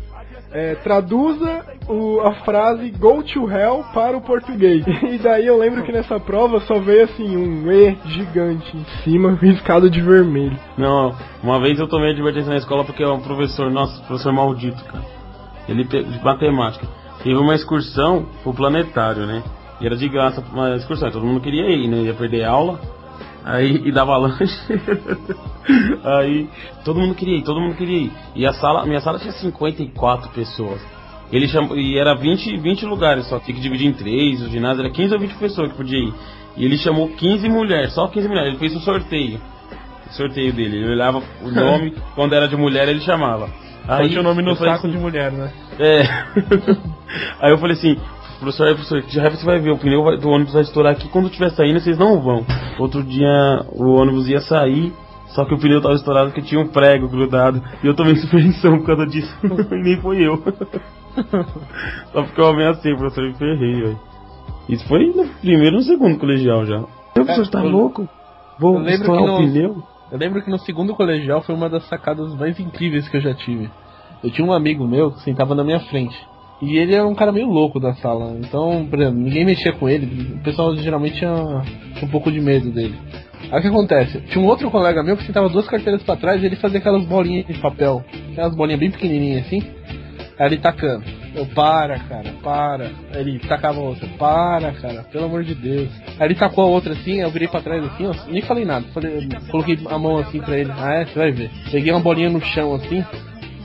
é, 0.54 0.76
traduza 0.76 1.64
o- 1.88 2.20
a 2.20 2.32
frase 2.44 2.90
go 2.92 3.22
to 3.24 3.50
hell 3.50 3.84
para 3.92 4.16
o 4.16 4.20
português. 4.20 4.84
E 5.02 5.18
daí 5.18 5.46
eu 5.46 5.58
lembro 5.58 5.82
que 5.82 5.90
nessa 5.92 6.18
prova 6.20 6.60
só 6.60 6.78
veio 6.78 7.04
assim 7.04 7.36
um 7.36 7.70
E 7.70 7.96
gigante 8.06 8.76
em 8.76 8.84
cima, 9.02 9.32
riscado 9.42 9.90
de 9.90 10.00
vermelho. 10.00 10.56
Não, 10.78 11.14
uma 11.42 11.58
vez 11.60 11.78
eu 11.78 11.88
tomei 11.88 12.12
advertência 12.12 12.50
na 12.50 12.56
escola 12.58 12.84
porque 12.84 13.04
um 13.04 13.20
professor, 13.20 13.70
nossa, 13.70 14.00
professor 14.04 14.32
maldito, 14.32 14.82
cara. 14.84 15.04
Ele 15.68 15.82
de 15.84 16.24
matemática. 16.24 16.86
Teve 17.22 17.36
uma 17.36 17.54
excursão 17.54 18.26
pro 18.42 18.52
planetário, 18.52 19.26
né? 19.26 19.42
E 19.80 19.86
era 19.86 19.96
de 19.96 20.08
graça 20.08 20.42
uma 20.52 20.76
excursão, 20.76 21.10
todo 21.10 21.24
mundo 21.26 21.40
queria 21.40 21.68
ir, 21.70 21.88
né? 21.88 22.02
Ia 22.02 22.14
perder 22.14 22.44
aula. 22.44 22.78
Aí 23.44 23.83
e 23.85 23.92
dava 23.92 24.16
lanche. 24.18 24.59
aí 26.02 26.48
todo 26.85 26.98
mundo 26.98 27.14
queria 27.14 27.37
ir, 27.37 27.42
todo 27.42 27.61
mundo 27.61 27.76
queria 27.76 28.07
ir. 28.07 28.12
E 28.35 28.46
a 28.46 28.52
sala, 28.54 28.87
minha 28.87 29.00
sala 29.00 29.18
tinha 29.18 29.33
54 29.33 30.30
pessoas. 30.30 30.80
Ele 31.30 31.48
chamou, 31.48 31.76
e 31.76 31.98
era 31.98 32.14
20, 32.14 32.59
20 32.59 32.87
lugares, 32.87 33.26
só 33.26 33.38
tinha 33.38 33.54
que 33.54 33.61
dividir 33.61 33.88
em 33.88 33.92
três, 33.92 34.40
o 34.42 34.48
ginásio 34.48 34.85
era 34.85 34.90
15 34.90 35.14
ou 35.14 35.20
20 35.20 35.35
pessoas 35.35 35.70
que 35.70 35.76
podia 35.76 35.98
ir. 35.98 36.12
E 36.57 36.64
ele 36.64 36.78
chamou 36.78 37.09
15 37.09 37.48
mulheres, 37.48 37.92
só 37.92 38.07
15 38.07 38.28
mulheres, 38.28 38.50
ele 38.50 38.59
fez 38.59 38.74
um 38.74 38.80
sorteio. 38.80 39.40
O 40.07 40.12
sorteio 40.12 40.52
dele, 40.52 40.76
ele 40.76 40.92
olhava 40.92 41.22
o 41.42 41.50
nome, 41.50 41.94
quando 42.14 42.35
era 42.35 42.46
de 42.46 42.57
mulher 42.57 42.88
ele 42.88 43.00
chamava. 43.00 43.48
Aí 43.87 44.09
tinha 44.09 44.20
o 44.20 44.24
nome 44.24 44.42
no 44.42 44.54
saco 44.54 44.70
assim, 44.87 44.90
de 44.90 44.96
mulher, 44.96 45.30
né? 45.33 45.52
é. 45.78 46.02
Aí 47.40 47.50
eu 47.50 47.59
falei 47.59 47.76
assim, 47.76 47.98
professor, 48.44 48.66
aí, 48.68 48.74
professor, 48.74 49.02
já 49.09 49.28
você 49.28 49.44
vai 49.44 49.59
ver, 49.59 49.70
o 49.72 49.78
pneu 49.78 50.16
do 50.18 50.28
ônibus 50.28 50.52
vai 50.54 50.62
estourar 50.62 50.92
aqui, 50.92 51.09
quando 51.09 51.26
estiver 51.26 51.50
saindo, 51.50 51.80
vocês 51.80 51.98
não 51.98 52.20
vão. 52.20 52.44
Outro 52.78 53.02
dia 53.02 53.64
o 53.72 53.94
ônibus 53.94 54.28
ia 54.28 54.40
sair, 54.40 54.92
só 55.28 55.44
que 55.44 55.54
o 55.54 55.59
pneu 55.59 55.80
tava 55.80 55.94
estourado 55.94 56.28
porque 56.30 56.42
tinha 56.42 56.61
um 56.61 56.68
prego 56.68 57.09
grudado. 57.09 57.62
E 57.83 57.87
eu 57.87 57.94
tomei 57.94 58.16
suspensão 58.20 58.78
por 58.78 58.87
causa 58.87 59.07
disso. 59.07 59.35
e 59.72 59.74
nem 59.83 60.00
foi 60.00 60.22
eu. 60.22 60.37
só 62.12 62.22
porque 62.22 62.40
eu 62.40 62.46
ameacei, 62.48 62.92
o 62.92 62.98
professor 62.98 63.24
me 63.28 63.35
ferrei, 63.35 63.80
velho. 63.83 64.00
Isso 64.68 64.87
foi 64.88 65.07
no 65.14 65.26
primeiro 65.40 65.76
ou 65.76 65.80
no 65.83 65.87
segundo 65.87 66.18
colegial 66.18 66.64
já. 66.64 66.80
O 66.80 66.88
professor 67.14 67.46
tá 67.48 67.62
eu- 67.64 67.70
louco? 67.70 68.09
Vou 68.59 68.80
estourar 68.88 69.24
que 69.24 69.28
o 69.30 69.33
no- 69.33 69.38
pneu? 69.38 69.83
Eu 70.12 70.18
lembro 70.18 70.42
que 70.42 70.50
no 70.50 70.59
segundo 70.59 70.94
colegial 70.94 71.42
foi 71.42 71.54
uma 71.54 71.68
das 71.68 71.87
sacadas 71.88 72.35
mais 72.37 72.59
incríveis 72.61 73.09
que 73.09 73.16
eu 73.16 73.20
já 73.20 73.35
tive. 73.35 73.68
Eu 74.22 74.30
tinha 74.30 74.46
um 74.46 74.52
amigo 74.52 74.87
meu 74.87 75.11
que 75.11 75.20
sentava 75.22 75.54
na 75.54 75.64
minha 75.64 75.80
frente. 75.80 76.16
E 76.62 76.78
ele 76.78 76.94
era 76.94 77.06
um 77.06 77.14
cara 77.14 77.32
meio 77.32 77.48
louco 77.48 77.80
da 77.80 77.94
sala. 77.94 78.36
Então, 78.38 78.86
por 78.88 78.98
exemplo, 78.98 79.20
ninguém 79.20 79.44
mexia 79.44 79.72
com 79.72 79.88
ele. 79.88 80.34
O 80.34 80.42
pessoal 80.42 80.74
geralmente 80.76 81.18
tinha, 81.18 81.34
tinha 81.94 82.06
um 82.06 82.10
pouco 82.10 82.30
de 82.30 82.40
medo 82.40 82.70
dele. 82.70 82.94
Aí 83.50 83.58
o 83.58 83.62
que 83.62 83.68
acontece? 83.68 84.20
Tinha 84.22 84.42
um 84.42 84.46
outro 84.46 84.70
colega 84.70 85.02
meu 85.02 85.16
que 85.16 85.24
sentava 85.24 85.48
duas 85.48 85.66
carteiras 85.66 86.02
pra 86.02 86.16
trás 86.16 86.42
e 86.42 86.46
ele 86.46 86.56
fazia 86.56 86.78
aquelas 86.78 87.04
bolinhas 87.04 87.46
de 87.46 87.54
papel. 87.54 88.04
Aquelas 88.32 88.54
bolinhas 88.54 88.80
bem 88.80 88.90
pequenininhas 88.90 89.46
assim. 89.46 89.62
Aí 90.38 90.46
ele 90.46 90.58
tacando. 90.58 91.04
Eu, 91.34 91.46
para, 91.46 91.98
cara, 91.98 92.32
para. 92.42 92.90
Aí 93.12 93.20
ele 93.20 93.38
tacava 93.40 93.78
a 93.78 93.82
outra. 93.82 94.08
Para, 94.18 94.72
cara, 94.72 95.02
pelo 95.04 95.24
amor 95.24 95.44
de 95.44 95.54
Deus. 95.54 95.90
Aí 96.18 96.26
ele 96.26 96.34
tacou 96.34 96.64
a 96.64 96.68
outra 96.68 96.92
assim, 96.92 97.20
eu 97.20 97.30
virei 97.30 97.48
pra 97.48 97.60
trás 97.60 97.84
assim, 97.84 98.06
ó, 98.06 98.12
nem 98.28 98.42
falei 98.42 98.64
nada. 98.64 98.86
Falei, 98.92 99.28
coloquei 99.50 99.78
a 99.88 99.98
mão 99.98 100.16
assim 100.18 100.40
pra 100.40 100.58
ele. 100.58 100.72
Ah, 100.76 100.94
é? 100.94 101.06
Você 101.06 101.18
vai 101.18 101.30
ver. 101.32 101.50
Peguei 101.70 101.92
uma 101.92 102.00
bolinha 102.00 102.30
no 102.30 102.40
chão 102.40 102.74
assim. 102.74 103.04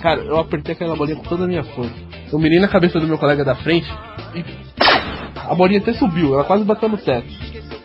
Cara, 0.02 0.22
eu 0.22 0.38
apertei 0.40 0.74
aquela 0.74 0.96
bolinha 0.96 1.18
com 1.18 1.24
toda 1.24 1.44
a 1.44 1.48
minha 1.48 1.64
força. 1.64 1.94
Eu 2.32 2.40
mirei 2.40 2.60
na 2.60 2.68
cabeça 2.68 3.00
do 3.00 3.08
meu 3.08 3.18
colega 3.18 3.44
da 3.44 3.56
frente 3.56 3.88
e. 4.36 4.44
A 5.36 5.56
bolinha 5.56 5.80
até 5.80 5.94
subiu, 5.94 6.34
ela 6.34 6.44
quase 6.44 6.64
bateu 6.64 6.88
no 6.90 6.98
teto. 6.98 7.28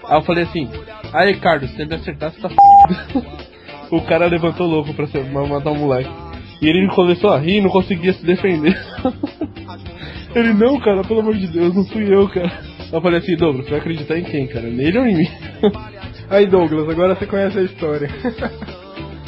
Aí 0.05 0.18
eu 0.18 0.22
falei 0.22 0.44
assim: 0.44 0.68
Aí, 1.12 1.33
Ricardo, 1.33 1.66
se 1.66 1.74
você 1.74 1.85
me 1.85 1.94
acertar, 1.94 2.31
você 2.33 2.40
tá 2.40 2.48
f. 2.48 2.57
o 3.90 4.00
cara 4.03 4.27
levantou 4.27 4.66
louco 4.66 4.92
pra 4.94 5.07
ser- 5.07 5.24
matar 5.24 5.70
o 5.70 5.77
moleque. 5.77 6.11
E 6.61 6.68
ele 6.68 6.87
começou 6.88 7.31
a 7.31 7.38
rir 7.38 7.59
e 7.59 7.61
não 7.61 7.70
conseguia 7.70 8.12
se 8.12 8.24
defender. 8.24 8.79
ele, 10.35 10.53
não, 10.55 10.79
cara, 10.81 11.03
pelo 11.03 11.20
amor 11.20 11.35
de 11.35 11.46
Deus, 11.46 11.74
não 11.74 11.85
fui 11.85 12.12
eu, 12.12 12.29
cara. 12.29 12.53
Eu 12.92 13.00
falei 13.00 13.18
assim, 13.18 13.37
Douglas, 13.37 13.64
você 13.64 13.70
vai 13.70 13.81
acreditar 13.81 14.18
em 14.18 14.24
quem, 14.24 14.46
cara? 14.46 14.68
Nele 14.68 14.98
ou 14.98 15.07
em 15.07 15.16
mim? 15.16 15.29
Aí 16.31 16.46
Douglas, 16.46 16.88
agora 16.88 17.14
você 17.14 17.27
conhece 17.27 17.59
a 17.59 17.62
história. 17.62 18.09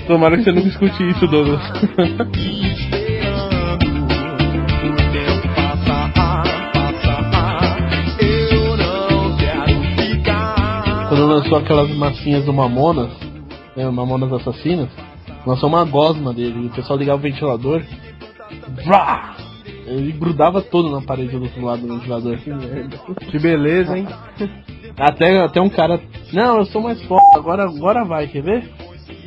Tomara 0.07 0.37
que 0.37 0.45
você 0.45 0.53
nunca 0.53 0.69
escute 0.69 1.09
isso, 1.09 1.27
Douglas. 1.27 1.62
Quando 11.09 11.27
lançou 11.27 11.59
aquelas 11.59 11.90
massinhas 11.97 12.45
do 12.45 12.53
Mamonas, 12.53 13.11
né, 13.77 13.88
Mamonas 13.90 14.33
Assassinas, 14.33 14.88
lançou 15.47 15.69
uma 15.69 15.85
gosma 15.85 16.33
dele, 16.33 16.64
e 16.64 16.66
o 16.66 16.71
pessoal 16.71 16.99
ligava 16.99 17.19
o 17.19 17.23
ventilador, 17.23 17.83
vrá! 18.85 19.35
ele 19.87 20.12
grudava 20.12 20.61
todo 20.61 20.90
na 20.90 21.01
parede 21.01 21.37
do 21.37 21.45
outro 21.45 21.64
lado 21.64 21.87
do 21.87 21.95
ventilador. 21.95 22.38
Que 23.31 23.38
beleza, 23.38 23.97
hein? 23.97 24.07
Até, 24.97 25.40
até 25.40 25.61
um 25.61 25.69
cara, 25.69 26.01
não, 26.33 26.59
eu 26.59 26.64
sou 26.66 26.83
mais 26.83 27.01
forte, 27.03 27.37
agora, 27.37 27.64
agora 27.64 28.05
vai, 28.05 28.27
quer 28.27 28.42
ver? 28.42 28.69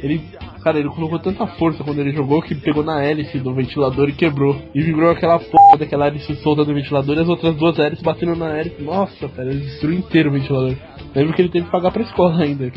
Ele, 0.02 0.22
cara, 0.60 0.80
ele 0.80 0.90
colocou 0.90 1.20
tanta 1.20 1.46
força 1.48 1.84
quando 1.84 2.00
ele 2.00 2.12
jogou 2.12 2.42
que 2.42 2.56
pegou 2.56 2.84
na 2.84 3.04
hélice 3.04 3.40
do 3.40 3.54
ventilador 3.54 4.10
e 4.10 4.14
quebrou. 4.14 4.56
E 4.74 4.82
vibrou 4.82 5.12
aquela 5.12 5.40
porra 5.40 5.78
daquela 5.78 6.08
hélice 6.08 6.36
solta 6.38 6.64
do 6.64 6.74
ventilador 6.74 7.18
e 7.18 7.22
as 7.22 7.30
outras 7.30 7.56
duas 7.56 7.78
hélices 7.78 8.04
batendo 8.04 8.36
na 8.36 8.58
hélice. 8.58 8.82
Nossa, 8.82 9.28
cara, 9.30 9.50
ele 9.50 9.62
destruiu 9.62 10.00
inteiro 10.00 10.30
o 10.30 10.34
ventilador. 10.34 10.76
Lembro 11.16 11.34
que 11.34 11.42
ele 11.42 11.50
teve 11.50 11.66
que 11.66 11.72
pagar 11.72 11.92
pra 11.92 12.02
escola 12.04 12.42
ainda. 12.44 12.72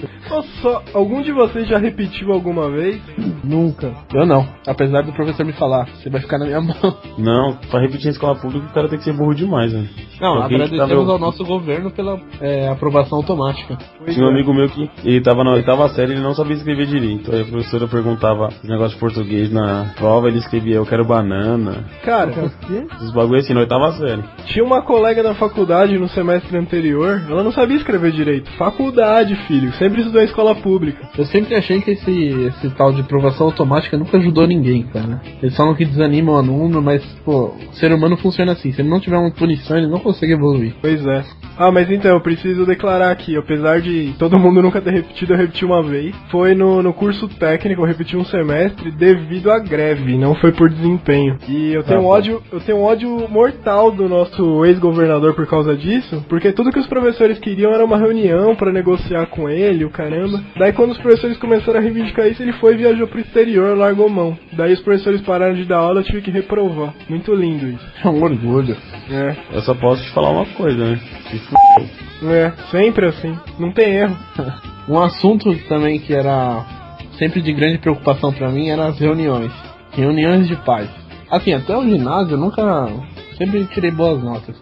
Só, 0.63 0.83
algum 0.95 1.23
de 1.23 1.33
vocês 1.33 1.69
já 1.69 1.79
repetiu 1.79 2.33
alguma 2.33 2.71
vez? 2.71 3.01
Nunca. 3.45 3.93
Eu 4.15 4.25
não. 4.27 4.47
Apesar 4.67 5.03
do 5.03 5.13
professor 5.13 5.45
me 5.45 5.53
falar, 5.53 5.87
você 5.89 6.09
vai 6.09 6.21
ficar 6.21 6.39
na 6.39 6.47
minha 6.47 6.61
mão. 6.61 6.75
Não, 7.19 7.57
pra 7.71 7.81
repetir 7.81 8.07
em 8.09 8.11
escola 8.11 8.35
pública 8.37 8.67
o 8.67 8.73
cara 8.73 8.89
tem 8.89 8.99
que 8.99 9.05
ser 9.05 9.13
burro 9.13 9.35
demais, 9.35 9.73
né? 9.73 9.87
Não, 10.21 10.43
Alguém 10.43 10.57
agradecemos 10.63 10.89
tava- 10.89 11.13
ao 11.13 11.19
nosso 11.19 11.45
governo 11.45 11.91
pela 11.91 12.19
é, 12.41 12.69
aprovação 12.69 13.19
automática. 13.19 13.77
Pois 13.99 14.15
Tinha 14.15 14.27
um 14.27 14.31
é. 14.31 14.33
amigo 14.33 14.55
meu 14.55 14.69
que 14.69 14.89
ele 15.05 15.21
tava 15.21 15.43
na 15.45 15.53
oitava 15.53 15.89
série 15.91 16.13
e 16.13 16.15
ele 16.15 16.23
não 16.23 16.35
sabia 16.35 16.55
escrever 16.57 16.87
direito. 16.87 17.33
Aí 17.35 17.43
a 17.43 17.45
professora 17.45 17.87
perguntava 17.89 18.49
os 18.49 18.69
negócios 18.69 18.95
de 18.95 19.01
português 19.01 19.53
na 19.53 19.93
prova, 19.97 20.29
ele 20.29 20.39
escrevia 20.39 20.77
eu 20.77 20.87
quero 20.87 21.05
banana. 21.05 21.85
Cara, 22.05 22.33
Esses 22.97 23.13
bagulho 23.13 23.41
assim, 23.41 23.53
na 23.55 23.61
oitava 23.61 23.93
série. 23.93 24.23
tinha 24.47 24.65
uma 24.65 24.83
colega 24.83 25.23
na 25.23 25.35
faculdade 25.35 25.99
no 25.99 26.09
semestre 26.09 26.57
anterior, 26.57 27.21
ela 27.29 27.43
não 27.43 27.53
sabia 27.53 27.77
escrever 27.77 28.13
direito. 28.13 28.22
Faculdade, 28.57 29.35
filho, 29.47 29.73
sempre 29.75 30.01
estudou 30.01 30.23
em 30.23 30.27
escola 30.27 30.55
pública. 30.55 31.09
Eu 31.17 31.25
sempre 31.27 31.55
achei 31.55 31.81
que 31.81 31.93
esse, 31.93 32.11
esse 32.11 32.71
tal 32.71 32.93
de 32.93 33.01
aprovação 33.01 33.47
automática 33.47 33.97
nunca 33.97 34.17
ajudou 34.19 34.47
ninguém, 34.47 34.85
cara. 34.85 35.21
Eles 35.43 35.57
falam 35.57 35.75
que 35.75 35.85
desanima 35.85 36.33
o 36.33 36.37
aluno, 36.37 36.81
mas, 36.81 37.03
pô, 37.25 37.55
o 37.71 37.75
ser 37.75 37.93
humano 37.93 38.17
funciona 38.17 38.53
assim. 38.53 38.73
Se 38.73 38.81
ele 38.81 38.89
não 38.89 39.01
tiver 39.01 39.17
uma 39.19 39.31
punição, 39.31 39.77
ele 39.77 39.89
não 39.89 39.99
consegue 39.99 40.33
evoluir. 40.33 40.75
Pois 40.81 41.05
é. 41.07 41.25
Ah, 41.59 41.71
mas 41.71 41.91
então, 41.91 42.13
eu 42.13 42.21
preciso 42.21 42.65
declarar 42.65 43.11
aqui, 43.11 43.37
apesar 43.37 43.81
de 43.81 44.15
todo 44.19 44.39
mundo 44.39 44.63
nunca 44.63 44.81
ter 44.81 44.91
repetido, 44.93 45.33
eu 45.35 45.37
repeti 45.37 45.65
uma 45.65 45.83
vez. 45.83 46.15
Foi 46.31 46.55
no, 46.55 46.83
no 46.83 46.93
curso 46.93 47.29
técnico, 47.29 47.83
eu 47.83 47.87
repeti 47.87 48.17
um 48.17 48.25
semestre 48.25 48.91
devido 48.91 49.51
à 49.51 49.59
greve, 49.59 50.17
não 50.17 50.35
foi 50.35 50.53
por 50.53 50.71
desempenho. 50.71 51.37
E 51.49 51.73
eu 51.73 51.83
tenho 51.83 52.01
Ah, 52.01 52.03
um 52.03 52.07
ódio, 52.07 52.43
eu 52.51 52.61
tenho 52.61 52.79
um 52.79 52.83
ódio 52.83 53.29
mortal 53.29 53.91
do 53.91 54.09
nosso 54.09 54.65
ex-governador 54.65 55.35
por 55.35 55.47
causa 55.47 55.77
disso, 55.77 56.25
porque 56.29 56.53
tudo 56.53 56.71
que 56.73 56.79
os 56.79 56.87
professores 56.87 57.39
queriam 57.39 57.73
era 57.73 57.85
uma 57.85 57.99
reunião 57.99 58.12
pra 58.57 58.73
negociar 58.73 59.27
com 59.27 59.49
ele, 59.49 59.85
o 59.85 59.91
caramba. 59.91 60.43
Daí 60.57 60.73
quando 60.73 60.93
os 60.93 60.99
professores 60.99 61.37
começaram 61.39 61.79
a 61.79 61.83
reivindicar 61.83 62.27
isso, 62.27 62.43
ele 62.43 62.53
foi 62.55 62.75
e 62.75 62.77
viajou 62.79 63.07
pro 63.07 63.21
exterior, 63.21 63.77
largou 63.77 64.09
mão. 64.09 64.37
Daí 64.53 64.73
os 64.73 64.81
professores 64.81 65.21
pararam 65.23 65.55
de 65.55 65.65
dar 65.65 65.79
aula, 65.79 66.01
eu 66.01 66.05
tive 66.05 66.23
que 66.23 66.31
reprovar. 66.31 66.95
Muito 67.09 67.35
lindo 67.35 67.67
isso. 67.67 67.87
É 68.05 68.09
um 68.09 68.23
orgulho. 68.23 68.77
É. 69.11 69.37
Eu 69.53 69.63
só 69.63 69.75
posso 69.75 70.03
te 70.03 70.11
falar 70.11 70.31
uma 70.31 70.47
coisa, 70.47 70.91
né? 70.91 71.01
Se 71.31 71.37
f... 71.37 71.55
É, 72.25 72.53
sempre 72.71 73.07
assim. 73.07 73.37
Não 73.59 73.73
tem 73.73 73.95
erro. 73.95 74.17
Um 74.89 74.99
assunto 74.99 75.55
também 75.69 76.01
que 76.01 76.13
era 76.13 76.67
sempre 77.17 77.41
de 77.41 77.53
grande 77.53 77.79
preocupação 77.79 78.33
pra 78.33 78.51
mim 78.51 78.69
eram 78.69 78.83
as 78.89 78.99
reuniões. 78.99 79.53
Reuniões 79.93 80.49
de 80.49 80.57
pais. 80.57 80.91
Assim, 81.31 81.53
até 81.53 81.77
o 81.77 81.85
ginásio 81.85 82.35
eu 82.35 82.39
nunca. 82.39 82.89
Sempre 83.39 83.65
tirei 83.67 83.93
boas 83.93 84.21
notas. 84.21 84.57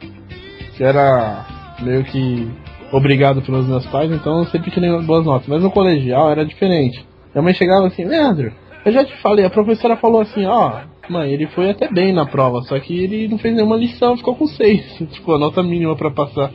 Que 0.76 0.84
era 0.84 1.46
meio 1.80 2.04
que 2.04 2.50
obrigado 2.92 3.42
pelos 3.42 3.66
meus 3.66 3.86
pais, 3.86 4.10
então 4.10 4.38
eu 4.38 4.44
sempre 4.46 4.70
tirei 4.70 4.90
boas 5.02 5.24
notas. 5.24 5.48
Mas 5.48 5.62
no 5.62 5.70
colegial 5.70 6.30
era 6.30 6.44
diferente. 6.44 7.04
Minha 7.34 7.42
mãe 7.42 7.54
chegava 7.54 7.86
assim, 7.86 8.04
Leandro, 8.04 8.52
eu 8.84 8.92
já 8.92 9.04
te 9.04 9.16
falei, 9.20 9.44
a 9.44 9.50
professora 9.50 9.96
falou 9.96 10.20
assim, 10.20 10.44
ó, 10.46 10.80
mãe, 11.08 11.32
ele 11.32 11.46
foi 11.48 11.70
até 11.70 11.88
bem 11.88 12.12
na 12.12 12.26
prova, 12.26 12.62
só 12.62 12.78
que 12.78 12.98
ele 12.98 13.28
não 13.28 13.38
fez 13.38 13.54
nenhuma 13.54 13.76
lição, 13.76 14.16
ficou 14.16 14.34
com 14.34 14.46
seis. 14.46 14.84
Tipo, 15.12 15.34
a 15.34 15.38
nota 15.38 15.62
mínima 15.62 15.96
pra 15.96 16.10
passar. 16.10 16.50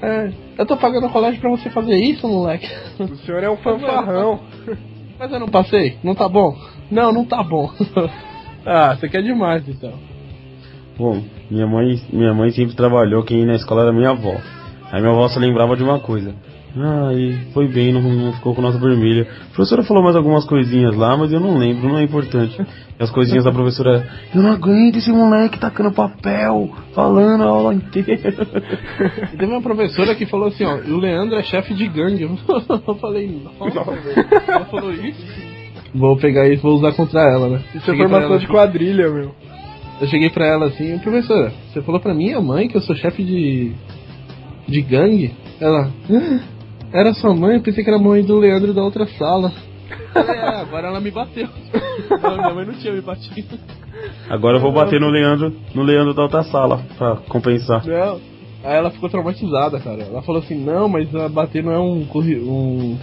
É, 0.00 0.30
eu 0.56 0.66
tô 0.66 0.76
pagando 0.76 1.06
o 1.06 1.10
colégio 1.10 1.40
pra 1.40 1.50
você 1.50 1.70
fazer 1.70 1.96
isso, 1.96 2.28
moleque. 2.28 2.68
O 3.00 3.16
senhor 3.16 3.42
é 3.42 3.50
um 3.50 3.56
fanfarrão. 3.56 4.40
Mas 5.18 5.32
eu 5.32 5.40
não 5.40 5.48
passei? 5.48 5.96
Não 6.04 6.14
tá 6.14 6.28
bom? 6.28 6.56
Não, 6.90 7.12
não 7.12 7.24
tá 7.24 7.42
bom. 7.42 7.68
ah, 8.64 8.94
você 8.94 9.08
quer 9.08 9.22
demais 9.22 9.68
então. 9.68 9.92
Bom, 10.96 11.22
minha 11.50 11.66
mãe, 11.66 11.96
minha 12.12 12.32
mãe 12.32 12.50
sempre 12.50 12.76
trabalhou, 12.76 13.24
quem 13.24 13.40
ia 13.40 13.46
na 13.46 13.54
escola 13.54 13.82
era 13.82 13.92
minha 13.92 14.10
avó. 14.10 14.36
Aí 14.90 15.00
minha 15.00 15.12
avó 15.12 15.28
só 15.28 15.38
lembrava 15.38 15.76
de 15.76 15.82
uma 15.82 16.00
coisa. 16.00 16.34
Ah, 16.76 17.12
e 17.12 17.52
foi 17.52 17.66
bem, 17.66 17.92
não, 17.92 18.02
não 18.02 18.32
ficou 18.34 18.54
com 18.54 18.62
nota 18.62 18.78
vermelha. 18.78 19.26
A 19.50 19.54
professora 19.54 19.82
falou 19.82 20.02
mais 20.02 20.14
algumas 20.14 20.44
coisinhas 20.44 20.94
lá, 20.94 21.16
mas 21.16 21.32
eu 21.32 21.40
não 21.40 21.56
lembro, 21.58 21.88
não 21.88 21.98
é 21.98 22.02
importante. 22.02 22.60
E 22.98 23.02
as 23.02 23.10
coisinhas 23.10 23.44
da 23.44 23.52
professora, 23.52 24.06
eu 24.34 24.42
não 24.42 24.52
aguento 24.52 24.96
esse 24.96 25.10
moleque 25.10 25.58
tacando 25.58 25.92
papel, 25.92 26.70
falando 26.94 27.42
a 27.42 27.46
aula 27.46 27.74
inteira. 27.74 28.34
E 29.32 29.36
teve 29.36 29.46
uma 29.46 29.62
professora 29.62 30.14
que 30.14 30.26
falou 30.26 30.48
assim, 30.48 30.64
ó, 30.64 30.76
o 30.76 30.98
Leandro 30.98 31.36
é 31.36 31.42
chefe 31.42 31.74
de 31.74 31.88
gangue. 31.88 32.22
Eu 32.86 32.94
falei, 32.96 33.42
nossa, 33.58 33.90
ela 34.46 34.64
falou 34.66 34.92
isso? 34.92 35.24
Vou 35.94 36.16
pegar 36.16 36.46
isso 36.48 36.60
e 36.60 36.62
vou 36.62 36.74
usar 36.74 36.92
contra 36.92 37.20
ela, 37.20 37.48
né? 37.48 37.60
Isso 37.74 37.90
é 37.90 37.96
formação 37.96 38.38
de 38.38 38.46
quadrilha, 38.46 39.08
meu. 39.10 39.34
Eu 40.00 40.06
cheguei 40.06 40.30
pra 40.30 40.46
ela 40.46 40.66
assim, 40.66 40.96
professora, 40.98 41.52
você 41.72 41.82
falou 41.82 42.00
pra 42.00 42.14
minha 42.14 42.40
mãe 42.40 42.68
que 42.68 42.76
eu 42.76 42.80
sou 42.80 42.94
chefe 42.94 43.24
de. 43.24 43.72
De 44.68 44.80
gangue? 44.82 45.34
Ela. 45.60 45.90
"Ah, 46.10 46.40
Era 46.92 47.12
sua 47.14 47.34
mãe, 47.34 47.56
eu 47.56 47.62
pensei 47.62 47.82
que 47.84 47.90
era 47.90 47.98
a 47.98 48.02
mãe 48.02 48.22
do 48.22 48.38
Leandro 48.38 48.72
da 48.72 48.82
outra 48.82 49.06
sala. 49.18 49.52
É, 50.14 50.60
agora 50.60 50.88
ela 50.88 51.00
me 51.00 51.10
bateu. 51.10 51.48
Não, 52.22 52.36
minha 52.36 52.54
mãe 52.54 52.66
não 52.66 52.74
tinha 52.74 52.92
me 52.92 53.00
batido. 53.00 53.58
Agora 54.28 54.56
eu 54.56 54.60
vou 54.60 54.72
bater 54.72 55.00
no 55.00 55.08
Leandro, 55.10 55.52
no 55.74 55.82
Leandro 55.82 56.14
da 56.14 56.22
outra 56.22 56.42
sala, 56.44 56.80
pra 56.96 57.16
compensar. 57.28 57.84
Não. 57.86 58.20
Aí 58.64 58.76
ela 58.76 58.90
ficou 58.90 59.08
traumatizada, 59.08 59.78
cara. 59.80 60.02
Ela 60.02 60.22
falou 60.22 60.40
assim, 60.42 60.54
não, 60.56 60.88
mas 60.88 61.08
bater 61.30 61.62
não 61.62 61.72
é 61.72 61.78
um, 61.78 62.06
um, 62.14 62.98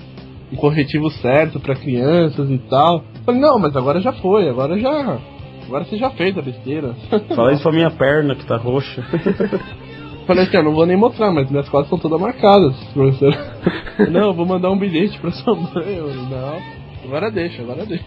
um 0.51 0.55
corretivo 0.55 1.09
certo 1.11 1.59
pra 1.59 1.76
crianças 1.76 2.49
e 2.49 2.57
tal. 2.70 2.97
Eu 3.16 3.24
falei, 3.26 3.41
não, 3.41 3.59
mas 3.59 3.76
agora 3.76 4.01
já 4.01 4.11
foi, 4.13 4.49
agora 4.49 4.78
já. 4.80 5.18
Agora 5.66 5.84
você 5.86 5.97
já 5.97 6.09
fez 6.11 6.38
a 6.38 6.41
besteira. 6.41 6.93
Fala 7.36 7.53
isso 7.53 7.63
pra 7.63 7.72
minha 7.72 7.89
perna 7.91 8.36
que 8.36 8.45
tá 8.45 8.57
roxa. 8.57 9.03
Falei 10.26 10.43
assim, 10.43 10.57
eu 10.57 10.63
não 10.63 10.73
vou 10.73 10.86
nem 10.86 10.97
mostrar, 10.97 11.32
mas 11.32 11.49
minhas 11.49 11.69
costas 11.69 11.89
são 11.89 11.99
todas 11.99 12.19
marcadas, 12.19 12.76
professor. 12.93 13.38
não, 14.09 14.28
eu 14.28 14.34
vou 14.34 14.45
mandar 14.45 14.71
um 14.71 14.78
bilhete 14.78 15.19
pra 15.19 15.32
sua 15.32 15.55
mãe. 15.55 15.95
Eu, 15.97 16.13
não, 16.13 16.61
agora 17.03 17.30
deixa, 17.30 17.61
agora 17.61 17.86
deixa. 17.86 18.05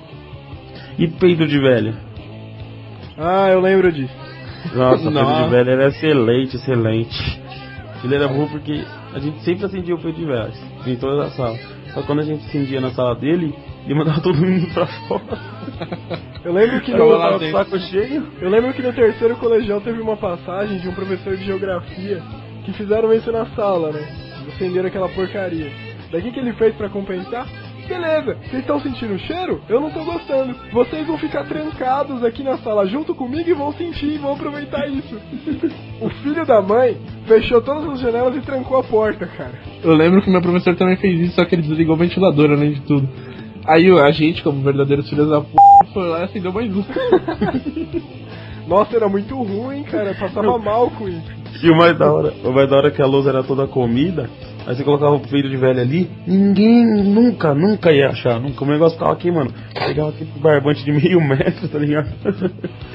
E 0.99 1.07
peido 1.07 1.47
de 1.47 1.59
velho? 1.61 1.95
Ah, 3.17 3.49
eu 3.51 3.61
lembro 3.61 3.93
disso. 3.93 4.15
Nossa, 4.75 5.11
Nossa. 5.11 5.27
peito 5.27 5.45
de 5.45 5.51
velho 5.51 5.71
era 5.71 5.89
excelente, 5.89 6.57
excelente. 6.57 7.41
Ele 8.03 8.15
era 8.15 8.29
bom 8.29 8.47
porque 8.49 8.85
a 9.15 9.19
gente 9.19 9.41
sempre 9.43 9.67
acendia 9.67 9.95
o 9.95 9.99
peito 9.99 10.19
de 10.19 10.27
velho, 10.27 10.53
em 10.87 10.97
toda 10.97 11.25
a 11.25 11.31
sala. 11.31 11.57
Só 11.95 12.03
quando 12.03 12.21
a 12.21 12.25
gente 12.25 12.45
acendia 12.47 12.81
na 12.81 12.91
sala 12.91 13.15
dele, 13.15 13.55
ele 13.85 13.95
mandava 13.95 14.21
todo 14.21 14.37
mundo 14.37 14.73
pra 14.75 14.87
fora. 14.87 15.58
Eu 16.45 16.53
lembro 16.53 16.81
que 16.81 16.93
no, 16.93 17.09
lá 17.09 17.39
saco 17.51 17.79
cheio. 17.79 18.27
eu 18.41 18.49
lembro 18.49 18.73
que 18.73 18.83
no 18.83 18.93
terceiro 18.93 19.37
colegial 19.37 19.81
teve 19.81 20.01
uma 20.01 20.17
passagem 20.17 20.79
de 20.79 20.89
um 20.89 20.95
professor 20.95 21.37
de 21.37 21.45
geografia 21.45 22.23
que 22.65 22.73
fizeram 22.73 23.13
isso 23.13 23.31
na 23.33 23.47
sala, 23.47 23.93
né? 23.93 24.07
Acenderam 24.55 24.89
aquela 24.89 25.09
porcaria. 25.09 25.71
Daí 26.11 26.21
o 26.21 26.25
que 26.25 26.33
que 26.33 26.41
ele 26.41 26.53
fez 26.55 26.75
pra 26.75 26.89
compensar? 26.89 27.47
Beleza, 27.89 28.37
vocês 28.43 28.61
estão 28.61 28.79
sentindo 28.81 29.15
o 29.15 29.19
cheiro? 29.19 29.63
Eu 29.67 29.81
não 29.81 29.91
tô 29.91 30.05
gostando. 30.05 30.55
Vocês 30.71 31.07
vão 31.07 31.17
ficar 31.17 31.45
trancados 31.45 32.23
aqui 32.23 32.43
na 32.43 32.59
sala 32.59 32.87
junto 32.87 33.15
comigo 33.15 33.49
e 33.49 33.55
vão 33.55 33.73
sentir 33.73 34.13
e 34.13 34.19
vão 34.19 34.35
aproveitar 34.35 34.87
isso. 34.87 35.19
o 35.99 36.11
filho 36.23 36.45
da 36.45 36.61
mãe 36.61 36.99
fechou 37.27 37.63
todas 37.63 37.89
as 37.89 38.01
janelas 38.01 38.37
e 38.37 38.41
trancou 38.43 38.77
a 38.77 38.85
porta, 38.85 39.27
cara. 39.27 39.55
Eu 39.83 39.95
lembro 39.95 40.21
que 40.21 40.29
meu 40.29 40.43
professor 40.43 40.77
também 40.77 40.97
fez 40.97 41.19
isso, 41.19 41.35
só 41.35 41.47
que 41.47 41.55
ele 41.55 41.63
desligou 41.63 41.95
o 41.95 41.99
ventilador 41.99 42.51
além 42.51 42.73
de 42.73 42.81
tudo. 42.83 43.09
Aí 43.69 43.87
a 44.01 44.11
gente, 44.11 44.43
como 44.43 44.63
verdadeiros 44.63 45.11
filhos 45.11 45.29
da 45.29 45.43
p, 45.43 45.49
foi 45.93 46.09
lá 46.09 46.21
e 46.21 46.25
acendeu 46.25 46.51
mais 46.51 46.75
um. 46.75 46.83
Nossa, 48.67 48.97
era 48.97 49.11
muito 49.11 49.37
ruim, 49.43 49.83
cara. 49.83 50.15
Passava 50.15 50.59
mal 50.59 50.91
com 50.91 51.07
isso. 51.07 51.39
E 51.63 51.71
o 51.71 51.77
mais 51.77 51.99
da 51.99 52.11
hora, 52.11 52.33
o 52.45 52.51
mais 52.51 52.71
da 52.71 52.77
hora 52.77 52.89
é 52.89 52.91
que 52.91 53.03
a 53.03 53.07
lousa 53.07 53.29
era 53.29 53.43
toda 53.43 53.67
comida, 53.67 54.31
aí 54.67 54.75
você 54.75 54.83
colocava 54.83 55.17
o 55.17 55.21
peito 55.21 55.51
de 55.51 55.57
velho 55.57 55.81
ali, 55.81 56.09
ninguém 56.27 56.87
nunca, 57.05 57.55
nunca 57.55 57.93
ia 57.93 58.09
achar, 58.09 58.41
nunca. 58.41 58.65
O 58.65 58.69
negócio 58.69 58.97
ficava 58.97 59.13
aqui, 59.13 59.31
mano. 59.31 59.53
Pegava 59.75 60.11
aquele 60.11 60.31
barbante 60.39 60.83
de 60.83 60.93
meio 60.93 61.21
metro, 61.21 61.69
tá 61.69 61.79
ligado? 61.79 62.09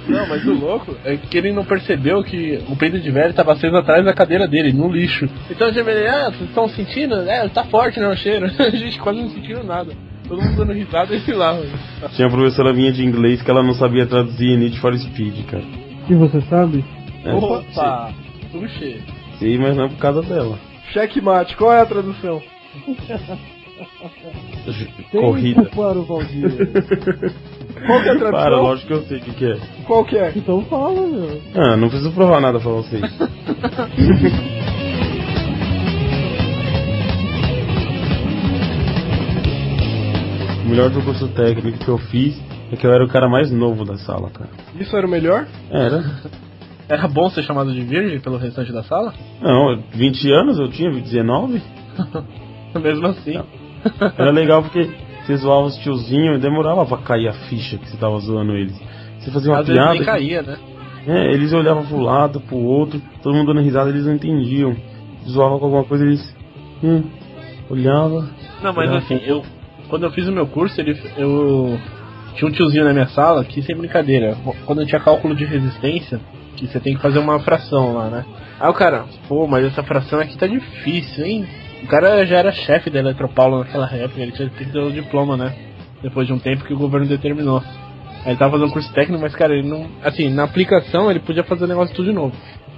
Não, 0.08 0.28
mas 0.28 0.44
o 0.44 0.54
louco 0.54 0.96
é 1.06 1.18
que 1.18 1.38
ele 1.38 1.52
não 1.52 1.66
percebeu 1.66 2.24
que 2.24 2.64
o 2.68 2.76
peito 2.76 3.00
de 3.00 3.12
velho 3.12 3.30
estava 3.30 3.54
aceso 3.54 3.76
atrás 3.76 4.04
da 4.04 4.14
cadeira 4.14 4.48
dele, 4.48 4.74
no 4.74 4.92
lixo. 4.92 5.30
Então 5.52 5.68
eu 5.68 5.86
falei, 5.86 6.08
ah, 6.08 6.32
vocês 6.32 6.50
estão 6.50 6.68
sentindo? 6.68 7.16
É, 7.30 7.48
tá 7.50 7.64
forte 7.66 8.00
né, 8.00 8.08
o 8.08 8.16
cheiro. 8.16 8.48
A 8.58 8.70
gente 8.72 8.98
quase 9.00 9.22
não 9.22 9.30
sentiu 9.30 9.64
nada. 9.64 9.94
Todo 10.28 10.42
mundo 10.42 10.56
dando 10.56 10.74
risada 10.74 11.16
e 11.16 11.32
lá, 11.32 11.54
mano. 11.54 11.72
Tinha 12.16 12.28
uma 12.28 12.38
professora 12.38 12.74
minha 12.74 12.92
de 12.92 13.04
inglês 13.06 13.42
que 13.42 13.52
ela 13.52 13.64
não 13.64 13.74
sabia 13.74 14.06
traduzir 14.06 14.58
Need 14.58 14.80
for 14.80 14.98
Speed, 14.98 15.46
cara. 15.46 15.64
E 16.10 16.16
você 16.16 16.42
sabe? 16.42 16.84
É, 17.24 17.34
Opa! 17.34 18.14
Puxa. 18.52 18.98
Sim, 19.40 19.58
mas 19.58 19.76
não 19.76 19.86
é 19.86 19.90
por 19.90 19.98
causa 19.98 20.22
dela. 20.22 20.58
Checkmate, 20.92 21.56
qual 21.58 21.74
é 21.74 21.82
a 21.82 21.86
tradução? 21.86 22.42
Corrida. 25.12 25.66
Para 25.76 26.00
o 26.00 26.04
Valdir. 26.04 26.52
Qual 27.86 28.02
que 28.02 28.10
é 28.10 28.12
a 28.12 28.16
tradução? 28.18 28.32
Para, 28.32 28.62
lógico 28.62 28.88
que 28.88 28.94
eu 28.94 29.02
sei 29.04 29.18
o 29.18 29.22
que, 29.22 29.32
que 29.34 29.46
é. 29.46 29.58
Qual 29.86 30.06
que 30.06 30.18
é? 30.18 30.32
então 30.36 30.62
fala, 30.66 31.06
meu. 31.06 31.42
Ah, 31.56 31.76
não 31.76 31.90
preciso 31.90 32.12
provar 32.14 32.40
nada 32.40 32.60
pra 32.60 32.72
vocês. 32.72 33.02
melhor 40.74 40.90
do 40.90 41.04
curso 41.04 41.28
técnico 41.28 41.78
que 41.78 41.88
eu 41.88 42.00
fiz 42.00 42.36
é 42.72 42.76
que 42.76 42.88
eu 42.88 42.92
era 42.92 43.06
o 43.06 43.08
cara 43.08 43.30
mais 43.30 43.52
novo 43.52 43.86
da 43.86 43.96
sala, 43.96 44.32
cara. 44.32 44.50
Isso 44.80 44.98
era 44.98 45.06
o 45.06 45.10
melhor? 45.10 45.46
Era. 45.70 46.04
Era 46.90 47.08
bom 47.08 47.30
ser 47.30 47.44
chamado 47.44 47.72
de 47.72 47.82
virgem 47.82 48.20
pelo 48.20 48.38
restante 48.38 48.72
da 48.74 48.82
sala? 48.82 49.14
Não, 49.40 49.84
20 49.94 50.32
anos 50.32 50.58
eu 50.58 50.68
tinha, 50.70 50.90
19. 50.90 51.62
Mesmo 52.82 53.06
assim. 53.06 53.40
Era 54.18 54.32
legal 54.32 54.64
porque 54.64 54.90
você 55.24 55.38
zoava 55.38 55.68
os 55.68 55.78
tiozinhos 55.78 56.38
e 56.38 56.42
demorava 56.42 56.84
pra 56.88 56.98
cair 56.98 57.28
a 57.28 57.34
ficha 57.34 57.78
que 57.78 57.88
você 57.88 57.98
tava 57.98 58.18
zoando 58.18 58.54
eles. 58.54 58.76
Você 59.20 59.30
fazia 59.30 59.52
uma 59.52 59.60
Às 59.60 59.68
vezes 59.68 59.80
piada. 59.80 59.94
nem 59.94 60.04
caía, 60.04 60.42
né? 60.42 60.58
É, 61.06 61.32
eles 61.34 61.54
olhavam 61.54 61.86
pro 61.86 62.00
lado, 62.00 62.42
pro 62.42 62.58
outro, 62.58 63.00
todo 63.22 63.36
mundo 63.36 63.54
dando 63.54 63.64
risada, 63.64 63.92
eles 63.92 64.06
não 64.08 64.16
entendiam. 64.16 64.76
Zoava 65.28 65.60
com 65.60 65.66
alguma 65.66 65.84
coisa, 65.84 66.04
eles. 66.04 66.36
Hum, 66.84 67.04
olhava. 67.70 68.28
Não, 68.64 68.74
mas 68.74 68.90
Era 68.90 68.98
assim, 68.98 69.22
eu. 69.24 69.44
Quando 69.94 70.06
eu 70.06 70.12
fiz 70.12 70.28
o 70.28 70.32
meu 70.32 70.48
curso, 70.48 70.82
ele, 70.82 71.00
eu. 71.16 71.80
Tinha 72.34 72.50
um 72.50 72.52
tiozinho 72.52 72.84
na 72.84 72.94
minha 72.94 73.06
sala 73.10 73.46
que, 73.46 73.62
sem 73.62 73.78
brincadeira, 73.78 74.36
quando 74.66 74.82
eu 74.82 74.88
tinha 74.88 75.00
cálculo 75.00 75.36
de 75.36 75.46
resistência, 75.46 76.20
que 76.56 76.66
você 76.66 76.80
tem 76.80 76.96
que 76.96 77.02
fazer 77.04 77.20
uma 77.20 77.40
fração 77.42 77.94
lá, 77.94 78.10
né? 78.10 78.26
Aí 78.60 78.68
o 78.68 78.74
cara, 78.74 79.06
pô, 79.28 79.46
mas 79.46 79.64
essa 79.64 79.84
fração 79.84 80.20
aqui 80.20 80.36
tá 80.36 80.48
difícil, 80.48 81.24
hein? 81.24 81.46
O 81.84 81.86
cara 81.86 82.26
já 82.26 82.38
era 82.38 82.52
chefe 82.52 82.90
da 82.90 83.02
Eletropaulo 83.02 83.60
naquela 83.60 83.86
época, 83.94 84.20
ele 84.20 84.32
tinha 84.32 84.50
que 84.50 84.66
ter 84.66 84.80
o 84.80 84.92
diploma, 84.92 85.38
né? 85.38 85.54
Depois 86.02 86.26
de 86.26 86.34
um 86.34 86.40
tempo 86.40 86.64
que 86.64 86.74
o 86.74 86.78
governo 86.80 87.06
determinou. 87.06 87.62
Aí 88.26 88.32
ele 88.32 88.38
tava 88.40 88.54
fazendo 88.54 88.74
curso 88.74 88.92
técnico, 88.94 89.22
mas 89.22 89.36
cara, 89.36 89.54
ele 89.54 89.70
não. 89.70 89.88
Assim, 90.04 90.28
na 90.28 90.46
aplicação 90.46 91.12
ele 91.12 91.20
podia 91.20 91.44
fazer 91.44 91.66
o 91.66 91.68
negócio 91.68 91.96
tudo 91.96 92.10
de 92.10 92.16
novo. 92.16 92.34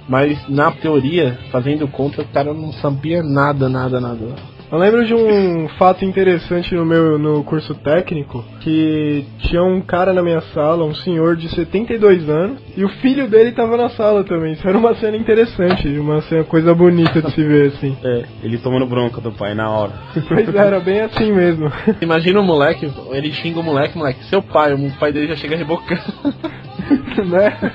Mas 0.06 0.46
na 0.50 0.70
teoria, 0.70 1.38
fazendo 1.50 1.88
conta, 1.88 2.20
o 2.20 2.28
cara 2.28 2.52
não 2.52 2.74
sabia 2.74 3.22
nada, 3.22 3.70
nada, 3.70 4.02
nada. 4.02 4.55
Eu 4.70 4.78
lembro 4.78 5.04
de 5.04 5.14
um 5.14 5.68
fato 5.78 6.04
interessante 6.04 6.74
no 6.74 6.84
meu 6.84 7.18
no 7.18 7.44
curso 7.44 7.72
técnico, 7.74 8.44
que 8.60 9.24
tinha 9.38 9.62
um 9.62 9.80
cara 9.80 10.12
na 10.12 10.22
minha 10.22 10.40
sala, 10.52 10.84
um 10.84 10.94
senhor 10.94 11.36
de 11.36 11.48
72 11.48 12.28
anos, 12.28 12.60
e 12.76 12.84
o 12.84 12.88
filho 12.88 13.28
dele 13.28 13.52
tava 13.52 13.76
na 13.76 13.88
sala 13.90 14.24
também. 14.24 14.54
Isso 14.54 14.68
era 14.68 14.76
uma 14.76 14.94
cena 14.96 15.16
interessante, 15.16 15.88
uma 15.98 16.20
cena, 16.22 16.42
coisa 16.44 16.74
bonita 16.74 17.22
de 17.22 17.30
se 17.32 17.42
ver, 17.42 17.68
assim. 17.68 17.96
É, 18.06 18.24
ele 18.42 18.58
tomando 18.58 18.86
bronca 18.86 19.20
do 19.20 19.32
pai 19.32 19.52
na 19.54 19.68
hora. 19.68 19.92
Mas 20.30 20.54
era 20.54 20.78
bem 20.78 21.00
assim 21.00 21.32
mesmo. 21.32 21.72
Imagina 22.00 22.40
o 22.40 22.44
moleque, 22.44 22.88
ele 23.10 23.32
xinga 23.32 23.58
o 23.58 23.62
moleque, 23.64 23.98
moleque, 23.98 24.24
seu 24.26 24.40
pai, 24.40 24.72
o 24.72 24.92
pai 24.98 25.12
dele 25.12 25.28
já 25.28 25.34
chega 25.34 25.56
rebocando. 25.56 26.02
né? 27.26 27.72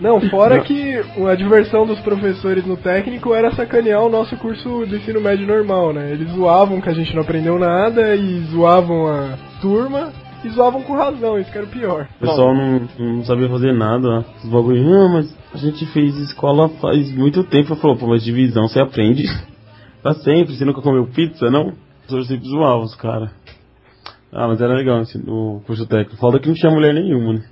Não, 0.00 0.20
fora 0.28 0.60
que 0.60 1.00
a 1.28 1.34
diversão 1.34 1.86
dos 1.86 2.00
professores 2.00 2.66
no 2.66 2.76
técnico 2.76 3.34
era 3.34 3.52
sacanear 3.52 4.02
o 4.02 4.10
nosso 4.10 4.36
curso 4.36 4.86
do 4.86 4.96
ensino 4.96 5.20
médio 5.20 5.46
normal, 5.46 5.92
né? 5.92 6.10
Eles 6.12 6.30
zoavam 6.32 6.80
que 6.80 6.88
a 6.88 6.94
gente 6.94 7.14
não 7.14 7.22
aprendeu 7.22 7.58
nada 7.58 8.14
e 8.14 8.40
zoavam 8.50 9.06
a 9.06 9.38
turma 9.60 10.12
e 10.44 10.48
zoavam 10.50 10.82
com 10.82 10.94
razão, 10.94 11.38
isso 11.38 11.50
que 11.50 11.58
era 11.58 11.66
o 11.66 11.70
pior. 11.70 12.08
O 12.16 12.20
pessoal 12.20 12.54
não, 12.54 12.88
não 12.98 13.24
sabia 13.24 13.48
fazer 13.48 13.72
nada. 13.72 14.24
Os 14.42 14.50
bagulho, 14.50 14.82
não, 14.82 15.12
mas 15.12 15.36
a 15.52 15.58
gente 15.58 15.84
fez 15.92 16.16
escola 16.16 16.68
faz 16.80 17.14
muito 17.14 17.44
tempo. 17.44 17.72
Eu 17.72 17.76
falou, 17.76 17.96
pô, 17.96 18.06
mas 18.06 18.24
divisão 18.24 18.66
você 18.66 18.80
aprende 18.80 19.24
pra 20.02 20.14
sempre. 20.14 20.56
Você 20.56 20.64
nunca 20.64 20.80
comeu 20.80 21.06
pizza, 21.06 21.50
não? 21.50 21.68
Os 21.68 21.74
professores 22.06 22.28
sempre 22.28 22.48
zoavam 22.48 22.82
os 22.82 22.94
caras. 22.94 23.30
Ah, 24.32 24.46
mas 24.46 24.60
era 24.60 24.74
legal 24.74 25.00
esse, 25.02 25.18
o 25.18 25.60
curso 25.66 25.86
técnico. 25.86 26.16
Falta 26.16 26.38
que 26.38 26.48
não 26.48 26.54
tinha 26.54 26.72
mulher 26.72 26.94
nenhuma, 26.94 27.34
né? 27.34 27.44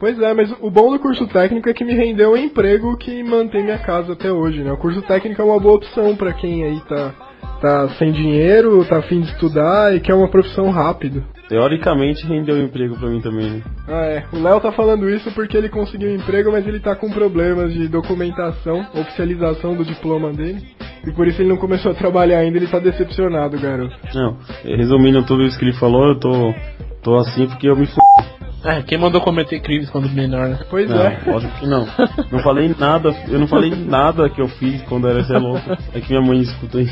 Pois 0.00 0.18
é, 0.18 0.32
mas 0.32 0.50
o 0.62 0.70
bom 0.70 0.90
do 0.90 0.98
curso 0.98 1.26
técnico 1.26 1.68
é 1.68 1.74
que 1.74 1.84
me 1.84 1.92
rendeu 1.92 2.32
um 2.32 2.36
emprego 2.36 2.96
que 2.96 3.22
mantém 3.22 3.62
minha 3.62 3.78
casa 3.78 4.14
até 4.14 4.32
hoje, 4.32 4.62
né? 4.62 4.72
O 4.72 4.78
curso 4.78 5.02
técnico 5.02 5.42
é 5.42 5.44
uma 5.44 5.60
boa 5.60 5.74
opção 5.74 6.16
pra 6.16 6.32
quem 6.32 6.64
aí 6.64 6.80
tá, 6.88 7.12
tá 7.60 7.88
sem 7.98 8.10
dinheiro, 8.10 8.82
tá 8.86 8.96
afim 8.96 9.20
de 9.20 9.30
estudar 9.30 9.94
e 9.94 10.00
quer 10.00 10.14
uma 10.14 10.28
profissão 10.28 10.70
rápido. 10.70 11.22
Teoricamente 11.50 12.26
rendeu 12.26 12.56
um 12.56 12.62
emprego 12.62 12.96
pra 12.96 13.10
mim 13.10 13.20
também, 13.20 13.50
né? 13.50 13.62
Ah, 13.86 14.06
é. 14.06 14.24
O 14.32 14.42
Léo 14.42 14.58
tá 14.58 14.72
falando 14.72 15.06
isso 15.10 15.30
porque 15.32 15.54
ele 15.54 15.68
conseguiu 15.68 16.08
um 16.08 16.14
emprego, 16.14 16.50
mas 16.50 16.66
ele 16.66 16.80
tá 16.80 16.96
com 16.96 17.10
problemas 17.10 17.70
de 17.74 17.86
documentação, 17.86 18.86
oficialização 18.94 19.74
do 19.74 19.84
diploma 19.84 20.32
dele. 20.32 20.62
E 21.06 21.12
por 21.12 21.28
isso 21.28 21.42
ele 21.42 21.50
não 21.50 21.58
começou 21.58 21.92
a 21.92 21.94
trabalhar 21.94 22.38
ainda, 22.38 22.56
ele 22.56 22.68
tá 22.68 22.78
decepcionado, 22.78 23.60
garoto. 23.60 23.94
Não, 24.14 24.38
resumindo 24.64 25.22
tudo 25.26 25.42
isso 25.42 25.58
que 25.58 25.64
ele 25.66 25.76
falou, 25.76 26.08
eu 26.08 26.18
tô, 26.18 26.54
tô 27.02 27.18
assim 27.18 27.46
porque 27.46 27.68
eu 27.68 27.76
me. 27.76 27.86
É, 28.64 28.82
quem 28.82 28.98
mandou 28.98 29.20
cometer 29.20 29.60
crimes 29.60 29.88
quando 29.90 30.08
menor, 30.10 30.48
né? 30.48 30.58
Pois 30.68 30.88
Não, 30.88 31.00
é. 31.00 31.18
lógico 31.26 31.58
que 31.58 31.66
não. 31.66 31.86
Não 32.30 32.38
falei 32.40 32.74
nada, 32.78 33.14
eu 33.28 33.38
não 33.38 33.46
falei 33.46 33.74
nada 33.74 34.28
que 34.28 34.40
eu 34.40 34.48
fiz 34.48 34.82
quando 34.82 35.08
era 35.08 35.24
ser 35.24 35.38
louco. 35.38 35.62
É 35.94 36.00
que 36.00 36.10
minha 36.10 36.20
mãe 36.20 36.40
escuta 36.40 36.78
aí. 36.78 36.86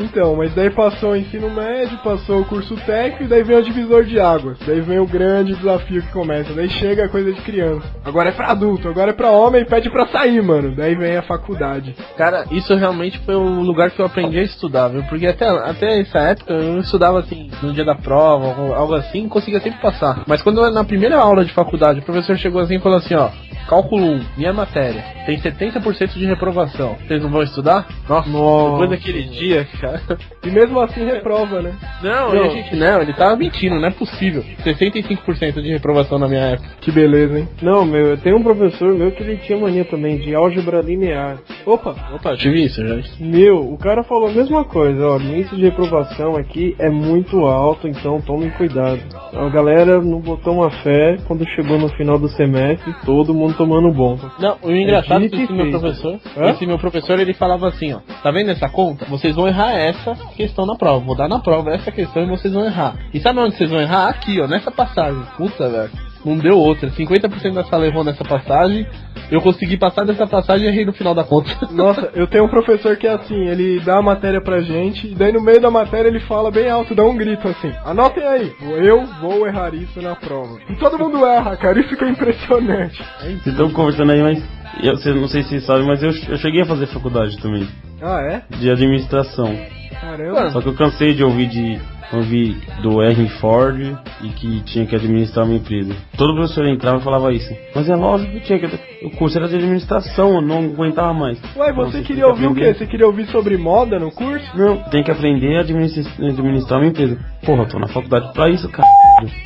Então, 0.00 0.34
mas 0.36 0.54
daí 0.54 0.70
passou 0.70 1.10
o 1.12 1.16
ensino 1.16 1.50
médio, 1.50 1.98
passou 1.98 2.40
o 2.40 2.44
curso 2.44 2.74
técnico 2.86 3.24
e 3.24 3.26
daí 3.28 3.42
vem 3.42 3.58
o 3.58 3.62
divisor 3.62 4.04
de 4.04 4.18
águas. 4.18 4.58
Daí 4.66 4.80
vem 4.80 4.98
o 4.98 5.06
grande 5.06 5.54
desafio 5.54 6.02
que 6.02 6.12
começa. 6.12 6.52
Daí 6.54 6.68
chega 6.70 7.04
a 7.04 7.08
coisa 7.08 7.32
de 7.32 7.40
criança. 7.42 7.86
Agora 8.04 8.30
é 8.30 8.32
pra 8.32 8.48
adulto, 8.50 8.88
agora 8.88 9.10
é 9.10 9.14
pra 9.14 9.30
homem 9.30 9.62
e 9.62 9.64
pede 9.66 9.90
pra 9.90 10.06
sair, 10.06 10.42
mano. 10.42 10.74
Daí 10.74 10.94
vem 10.94 11.16
a 11.16 11.22
faculdade. 11.22 11.94
Cara, 12.16 12.44
isso 12.50 12.74
realmente 12.74 13.18
foi 13.20 13.34
o 13.34 13.60
lugar 13.60 13.90
que 13.90 14.00
eu 14.00 14.06
aprendi 14.06 14.38
a 14.38 14.42
estudar, 14.42 14.88
viu? 14.88 15.02
Porque 15.04 15.26
até, 15.26 15.46
até 15.48 16.00
essa 16.00 16.18
época 16.20 16.52
eu 16.54 16.78
estudava 16.80 17.18
assim, 17.20 17.50
no 17.62 17.72
dia 17.72 17.84
da 17.84 17.94
prova, 17.94 18.74
algo- 18.74 18.94
assim, 18.94 19.28
conseguia 19.28 19.60
sempre 19.60 19.80
passar. 19.80 20.22
Mas 20.26 20.40
quando 20.42 20.68
na 20.70 20.84
primeira 20.84 21.18
aula 21.18 21.44
de 21.44 21.52
faculdade, 21.52 22.00
o 22.00 22.02
professor 22.02 22.36
chegou 22.36 22.60
assim 22.62 22.76
e 22.76 22.80
falou 22.80 22.98
assim, 22.98 23.14
ó, 23.14 23.28
cálculo 23.70 24.04
1, 24.04 24.20
minha 24.36 24.52
matéria, 24.52 25.00
tem 25.24 25.38
70% 25.38 26.14
de 26.14 26.26
reprovação. 26.26 26.96
Vocês 27.06 27.22
não 27.22 27.30
vão 27.30 27.40
estudar? 27.44 27.86
Nossa, 28.08 28.28
depois 28.28 28.90
daquele 28.90 29.22
dia, 29.28 29.64
cara. 29.80 30.02
E 30.44 30.50
mesmo 30.50 30.80
assim 30.80 31.04
reprova, 31.04 31.62
né? 31.62 31.72
Não, 32.02 32.34
Não. 32.34 32.44
a 32.46 32.48
gente, 32.48 32.74
não, 32.74 33.00
ele 33.00 33.12
tava 33.12 33.36
mentindo, 33.36 33.76
não 33.78 33.86
é 33.86 33.92
possível. 33.92 34.42
65% 34.64 35.62
de 35.62 35.68
reprovação 35.70 36.18
na 36.18 36.26
minha 36.26 36.40
época. 36.40 36.68
Que 36.80 36.90
beleza, 36.90 37.38
hein? 37.38 37.48
Não, 37.62 37.84
meu, 37.84 38.16
tem 38.16 38.34
um 38.34 38.42
professor 38.42 38.92
meu 38.92 39.12
que 39.12 39.22
ele 39.22 39.36
tinha 39.36 39.56
mania 39.56 39.84
também 39.84 40.18
de 40.18 40.34
álgebra 40.34 40.80
linear. 40.80 41.38
Opa, 41.64 41.94
Opa, 42.12 42.30
eu 42.30 42.36
tive 42.36 42.64
isso 42.64 42.84
já. 42.84 42.96
meu, 43.20 43.72
o 43.72 43.78
cara 43.78 44.02
falou 44.02 44.28
a 44.30 44.32
mesma 44.32 44.64
coisa, 44.64 45.06
ó, 45.06 45.16
o 45.16 45.22
índice 45.22 45.54
de 45.54 45.62
reprovação 45.62 46.34
aqui 46.36 46.74
é 46.78 46.90
muito 46.90 47.44
alto, 47.44 47.86
então 47.86 48.20
tomem 48.20 48.50
cuidado. 48.50 49.00
A 49.32 49.48
galera 49.48 50.00
não 50.00 50.18
botou 50.20 50.54
uma 50.54 50.70
fé 50.82 51.18
quando 51.28 51.48
chegou 51.50 51.78
no 51.78 51.88
final 51.90 52.18
do 52.18 52.28
semestre, 52.30 52.92
todo 53.04 53.32
mundo 53.32 53.59
tomando 53.60 53.92
bomba. 53.92 54.32
Não, 54.38 54.56
o 54.62 54.72
engraçado 54.72 55.22
é 55.22 55.28
que 55.28 55.36
esse 55.42 55.52
meu 55.52 55.70
professor, 55.70 56.18
Hã? 56.34 56.50
esse 56.50 56.66
meu 56.66 56.78
professor, 56.78 57.20
ele 57.20 57.34
falava 57.34 57.68
assim, 57.68 57.92
ó, 57.92 58.00
tá 58.22 58.30
vendo 58.30 58.50
essa 58.50 58.70
conta? 58.70 59.04
Vocês 59.04 59.36
vão 59.36 59.46
errar 59.46 59.72
essa 59.72 60.14
questão 60.34 60.64
na 60.64 60.76
prova. 60.76 61.04
Vou 61.04 61.14
dar 61.14 61.28
na 61.28 61.40
prova 61.40 61.70
essa 61.70 61.92
questão 61.92 62.22
e 62.22 62.26
vocês 62.26 62.54
vão 62.54 62.64
errar. 62.64 62.96
E 63.12 63.20
sabe 63.20 63.38
onde 63.38 63.54
vocês 63.56 63.68
vão 63.68 63.78
errar? 63.78 64.08
Aqui, 64.08 64.40
ó, 64.40 64.46
nessa 64.46 64.70
passagem. 64.70 65.22
Puta, 65.36 65.68
velho. 65.68 66.09
Não 66.24 66.36
deu 66.36 66.58
outra. 66.58 66.90
50% 66.90 67.52
da 67.54 67.64
sala 67.64 67.86
errou 67.86 68.04
nessa 68.04 68.22
passagem. 68.24 68.86
Eu 69.30 69.40
consegui 69.40 69.76
passar 69.76 70.04
dessa 70.04 70.26
passagem 70.26 70.66
e 70.66 70.68
errei 70.68 70.84
no 70.84 70.92
final 70.92 71.14
da 71.14 71.22
conta. 71.24 71.50
Nossa, 71.72 72.10
eu 72.14 72.26
tenho 72.26 72.44
um 72.44 72.48
professor 72.48 72.96
que 72.96 73.06
é 73.06 73.12
assim, 73.14 73.46
ele 73.46 73.80
dá 73.80 73.98
a 73.98 74.02
matéria 74.02 74.40
pra 74.40 74.60
gente, 74.60 75.06
e 75.08 75.14
daí 75.14 75.32
no 75.32 75.40
meio 75.40 75.60
da 75.60 75.70
matéria 75.70 76.08
ele 76.08 76.20
fala 76.20 76.50
bem 76.50 76.68
alto, 76.68 76.94
dá 76.94 77.04
um 77.04 77.16
grito 77.16 77.46
assim, 77.46 77.72
anotem 77.84 78.26
aí, 78.26 78.52
eu 78.84 79.06
vou 79.20 79.46
errar 79.46 79.72
isso 79.74 80.02
na 80.02 80.16
prova. 80.16 80.58
E 80.68 80.74
todo 80.76 80.98
mundo 80.98 81.24
erra, 81.24 81.56
cara, 81.56 81.78
isso 81.80 81.96
que 81.96 82.04
é 82.04 82.08
impressionante. 82.10 83.00
Vocês 83.20 83.46
estão 83.46 83.70
conversando 83.70 84.10
aí, 84.12 84.20
mas 84.22 84.42
eu 84.82 84.96
cê- 84.96 85.12
não 85.14 85.28
sei 85.28 85.42
se 85.44 85.50
vocês 85.50 85.64
sabem, 85.64 85.86
mas 85.86 86.02
eu, 86.02 86.10
eu 86.28 86.36
cheguei 86.38 86.62
a 86.62 86.66
fazer 86.66 86.86
faculdade 86.88 87.36
também, 87.40 87.68
Ah, 88.02 88.20
é? 88.22 88.42
de 88.56 88.68
administração. 88.70 89.56
Caramba. 90.00 90.50
Só 90.50 90.60
que 90.60 90.68
eu 90.68 90.74
cansei 90.74 91.14
de 91.14 91.22
ouvir 91.22 91.46
de 91.48 91.78
ouvir 92.12 92.56
do 92.82 93.02
Henry 93.02 93.28
Ford 93.40 93.80
e 94.22 94.28
que 94.30 94.60
tinha 94.64 94.86
que 94.86 94.96
administrar 94.96 95.44
uma 95.44 95.56
empresa. 95.56 95.94
Todo 96.16 96.34
professor 96.34 96.66
entrava 96.66 96.98
e 96.98 97.04
falava 97.04 97.32
isso. 97.32 97.54
Mas 97.74 97.88
é 97.88 97.96
lógico 97.96 98.32
que 98.32 98.40
tinha 98.40 98.58
que. 98.58 98.89
O 99.02 99.10
curso 99.10 99.38
era 99.38 99.48
de 99.48 99.56
administração, 99.56 100.34
eu 100.34 100.42
não 100.42 100.58
aguentava 100.58 101.12
mais. 101.14 101.40
Ué, 101.56 101.70
Então, 101.70 101.84
você 101.86 101.98
tem 101.98 102.02
queria 102.04 102.24
que 102.24 102.28
ouvir 102.30 102.46
o 102.46 102.54
quê? 102.54 102.60
aprender- 102.60 102.78
Você 102.78 102.86
queria 102.86 103.06
ouvir 103.06 103.26
sobre 103.28 103.56
moda 103.56 103.98
no 103.98 104.10
curso? 104.10 104.46
Não, 104.56 104.76
tem 104.90 105.02
que 105.02 105.10
aprender 105.10 105.56
a 105.56 105.60
administrar, 105.60 106.12
administrar 106.20 106.80
uma 106.80 106.86
empresa. 106.88 107.18
Porra, 107.44 107.62
eu 107.62 107.68
tô 107.68 107.78
na 107.78 107.88
faculdade 107.88 108.32
pra 108.34 108.48
isso, 108.50 108.68
cara. 108.68 108.86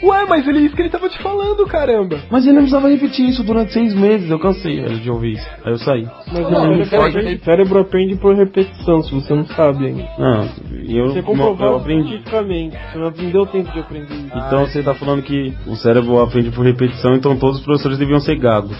Ué, 0.04 0.24
mas 0.28 0.46
ele 0.46 0.60
isso 0.60 0.74
que 0.76 0.82
ele 0.82 0.88
tava 0.88 1.08
te 1.08 1.18
falando, 1.20 1.64
caramba. 1.66 2.18
Mas 2.30 2.44
ele 2.44 2.52
não 2.54 2.60
precisava 2.62 2.88
repetir 2.88 3.28
isso 3.28 3.42
durante 3.42 3.72
seis 3.72 3.94
meses, 3.94 4.30
eu 4.30 4.38
cansei 4.38 4.80
velho, 4.80 4.98
de 5.00 5.10
ouvir 5.10 5.32
isso. 5.34 5.48
Aí 5.64 5.72
eu 5.72 5.78
saí. 5.78 6.06
Mas 6.32 6.42
Não, 6.42 6.50
não, 6.50 6.72
ele 6.72 6.82
o 6.82 6.86
cérebro- 7.44 7.78
aprende 7.80 8.16
por 8.16 8.34
repetição, 8.34 9.02
se 9.02 9.12
você 9.14 9.34
não 9.34 9.44
sabe 9.46 9.86
ainda. 9.86 10.08
Não, 10.18 10.48
e 10.84 10.96
eu, 10.96 11.08
Você 11.08 11.18
eu 11.20 11.22
comprovou 11.24 11.76
aprendi. 11.76 12.08
cientificamente, 12.08 12.76
você 12.92 12.98
não 12.98 13.04
não 13.10 13.30
deu 13.30 13.46
tempo 13.46 13.72
de 13.72 13.78
aprender 13.80 14.14
isso. 14.14 14.36
Então 14.36 14.66
você 14.66 14.82
tá 14.82 14.94
falando 14.94 15.22
que 15.22 15.52
o 15.66 15.74
cérebro 15.76 16.20
aprende 16.20 16.50
por 16.50 16.64
repetição, 16.64 17.14
então 17.14 17.36
todos 17.36 17.58
os 17.58 17.64
professores 17.64 17.98
deviam 17.98 18.20
ser 18.20 18.36
gagos. 18.36 18.76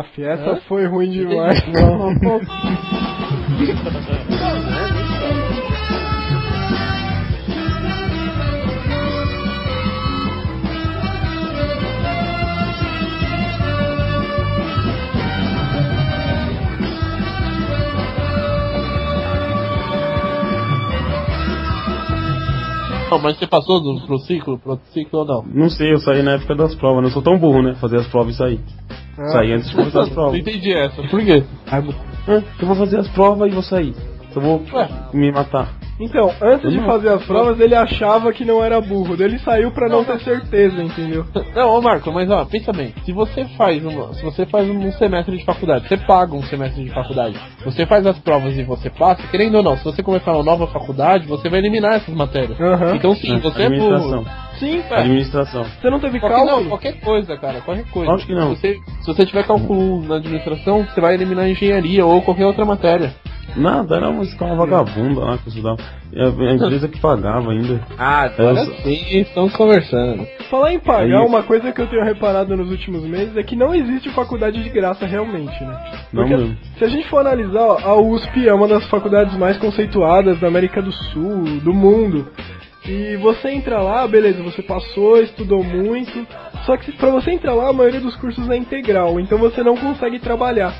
Ah, 0.00 0.04
fi, 0.04 0.22
essa 0.22 0.60
foi 0.68 0.86
ruim 0.86 1.10
demais. 1.10 1.60
Não. 1.74 2.14
Não, 23.10 23.18
mas 23.18 23.36
você 23.36 23.48
passou 23.48 23.80
do, 23.80 24.06
pro 24.06 24.18
ciclo, 24.18 24.60
pro 24.60 24.78
ciclo 24.92 25.20
ou 25.20 25.24
não? 25.24 25.42
Não 25.42 25.68
sei, 25.68 25.92
eu 25.92 25.98
saí 25.98 26.22
na 26.22 26.34
época 26.34 26.54
das 26.54 26.76
provas, 26.76 27.02
não 27.02 27.10
sou 27.10 27.20
tão 27.20 27.36
burro, 27.36 27.62
né? 27.62 27.74
Fazer 27.74 27.96
as 27.96 28.06
provas 28.06 28.34
e 28.34 28.38
sair. 28.38 28.60
Sair 29.32 29.52
antes 29.54 29.68
de 29.70 29.74
começar 29.76 30.00
as 30.02 30.08
Não 30.08 30.14
provas. 30.14 30.38
entendi 30.40 30.72
essa. 30.72 31.02
Por 31.02 31.20
quê? 31.24 31.42
Ah, 31.70 31.82
eu 32.60 32.66
vou 32.66 32.76
fazer 32.76 32.98
as 33.00 33.08
provas 33.08 33.50
e 33.50 33.54
vou 33.54 33.62
sair. 33.62 33.94
Só 34.32 34.40
vou 34.40 34.62
Ué. 34.72 34.88
me 35.12 35.32
matar. 35.32 35.72
Então, 36.00 36.30
antes 36.40 36.70
de 36.70 36.78
fazer 36.80 37.08
as 37.08 37.24
provas, 37.24 37.58
ele 37.58 37.74
achava 37.74 38.32
que 38.32 38.44
não 38.44 38.62
era 38.62 38.80
burro. 38.80 39.16
Daí 39.16 39.26
ele 39.26 39.38
saiu 39.40 39.70
pra 39.72 39.88
não 39.88 40.04
ter 40.04 40.20
certeza, 40.20 40.80
entendeu? 40.82 41.24
Não, 41.54 41.70
ô 41.70 41.80
Marco, 41.82 42.12
mas 42.12 42.30
ó, 42.30 42.44
pensa 42.44 42.72
bem, 42.72 42.94
se 43.04 43.12
você 43.12 43.44
faz 43.56 43.84
uma, 43.84 44.12
se 44.14 44.22
você 44.22 44.46
faz 44.46 44.68
um 44.68 44.92
semestre 44.92 45.36
de 45.36 45.44
faculdade, 45.44 45.88
você 45.88 45.96
paga 45.96 46.34
um 46.34 46.42
semestre 46.42 46.84
de 46.84 46.90
faculdade, 46.90 47.38
você 47.64 47.84
faz 47.86 48.06
as 48.06 48.18
provas 48.18 48.56
e 48.56 48.62
você 48.62 48.88
passa, 48.90 49.26
querendo 49.28 49.56
ou 49.56 49.62
não, 49.62 49.76
se 49.76 49.84
você 49.84 50.02
começar 50.02 50.32
uma 50.32 50.44
nova 50.44 50.66
faculdade, 50.68 51.26
você 51.26 51.48
vai 51.48 51.58
eliminar 51.58 51.94
essas 51.96 52.14
matérias. 52.14 52.58
Aham. 52.60 52.94
Então 52.94 53.14
sim, 53.16 53.38
você 53.40 53.62
é 53.62 53.66
administração. 53.66 54.22
burro. 54.22 54.48
Sim, 54.58 54.82
É. 54.90 55.00
Administração. 55.00 55.64
Você 55.64 55.90
não 55.90 56.00
teve 56.00 56.18
Qualquer, 56.18 56.38
não, 56.38 56.46
cálculo? 56.46 56.68
qualquer 56.68 57.00
coisa, 57.00 57.36
cara, 57.36 57.60
qualquer 57.60 57.84
coisa. 57.90 58.12
Acho 58.12 58.26
que 58.26 58.34
não. 58.34 58.54
Se 58.56 58.60
você, 58.60 58.74
se 59.02 59.06
você 59.06 59.26
tiver 59.26 59.46
cálculo 59.46 60.02
na 60.02 60.16
administração, 60.16 60.84
você 60.84 61.00
vai 61.00 61.14
eliminar 61.14 61.48
engenharia 61.48 62.04
ou 62.04 62.20
qualquer 62.22 62.44
outra 62.46 62.64
matéria. 62.64 63.14
Nada, 63.56 63.96
era 63.96 64.08
uma 64.08 64.22
escola 64.22 64.54
vagabunda 64.54 65.20
lá 65.20 65.38
que 65.38 65.46
eu 65.46 65.50
estudava. 65.50 65.78
E 66.12 66.20
a, 66.20 66.26
a 66.26 66.54
empresa 66.54 66.88
que 66.88 67.00
pagava 67.00 67.50
ainda. 67.50 67.80
Ah, 67.98 68.22
agora 68.22 68.64
sim, 68.82 69.18
estamos 69.20 69.54
conversando. 69.56 70.26
Falar 70.50 70.72
em 70.72 70.78
pagar, 70.78 71.10
É 71.10 71.18
uma 71.18 71.42
coisa 71.42 71.72
que 71.72 71.80
eu 71.80 71.86
tenho 71.86 72.04
reparado 72.04 72.56
nos 72.56 72.70
últimos 72.70 73.02
meses 73.02 73.36
é 73.36 73.42
que 73.42 73.56
não 73.56 73.74
existe 73.74 74.08
faculdade 74.10 74.62
de 74.62 74.70
graça 74.70 75.06
realmente, 75.06 75.62
né? 75.62 76.06
Não 76.12 76.22
Porque 76.22 76.36
mesmo. 76.36 76.56
se 76.78 76.84
a 76.84 76.88
gente 76.88 77.08
for 77.08 77.18
analisar, 77.20 77.60
ó, 77.60 77.78
a 77.82 78.00
USP 78.00 78.48
é 78.48 78.54
uma 78.54 78.68
das 78.68 78.86
faculdades 78.88 79.36
mais 79.36 79.56
conceituadas 79.58 80.38
da 80.40 80.46
América 80.48 80.80
do 80.80 80.92
Sul, 80.92 81.44
do 81.62 81.74
mundo. 81.74 82.26
E 82.86 83.16
você 83.16 83.50
entra 83.50 83.80
lá, 83.82 84.06
beleza, 84.08 84.42
você 84.42 84.62
passou, 84.62 85.20
estudou 85.20 85.62
muito. 85.62 86.26
Só 86.64 86.76
que 86.76 86.90
pra 86.92 87.10
você 87.10 87.32
entrar 87.32 87.52
lá, 87.54 87.68
a 87.68 87.72
maioria 87.72 88.00
dos 88.00 88.16
cursos 88.16 88.48
é 88.48 88.56
integral, 88.56 89.20
então 89.20 89.36
você 89.36 89.62
não 89.62 89.76
consegue 89.76 90.18
trabalhar. 90.18 90.74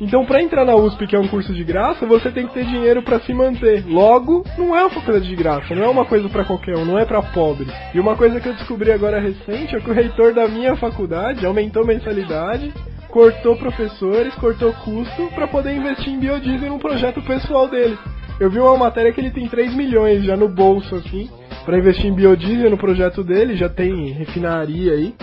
Então, 0.00 0.24
pra 0.24 0.40
entrar 0.40 0.64
na 0.64 0.76
USP, 0.76 1.08
que 1.08 1.16
é 1.16 1.18
um 1.18 1.26
curso 1.26 1.52
de 1.52 1.64
graça, 1.64 2.06
você 2.06 2.30
tem 2.30 2.46
que 2.46 2.54
ter 2.54 2.64
dinheiro 2.64 3.02
pra 3.02 3.18
se 3.20 3.34
manter. 3.34 3.84
Logo, 3.86 4.44
não 4.56 4.76
é 4.76 4.82
uma 4.82 4.90
faculdade 4.90 5.26
de 5.26 5.34
graça, 5.34 5.74
não 5.74 5.82
é 5.82 5.88
uma 5.88 6.04
coisa 6.04 6.28
pra 6.28 6.44
qualquer 6.44 6.76
um, 6.76 6.84
não 6.84 6.98
é 6.98 7.04
pra 7.04 7.20
pobre. 7.20 7.66
E 7.92 7.98
uma 7.98 8.14
coisa 8.14 8.40
que 8.40 8.48
eu 8.48 8.54
descobri 8.54 8.92
agora 8.92 9.18
recente 9.18 9.74
é 9.74 9.80
que 9.80 9.90
o 9.90 9.94
reitor 9.94 10.32
da 10.32 10.46
minha 10.46 10.76
faculdade 10.76 11.44
aumentou 11.44 11.84
mensalidade, 11.84 12.72
cortou 13.08 13.56
professores, 13.56 14.34
cortou 14.36 14.72
custo 14.84 15.28
pra 15.34 15.48
poder 15.48 15.74
investir 15.74 16.12
em 16.12 16.20
biodiesel 16.20 16.70
num 16.70 16.78
projeto 16.78 17.20
pessoal 17.22 17.66
dele. 17.66 17.98
Eu 18.38 18.50
vi 18.50 18.60
uma 18.60 18.76
matéria 18.76 19.12
que 19.12 19.20
ele 19.20 19.32
tem 19.32 19.48
3 19.48 19.74
milhões 19.74 20.22
já 20.22 20.36
no 20.36 20.48
bolso, 20.48 20.94
assim, 20.94 21.28
pra 21.64 21.76
investir 21.76 22.06
em 22.06 22.14
biodiesel 22.14 22.70
no 22.70 22.78
projeto 22.78 23.24
dele, 23.24 23.56
já 23.56 23.68
tem 23.68 24.12
refinaria 24.12 24.92
aí. 24.92 25.14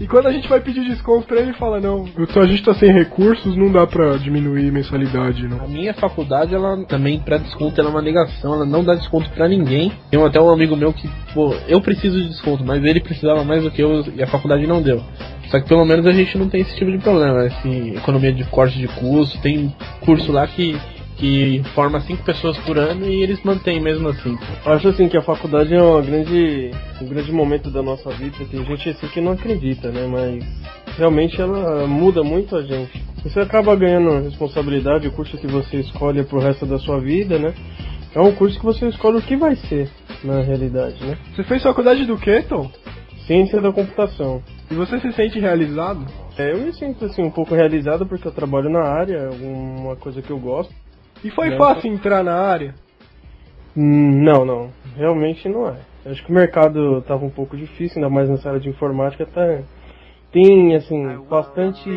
E 0.00 0.06
quando 0.06 0.28
a 0.28 0.32
gente 0.32 0.48
vai 0.48 0.60
pedir 0.60 0.82
desconto 0.84 1.26
pra 1.26 1.40
ele, 1.40 1.52
fala, 1.52 1.78
não, 1.78 2.06
a 2.36 2.46
gente 2.46 2.64
tá 2.64 2.72
sem 2.72 2.90
recursos, 2.90 3.54
não 3.54 3.70
dá 3.70 3.86
pra 3.86 4.16
diminuir 4.16 4.72
mensalidade, 4.72 5.46
não. 5.46 5.62
A 5.62 5.68
minha 5.68 5.92
faculdade, 5.92 6.54
ela 6.54 6.82
também 6.86 7.20
pra 7.20 7.36
desconto, 7.36 7.78
ela 7.78 7.90
é 7.90 7.92
uma 7.92 8.00
negação, 8.00 8.54
ela 8.54 8.64
não 8.64 8.82
dá 8.82 8.94
desconto 8.94 9.28
pra 9.30 9.46
ninguém. 9.46 9.92
Tem 10.10 10.24
até 10.24 10.40
um 10.40 10.50
amigo 10.50 10.74
meu 10.74 10.90
que, 10.94 11.06
pô, 11.34 11.54
eu 11.68 11.82
preciso 11.82 12.18
de 12.18 12.28
desconto, 12.28 12.64
mas 12.64 12.82
ele 12.82 13.00
precisava 13.00 13.44
mais 13.44 13.62
do 13.62 13.70
que 13.70 13.82
eu 13.82 14.02
e 14.16 14.22
a 14.22 14.26
faculdade 14.26 14.66
não 14.66 14.80
deu. 14.80 15.02
Só 15.50 15.60
que 15.60 15.68
pelo 15.68 15.84
menos 15.84 16.06
a 16.06 16.12
gente 16.12 16.38
não 16.38 16.48
tem 16.48 16.62
esse 16.62 16.74
tipo 16.76 16.90
de 16.90 16.98
problema, 16.98 17.44
esse 17.44 17.90
economia 17.96 18.32
de 18.32 18.44
corte 18.44 18.78
de 18.78 18.88
custo, 18.88 19.38
tem 19.42 19.74
curso 20.00 20.32
lá 20.32 20.46
que, 20.46 20.78
que 21.20 21.62
forma 21.74 22.00
cinco 22.00 22.24
pessoas 22.24 22.56
por 22.60 22.78
ano 22.78 23.06
e 23.06 23.22
eles 23.22 23.42
mantêm 23.44 23.78
mesmo 23.78 24.08
assim. 24.08 24.38
Acho 24.64 24.88
assim 24.88 25.06
que 25.06 25.18
a 25.18 25.22
faculdade 25.22 25.74
é 25.74 25.80
uma 25.80 26.00
grande, 26.00 26.70
um 27.02 27.06
grande 27.06 27.30
momento 27.30 27.70
da 27.70 27.82
nossa 27.82 28.08
vida. 28.10 28.38
Tem 28.50 28.64
gente 28.64 28.88
assim 28.88 29.06
que 29.08 29.20
não 29.20 29.32
acredita, 29.32 29.90
né? 29.90 30.06
Mas 30.06 30.96
realmente 30.96 31.38
ela 31.38 31.86
muda 31.86 32.24
muito 32.24 32.56
a 32.56 32.62
gente. 32.62 33.04
Você 33.22 33.38
acaba 33.38 33.76
ganhando 33.76 34.24
responsabilidade, 34.24 35.08
o 35.08 35.12
curso 35.12 35.36
que 35.36 35.46
você 35.46 35.80
escolhe 35.80 36.24
pro 36.24 36.40
resto 36.40 36.64
da 36.64 36.78
sua 36.78 36.98
vida, 36.98 37.38
né? 37.38 37.54
É 38.14 38.20
um 38.20 38.32
curso 38.32 38.58
que 38.58 38.64
você 38.64 38.88
escolhe 38.88 39.18
o 39.18 39.22
que 39.22 39.36
vai 39.36 39.54
ser, 39.54 39.90
na 40.24 40.40
realidade, 40.40 41.04
né? 41.04 41.18
Você 41.36 41.44
fez 41.44 41.62
faculdade 41.62 42.06
do 42.06 42.16
quê, 42.16 42.42
Tom? 42.48 42.70
Ciência 43.26 43.60
da 43.60 43.70
computação. 43.70 44.42
E 44.70 44.74
você 44.74 44.98
se 44.98 45.12
sente 45.12 45.38
realizado? 45.38 46.06
É, 46.38 46.52
eu 46.52 46.60
me 46.60 46.72
sinto 46.72 47.04
assim 47.04 47.22
um 47.22 47.30
pouco 47.30 47.54
realizado 47.54 48.06
porque 48.06 48.26
eu 48.26 48.32
trabalho 48.32 48.70
na 48.70 48.82
área, 48.82 49.16
é 49.16 49.26
alguma 49.26 49.94
coisa 49.96 50.22
que 50.22 50.30
eu 50.30 50.38
gosto. 50.38 50.74
E 51.22 51.30
foi 51.30 51.50
Não, 51.50 51.58
fácil 51.58 51.92
entrar 51.92 52.22
na 52.22 52.34
área? 52.34 52.74
Não, 53.76 54.44
não. 54.44 54.70
Realmente 54.96 55.48
não 55.48 55.68
é. 55.68 55.76
Acho 56.06 56.24
que 56.24 56.30
o 56.30 56.34
mercado 56.34 56.98
estava 56.98 57.24
um 57.24 57.30
pouco 57.30 57.56
difícil, 57.56 57.98
ainda 57.98 58.08
mais 58.08 58.28
nessa 58.28 58.48
área 58.48 58.60
de 58.60 58.68
informática. 58.68 59.26
Tá, 59.26 59.60
tem, 60.32 60.74
assim, 60.74 61.18
bastante 61.28 61.90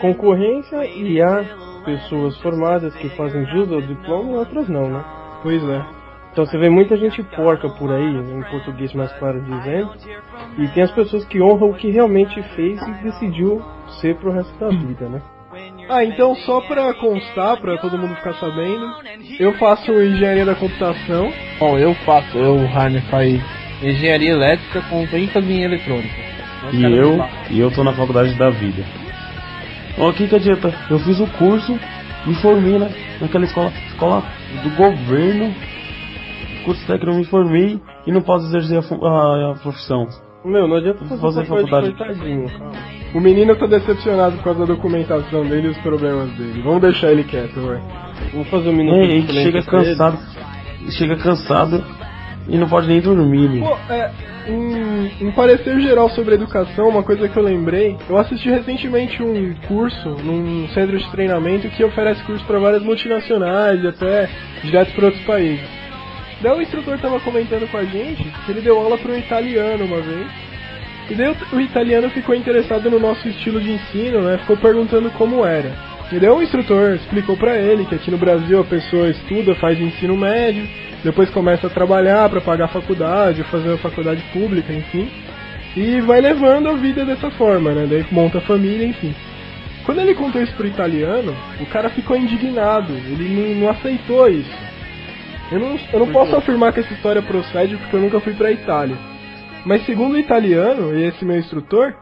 concorrência 0.00 0.84
e 0.84 1.20
há 1.20 1.44
pessoas 1.84 2.36
formadas 2.40 2.94
que 2.96 3.08
fazem 3.10 3.46
jus 3.46 3.72
ao 3.72 3.80
diploma 3.80 4.32
e 4.32 4.34
outras 4.36 4.68
não, 4.68 4.88
né? 4.90 5.04
Pois 5.42 5.62
é. 5.68 5.84
Então 6.32 6.44
você 6.44 6.58
vê 6.58 6.68
muita 6.68 6.96
gente 6.96 7.22
porca 7.22 7.68
por 7.68 7.90
aí, 7.90 8.04
em 8.04 8.42
português 8.50 8.92
mais 8.92 9.10
claro 9.14 9.40
dizendo, 9.40 9.90
e 10.58 10.68
tem 10.68 10.82
as 10.82 10.92
pessoas 10.92 11.24
que 11.24 11.40
honram 11.40 11.70
o 11.70 11.74
que 11.74 11.90
realmente 11.90 12.42
fez 12.54 12.80
e 12.82 12.90
decidiu 13.02 13.62
ser 14.00 14.16
pro 14.16 14.30
resto 14.30 14.54
da 14.58 14.68
vida, 14.68 15.08
né? 15.08 15.22
Ah, 15.88 16.04
então 16.04 16.34
só 16.36 16.60
pra 16.62 16.92
constar, 16.94 17.56
pra 17.58 17.78
todo 17.78 17.96
mundo 17.98 18.14
ficar 18.16 18.34
sabendo, 18.34 18.86
eu 19.38 19.52
faço 19.54 19.92
engenharia 19.92 20.44
da 20.44 20.54
computação. 20.54 21.32
Bom, 21.60 21.78
eu 21.78 21.94
faço, 21.94 22.36
eu, 22.36 22.56
o 22.56 22.66
Harner, 22.66 23.02
faz 23.04 23.40
engenharia 23.82 24.30
elétrica 24.32 24.80
com 24.90 25.02
ênfase 25.02 25.52
em 25.52 25.62
eletrônica. 25.62 26.14
E 26.72 26.82
eu, 26.98 27.16
e 27.50 27.60
eu 27.60 27.70
tô 27.70 27.84
na 27.84 27.92
faculdade 27.92 28.34
da 28.34 28.50
vida. 28.50 28.82
Ó, 29.98 30.10
o 30.10 30.12
que 30.12 30.26
que 30.26 30.34
adianta? 30.36 30.74
Eu 30.90 30.98
fiz 30.98 31.20
o 31.20 31.26
curso, 31.38 31.78
me 32.26 32.34
formei 32.36 32.78
na, 32.78 32.88
naquela 33.20 33.44
escola, 33.44 33.72
escola 33.88 34.24
do 34.64 34.70
governo, 34.70 35.54
curso 36.64 36.84
técnico, 36.86 37.16
me 37.16 37.24
formei 37.24 37.80
e 38.06 38.10
não 38.12 38.22
posso 38.22 38.46
exercer 38.46 38.78
a, 38.78 39.06
a- 39.06 39.52
a 39.52 39.54
profissão. 39.54 40.08
Meu, 40.44 40.66
não 40.66 40.76
adianta 40.76 41.04
Fazer 41.04 41.20
fazer 41.20 41.44
faculdade, 41.44 41.92
faculdade. 41.92 42.95
O 43.14 43.20
menino 43.20 43.56
tá 43.56 43.66
decepcionado 43.66 44.36
por 44.36 44.44
causa 44.44 44.60
da 44.60 44.66
documentação 44.66 45.44
dele 45.46 45.68
e 45.68 45.70
os 45.70 45.78
problemas 45.78 46.28
dele. 46.32 46.60
Vamos 46.62 46.82
deixar 46.82 47.12
ele 47.12 47.24
quieto, 47.24 47.60
vai. 47.60 47.80
Vamos 48.32 48.48
fazer 48.48 48.68
um 48.68 48.72
É, 48.72 48.76
minuto 48.76 48.96
de 49.06 49.12
ele 49.12 49.22
chega 49.42 49.62
pra 49.62 49.78
ele. 49.80 49.88
cansado, 49.96 50.18
chega 50.90 51.16
cansado 51.16 51.84
e 52.48 52.56
não 52.58 52.68
pode 52.68 52.88
nem 52.88 53.00
dormir. 53.00 53.48
meu. 53.48 53.64
Pô, 53.68 53.76
é, 53.92 54.10
em, 54.48 55.26
em 55.28 55.30
parecer 55.32 55.80
geral 55.80 56.10
sobre 56.10 56.34
educação, 56.34 56.88
uma 56.88 57.02
coisa 57.02 57.28
que 57.28 57.36
eu 57.36 57.42
lembrei, 57.42 57.96
eu 58.08 58.18
assisti 58.18 58.50
recentemente 58.50 59.22
um 59.22 59.54
curso 59.66 60.08
num 60.22 60.68
centro 60.68 60.98
de 60.98 61.10
treinamento 61.10 61.68
que 61.70 61.82
oferece 61.84 62.22
curso 62.24 62.44
para 62.44 62.58
várias 62.58 62.82
multinacionais 62.82 63.82
e 63.82 63.86
até 63.88 64.28
direto 64.62 64.92
para 64.94 65.06
outros 65.06 65.24
países. 65.24 65.64
Daí 66.42 66.58
o 66.58 66.60
instrutor 66.60 66.98
tava 66.98 67.18
comentando 67.20 67.66
com 67.70 67.78
a 67.78 67.84
gente 67.84 68.22
que 68.44 68.52
ele 68.52 68.60
deu 68.60 68.78
aula 68.78 68.98
para 68.98 69.10
um 69.12 69.18
italiano 69.18 69.84
uma 69.86 70.00
vez. 70.02 70.26
E 71.08 71.14
daí 71.14 71.28
o, 71.28 71.56
o 71.56 71.60
italiano 71.60 72.10
ficou 72.10 72.34
interessado 72.34 72.90
no 72.90 72.98
nosso 72.98 73.28
estilo 73.28 73.60
de 73.60 73.72
ensino, 73.72 74.22
né? 74.22 74.38
Ficou 74.38 74.56
perguntando 74.56 75.10
como 75.12 75.44
era. 75.44 75.72
E 76.10 76.18
daí 76.18 76.30
o 76.30 76.42
instrutor 76.42 76.94
explicou 76.94 77.36
pra 77.36 77.56
ele 77.56 77.84
que 77.84 77.94
aqui 77.94 78.10
no 78.10 78.18
Brasil 78.18 78.60
a 78.60 78.64
pessoa 78.64 79.08
estuda, 79.08 79.54
faz 79.56 79.80
ensino 79.80 80.16
médio, 80.16 80.66
depois 81.02 81.30
começa 81.30 81.66
a 81.66 81.70
trabalhar 81.70 82.28
para 82.28 82.40
pagar 82.40 82.66
a 82.66 82.68
faculdade, 82.68 83.42
fazer 83.44 83.74
a 83.74 83.78
faculdade 83.78 84.22
pública, 84.32 84.72
enfim. 84.72 85.08
E 85.76 86.00
vai 86.00 86.20
levando 86.20 86.68
a 86.68 86.72
vida 86.74 87.04
dessa 87.04 87.30
forma, 87.32 87.72
né? 87.72 87.86
Daí 87.88 88.04
monta 88.10 88.38
a 88.38 88.42
família, 88.42 88.86
enfim. 88.86 89.14
Quando 89.84 90.00
ele 90.00 90.14
contou 90.14 90.42
isso 90.42 90.54
pro 90.54 90.66
italiano, 90.66 91.34
o 91.60 91.66
cara 91.66 91.88
ficou 91.90 92.16
indignado, 92.16 92.92
ele 92.92 93.28
não, 93.28 93.60
não 93.62 93.68
aceitou 93.68 94.28
isso. 94.28 94.66
Eu 95.52 95.60
não, 95.60 95.78
eu 95.92 96.00
não 96.00 96.08
posso 96.08 96.34
afirmar 96.34 96.72
que 96.72 96.80
essa 96.80 96.92
história 96.92 97.22
procede 97.22 97.76
porque 97.76 97.94
eu 97.94 98.00
nunca 98.00 98.18
fui 98.18 98.34
pra 98.34 98.50
Itália. 98.50 98.96
Mas 99.66 99.84
segundo 99.84 100.14
o 100.14 100.18
italiano, 100.18 100.94
e 100.96 101.02
esse 101.02 101.24
meu 101.24 101.36
instrutor, 101.36 101.92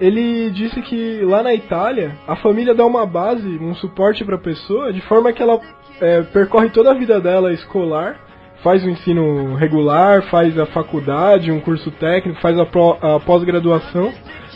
ele 0.00 0.50
disse 0.50 0.80
que 0.82 1.20
lá 1.22 1.42
na 1.42 1.54
Itália 1.54 2.16
a 2.26 2.34
família 2.36 2.74
dá 2.74 2.84
uma 2.86 3.04
base, 3.04 3.46
um 3.46 3.74
suporte 3.74 4.24
para 4.24 4.36
a 4.36 4.40
pessoa, 4.40 4.90
de 4.90 5.02
forma 5.02 5.30
que 5.32 5.42
ela 5.42 5.60
é, 6.00 6.22
percorre 6.22 6.70
toda 6.70 6.90
a 6.90 6.94
vida 6.94 7.20
dela 7.20 7.52
escolar, 7.52 8.18
faz 8.62 8.82
o 8.82 8.88
ensino 8.88 9.54
regular, 9.54 10.22
faz 10.30 10.58
a 10.58 10.64
faculdade, 10.64 11.52
um 11.52 11.60
curso 11.60 11.90
técnico, 11.90 12.40
faz 12.40 12.58
a, 12.58 12.62
a 12.62 13.20
pós-graduação, 13.20 14.10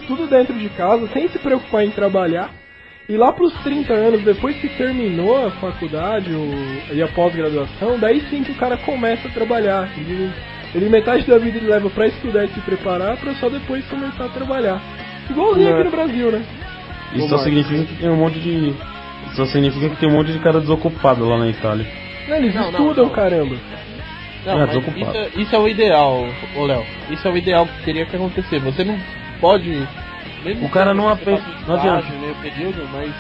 tudo 0.07 0.27
dentro 0.27 0.55
de 0.55 0.71
casa, 0.71 1.07
sem 1.09 1.29
se 1.29 1.39
preocupar 1.39 1.85
em 1.85 1.91
trabalhar. 1.91 2.51
E 3.07 3.17
lá 3.17 3.31
pros 3.31 3.53
30 3.63 3.93
anos, 3.93 4.23
depois 4.23 4.57
que 4.59 4.69
terminou 4.71 5.47
a 5.47 5.51
faculdade 5.53 6.31
o- 6.35 6.95
e 6.95 7.03
a 7.03 7.09
pós-graduação, 7.09 7.99
daí 7.99 8.21
sim 8.23 8.43
que 8.43 8.53
o 8.53 8.57
cara 8.57 8.79
começa 8.79 9.29
a 9.29 9.31
trabalhar. 9.31 9.89
Ele 10.75 10.89
metade 10.89 11.25
da 11.27 11.39
vida 11.39 11.59
ele 11.59 11.69
leva 11.69 11.89
pra 11.91 12.07
estudar 12.07 12.45
e 12.45 12.49
se 12.49 12.61
preparar 12.61 13.17
pra 13.17 13.35
só 13.35 13.49
depois 13.49 13.85
começar 13.87 14.25
a 14.27 14.29
trabalhar. 14.29 14.81
Igualzinho 15.31 15.75
aqui 15.75 15.85
no 15.85 15.91
Brasil, 15.91 16.33
né? 16.33 16.43
Isso 17.15 17.29
só 17.29 17.39
significa 17.39 17.85
que 17.85 17.95
tem 17.97 18.11
um 18.11 18.17
monte 18.17 18.39
de. 18.39 18.69
Isso 19.29 19.37
só 19.37 19.47
significa 19.47 19.89
que 19.91 19.97
tem 19.97 20.09
um 20.09 20.13
monte 20.13 20.33
de 20.33 20.39
cara 20.39 20.61
desocupado 20.61 21.27
lá 21.29 21.39
na 21.39 21.49
Itália. 21.49 21.87
Eles 22.29 22.55
Não, 22.55 22.71
não, 22.71 22.81
estudam, 22.81 23.05
não. 23.07 23.13
caramba. 23.13 23.57
Não, 24.45 24.53
É, 24.53 24.57
mas 24.59 24.69
desocupado. 24.69 25.01
isso, 25.01 25.17
é- 25.17 25.43
isso 25.43 25.57
é 25.57 25.59
o 25.59 25.69
ideal, 25.69 26.27
ô 26.57 26.65
Léo. 26.65 26.85
Isso 27.11 27.27
é 27.27 27.31
o 27.31 27.37
ideal 27.37 27.67
que 27.67 27.85
teria 27.85 28.07
que 28.07 28.17
acontecer. 28.17 28.59
Você 28.61 28.85
não 28.85 28.99
pode. 29.41 29.69
mesmo 30.45 30.67
O 30.67 30.71
cara 30.71 30.91
que 30.93 30.97
não 30.99 31.17
faça 31.17 31.43
não 31.67 31.75
adianta. 31.77 32.07
meio 32.21 32.35
período, 32.37 32.89
mas. 32.93 33.11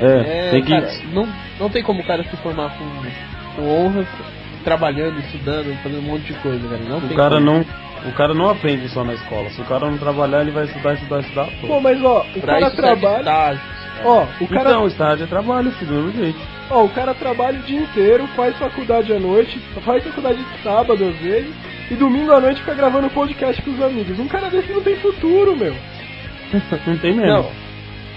É, 0.00 0.48
É, 0.48 0.50
tem 0.50 0.62
que. 0.62 0.70
cara, 0.72 0.90
não, 1.12 1.28
não 1.58 1.68
tem 1.70 1.82
como 1.82 2.00
o 2.00 2.04
cara 2.04 2.22
se 2.24 2.36
formar 2.38 2.70
com 2.76 2.84
com 3.56 3.68
honras, 3.68 4.06
trabalhando, 4.62 5.18
estudando, 5.20 5.74
fazendo 5.82 5.98
um 6.00 6.10
monte 6.10 6.24
de 6.32 6.34
coisa, 6.40 6.66
velho. 6.66 6.84
Não 6.88 6.98
O 6.98 7.00
tem 7.02 7.16
cara 7.16 7.34
como. 7.36 7.46
não. 7.46 7.64
O 8.04 8.12
cara 8.14 8.34
não 8.34 8.50
aprende 8.50 8.88
só 8.88 9.04
na 9.04 9.14
escola. 9.14 9.48
Se 9.50 9.60
o 9.60 9.64
cara 9.64 9.88
não 9.88 9.96
trabalhar, 9.96 10.40
ele 10.40 10.50
vai 10.50 10.64
estudar, 10.64 10.94
estudar, 10.94 11.20
estudar. 11.20 11.46
pô. 11.60 11.66
Pô, 11.68 11.80
mas 11.80 12.02
ó, 12.02 12.24
o 12.34 12.40
Pra 12.40 12.54
cara 12.54 12.66
isso 12.66 12.76
serve 12.76 13.00
trabalha. 13.00 13.20
estágio. 13.20 13.60
Ó, 14.04 14.24
o 14.40 14.48
cara, 14.48 14.70
Então, 14.70 14.86
estágio 14.88 15.24
é 15.24 15.26
trabalho, 15.28 15.70
filho, 15.72 15.92
do 15.92 16.02
mesmo 16.02 16.20
jeito. 16.24 16.38
ó, 16.70 16.82
o 16.84 16.88
cara 16.88 17.14
trabalha 17.14 17.60
o 17.60 17.62
dia 17.62 17.80
inteiro, 17.80 18.26
faz 18.34 18.56
faculdade 18.58 19.12
à 19.12 19.20
noite, 19.20 19.56
faz 19.84 20.02
faculdade 20.02 20.38
de 20.42 20.62
sábado 20.64 21.04
às 21.04 21.16
vezes, 21.18 21.54
e 21.90 21.94
domingo 21.94 22.32
à 22.32 22.40
noite 22.40 22.58
fica 22.60 22.74
gravando 22.74 23.08
podcast 23.10 23.62
com 23.62 23.70
os 23.70 23.80
amigos. 23.80 24.18
Um 24.18 24.26
cara 24.26 24.48
desse 24.50 24.72
não 24.72 24.82
tem 24.82 24.96
futuro, 24.96 25.54
meu. 25.56 25.74
Não 26.86 26.98
tem 26.98 27.12
mesmo. 27.14 27.26
Não, 27.32 27.50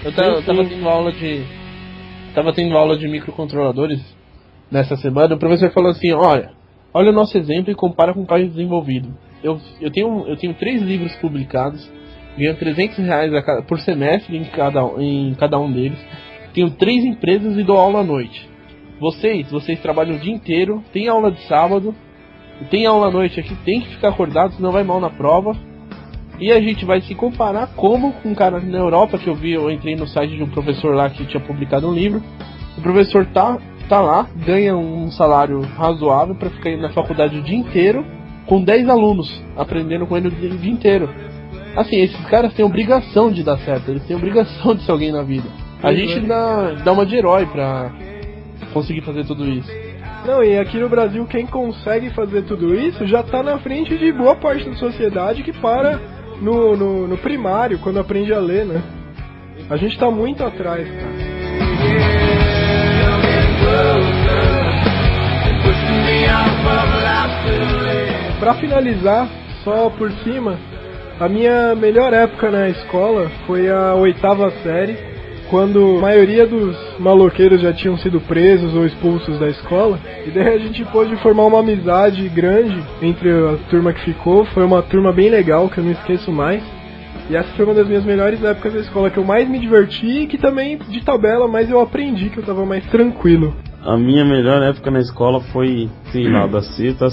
eu 0.04 0.10
eu 0.10 0.42
tava 0.42 0.64
tendo 0.64 0.88
aula 0.88 1.12
de. 1.12 1.42
Tava 2.34 2.52
tendo 2.52 2.76
aula 2.76 2.98
de 2.98 3.06
microcontroladores 3.08 4.00
nessa 4.70 4.96
semana. 4.96 5.34
O 5.34 5.38
professor 5.38 5.70
falou 5.70 5.90
assim: 5.90 6.12
olha, 6.12 6.50
olha 6.92 7.10
o 7.10 7.14
nosso 7.14 7.36
exemplo 7.36 7.70
e 7.70 7.74
compara 7.74 8.12
com 8.14 8.22
o 8.22 8.26
país 8.26 8.50
desenvolvido. 8.50 9.08
Eu, 9.42 9.60
eu, 9.80 9.90
tenho, 9.90 10.24
eu 10.26 10.36
tenho 10.36 10.54
três 10.54 10.82
livros 10.82 11.14
publicados, 11.16 11.90
ganho 12.36 12.56
300 12.56 12.98
reais 12.98 13.32
cada- 13.44 13.62
por 13.62 13.78
semestre 13.80 14.36
em 14.36 14.44
cada, 14.44 14.80
em 14.98 15.34
cada 15.34 15.58
um 15.58 15.70
deles. 15.70 15.98
Tenho 16.52 16.70
três 16.70 17.04
empresas 17.04 17.56
e 17.56 17.62
dou 17.62 17.76
aula 17.76 18.00
à 18.00 18.04
noite. 18.04 18.48
Vocês, 18.98 19.50
vocês 19.50 19.78
trabalham 19.80 20.16
o 20.16 20.18
dia 20.18 20.32
inteiro, 20.32 20.82
tem 20.92 21.06
aula 21.06 21.30
de 21.30 21.40
sábado, 21.46 21.94
tem 22.70 22.86
aula 22.86 23.08
à 23.08 23.10
noite 23.10 23.38
aqui, 23.38 23.54
tem 23.56 23.82
que 23.82 23.88
ficar 23.88 24.08
acordado, 24.08 24.54
senão 24.54 24.72
vai 24.72 24.82
mal 24.82 24.98
na 25.00 25.10
prova. 25.10 25.54
E 26.40 26.50
a 26.52 26.60
gente 26.60 26.84
vai 26.84 27.00
se 27.02 27.14
comparar 27.14 27.68
como 27.76 28.12
com 28.14 28.30
um 28.30 28.34
cara 28.34 28.60
na 28.60 28.78
Europa 28.78 29.18
que 29.18 29.28
eu 29.28 29.34
vi, 29.34 29.52
eu 29.52 29.70
entrei 29.70 29.96
no 29.96 30.06
site 30.06 30.36
de 30.36 30.42
um 30.42 30.48
professor 30.48 30.94
lá 30.94 31.08
que 31.10 31.24
tinha 31.26 31.42
publicado 31.42 31.88
um 31.88 31.94
livro. 31.94 32.22
O 32.76 32.80
professor 32.82 33.26
tá, 33.26 33.58
tá 33.88 34.00
lá, 34.00 34.26
ganha 34.44 34.76
um 34.76 35.10
salário 35.10 35.60
razoável 35.60 36.34
para 36.34 36.50
ficar 36.50 36.70
indo 36.70 36.82
na 36.82 36.90
faculdade 36.90 37.38
o 37.38 37.42
dia 37.42 37.56
inteiro, 37.56 38.04
com 38.46 38.62
10 38.62 38.88
alunos, 38.88 39.42
aprendendo 39.56 40.06
com 40.06 40.16
ele 40.16 40.28
o 40.28 40.30
dia 40.30 40.50
o 40.50 40.58
dia 40.58 40.72
inteiro. 40.72 41.08
Assim, 41.76 41.96
esses 41.96 42.24
caras 42.26 42.54
têm 42.54 42.64
obrigação 42.64 43.30
de 43.30 43.42
dar 43.42 43.58
certo, 43.58 43.90
eles 43.90 44.04
têm 44.06 44.16
obrigação 44.16 44.74
de 44.74 44.82
ser 44.82 44.92
alguém 44.92 45.12
na 45.12 45.22
vida. 45.22 45.48
A 45.82 45.92
gente 45.92 46.18
é. 46.18 46.20
dá, 46.20 46.72
dá 46.84 46.92
uma 46.92 47.04
de 47.04 47.16
herói 47.16 47.46
pra 47.46 47.92
conseguir 48.72 49.02
fazer 49.02 49.24
tudo 49.24 49.44
isso. 49.48 49.70
Não, 50.26 50.42
e 50.42 50.58
aqui 50.58 50.78
no 50.78 50.88
Brasil 50.88 51.24
quem 51.26 51.46
consegue 51.46 52.10
fazer 52.10 52.42
tudo 52.42 52.74
isso 52.74 53.06
já 53.06 53.22
tá 53.22 53.42
na 53.42 53.58
frente 53.58 53.96
de 53.96 54.10
boa 54.12 54.34
parte 54.34 54.68
da 54.68 54.74
sociedade 54.76 55.42
que 55.42 55.52
para 55.52 56.00
no, 56.40 56.76
no, 56.76 57.08
no 57.08 57.16
primário, 57.18 57.78
quando 57.78 57.98
aprende 57.98 58.32
a 58.32 58.38
ler, 58.38 58.66
né? 58.66 58.82
A 59.70 59.76
gente 59.76 59.98
tá 59.98 60.10
muito 60.10 60.44
atrás, 60.44 60.88
cara. 60.88 61.25
Pra 68.38 68.54
finalizar, 68.54 69.28
só 69.64 69.90
por 69.90 70.10
cima, 70.22 70.58
a 71.18 71.28
minha 71.28 71.74
melhor 71.74 72.12
época 72.12 72.50
na 72.50 72.68
escola 72.68 73.30
foi 73.46 73.70
a 73.70 73.94
oitava 73.94 74.50
série, 74.62 74.96
quando 75.48 75.96
a 75.98 76.00
maioria 76.00 76.46
dos 76.46 76.76
maloqueiros 76.98 77.60
já 77.60 77.72
tinham 77.72 77.96
sido 77.98 78.20
presos 78.20 78.74
ou 78.74 78.84
expulsos 78.84 79.38
da 79.38 79.48
escola. 79.48 79.98
E 80.26 80.30
daí 80.30 80.54
a 80.54 80.58
gente 80.58 80.84
pôde 80.86 81.16
formar 81.16 81.46
uma 81.46 81.60
amizade 81.60 82.28
grande 82.28 82.82
entre 83.00 83.30
a 83.30 83.56
turma 83.70 83.92
que 83.92 84.04
ficou. 84.04 84.44
Foi 84.46 84.64
uma 84.64 84.82
turma 84.82 85.12
bem 85.12 85.30
legal, 85.30 85.68
que 85.68 85.78
eu 85.78 85.84
não 85.84 85.92
esqueço 85.92 86.30
mais. 86.30 86.62
E 87.30 87.36
essa 87.36 87.48
foi 87.56 87.64
uma 87.64 87.74
das 87.74 87.88
minhas 87.88 88.04
melhores 88.04 88.42
épocas 88.44 88.74
da 88.74 88.80
escola, 88.80 89.10
que 89.10 89.18
eu 89.18 89.24
mais 89.24 89.48
me 89.48 89.58
diverti 89.58 90.22
e 90.22 90.26
que 90.26 90.38
também, 90.38 90.78
de 90.78 91.02
tabela, 91.02 91.48
mais 91.48 91.68
eu 91.70 91.80
aprendi, 91.80 92.28
que 92.28 92.38
eu 92.38 92.44
tava 92.44 92.64
mais 92.64 92.84
tranquilo. 92.86 93.54
A 93.86 93.96
minha 93.96 94.24
melhor 94.24 94.62
época 94.62 94.90
na 94.90 94.98
escola 94.98 95.40
foi, 95.52 95.88
sei 96.10 96.28
lá, 96.28 96.46
da 96.46 96.60
sexta 96.62 97.06
à 97.06 97.10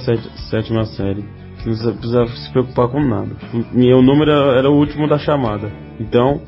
sétima 0.50 0.86
série. 0.86 1.22
Não 1.24 1.64
precisa- 1.64 1.92
precisava 1.94 2.28
se 2.28 2.52
preocupar 2.52 2.88
com 2.90 3.00
nada. 3.00 3.30
Meu 3.72 4.02
número 4.02 4.32
era, 4.32 4.58
era 4.60 4.70
o 4.70 4.76
último 4.78 5.08
da 5.08 5.18
chamada. 5.20 5.72
Então, 6.00 6.42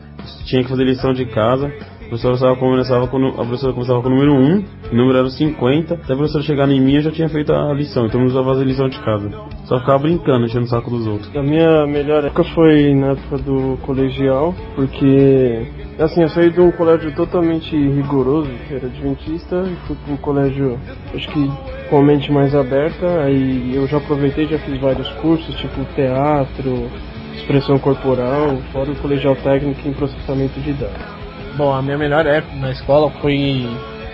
tinha 0.45 0.63
que 0.63 0.69
fazer 0.69 0.83
lição 0.83 1.13
de 1.13 1.25
casa. 1.27 1.71
A 2.05 2.07
professora, 2.07 2.35
estava 2.35 2.55
começava 2.55 3.07
com, 3.07 3.27
a 3.27 3.33
professora 3.33 3.73
começava 3.73 4.01
com 4.01 4.07
o 4.07 4.11
número 4.11 4.33
1, 4.33 4.63
o 4.91 4.95
número 4.95 5.17
era 5.17 5.27
o 5.27 5.29
50. 5.29 5.95
Até 5.95 6.13
a 6.13 6.15
professora 6.15 6.43
chegar 6.43 6.69
em 6.69 6.79
mim, 6.79 6.95
eu 6.95 7.01
já 7.01 7.11
tinha 7.11 7.27
feito 7.27 7.51
a 7.51 7.73
lição. 7.73 8.05
Então, 8.05 8.19
não 8.19 8.27
precisava 8.27 8.53
fazer 8.53 8.63
lição 8.63 8.87
de 8.87 8.99
casa. 8.99 9.31
Só 9.65 9.79
ficava 9.79 9.99
brincando, 9.99 10.45
enchendo 10.45 10.65
o 10.65 10.67
saco 10.67 10.91
dos 10.91 11.07
outros. 11.07 11.35
A 11.35 11.41
minha 11.41 11.87
melhor 11.87 12.23
época 12.23 12.43
foi 12.43 12.93
na 12.93 13.13
época 13.13 13.39
do 13.39 13.77
colegial, 13.81 14.53
porque 14.75 15.67
assim, 15.97 16.21
eu 16.21 16.29
saí 16.29 16.51
de 16.51 16.61
um 16.61 16.71
colégio 16.71 17.11
totalmente 17.15 17.75
rigoroso, 17.75 18.51
que 18.67 18.75
era 18.75 18.85
adventista, 18.85 19.63
e 19.65 19.75
fui 19.87 19.95
para 19.95 20.13
um 20.13 20.17
colégio, 20.17 20.79
acho 21.13 21.27
que 21.29 21.51
com 21.89 21.99
a 21.99 22.03
mente 22.03 22.31
mais 22.31 22.53
aberta, 22.53 23.23
aí 23.23 23.73
eu 23.75 23.87
já 23.87 23.97
aproveitei, 23.97 24.45
já 24.45 24.59
fiz 24.59 24.79
vários 24.79 25.09
cursos, 25.13 25.55
tipo 25.55 25.83
teatro, 25.95 26.87
expressão 27.35 27.79
corporal, 27.79 28.57
fora 28.71 28.91
o 28.91 28.95
colegial 28.97 29.35
técnico 29.37 29.87
em 29.87 29.93
processamento 29.93 30.59
de 30.59 30.73
dados. 30.73 31.24
Bom, 31.57 31.73
a 31.73 31.81
minha 31.81 31.97
melhor 31.97 32.25
época 32.25 32.53
na 32.57 32.71
escola 32.71 33.09
foi 33.21 33.65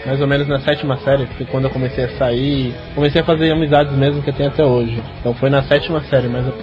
mais 0.05 0.21
ou 0.21 0.27
menos 0.27 0.47
na 0.47 0.59
sétima 0.59 0.97
série, 0.97 1.25
foi 1.37 1.45
quando 1.45 1.65
eu 1.65 1.69
comecei 1.71 2.05
a 2.05 2.09
sair, 2.17 2.73
comecei 2.93 3.21
a 3.21 3.23
fazer 3.23 3.51
amizades 3.51 3.93
mesmo 3.93 4.21
que 4.21 4.29
eu 4.29 4.33
tenho 4.33 4.49
até 4.49 4.63
hoje. 4.63 5.01
Então 5.19 5.33
foi 5.33 5.49
na 5.49 5.63
sétima 5.63 6.01
série, 6.01 6.27
mas 6.27 6.45
eu... 6.45 6.53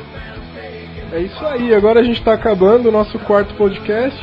É 1.13 1.21
isso 1.21 1.47
aí, 1.47 1.75
agora 1.75 2.01
a 2.01 2.03
gente 2.03 2.23
tá 2.23 2.35
acabando 2.35 2.89
o 2.89 2.93
nosso 2.93 3.19
quarto 3.21 3.55
podcast. 3.55 4.19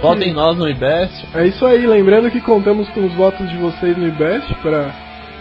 votem 0.00 0.32
nós 0.32 0.56
no 0.56 0.68
IBEST. 0.68 1.28
É 1.34 1.46
isso 1.46 1.64
aí, 1.64 1.86
lembrando 1.86 2.30
que 2.30 2.40
contamos 2.40 2.88
com 2.90 3.06
os 3.06 3.12
votos 3.14 3.48
de 3.48 3.56
vocês 3.56 3.96
no 3.96 4.08
IBEST 4.08 4.52
para 4.62 4.92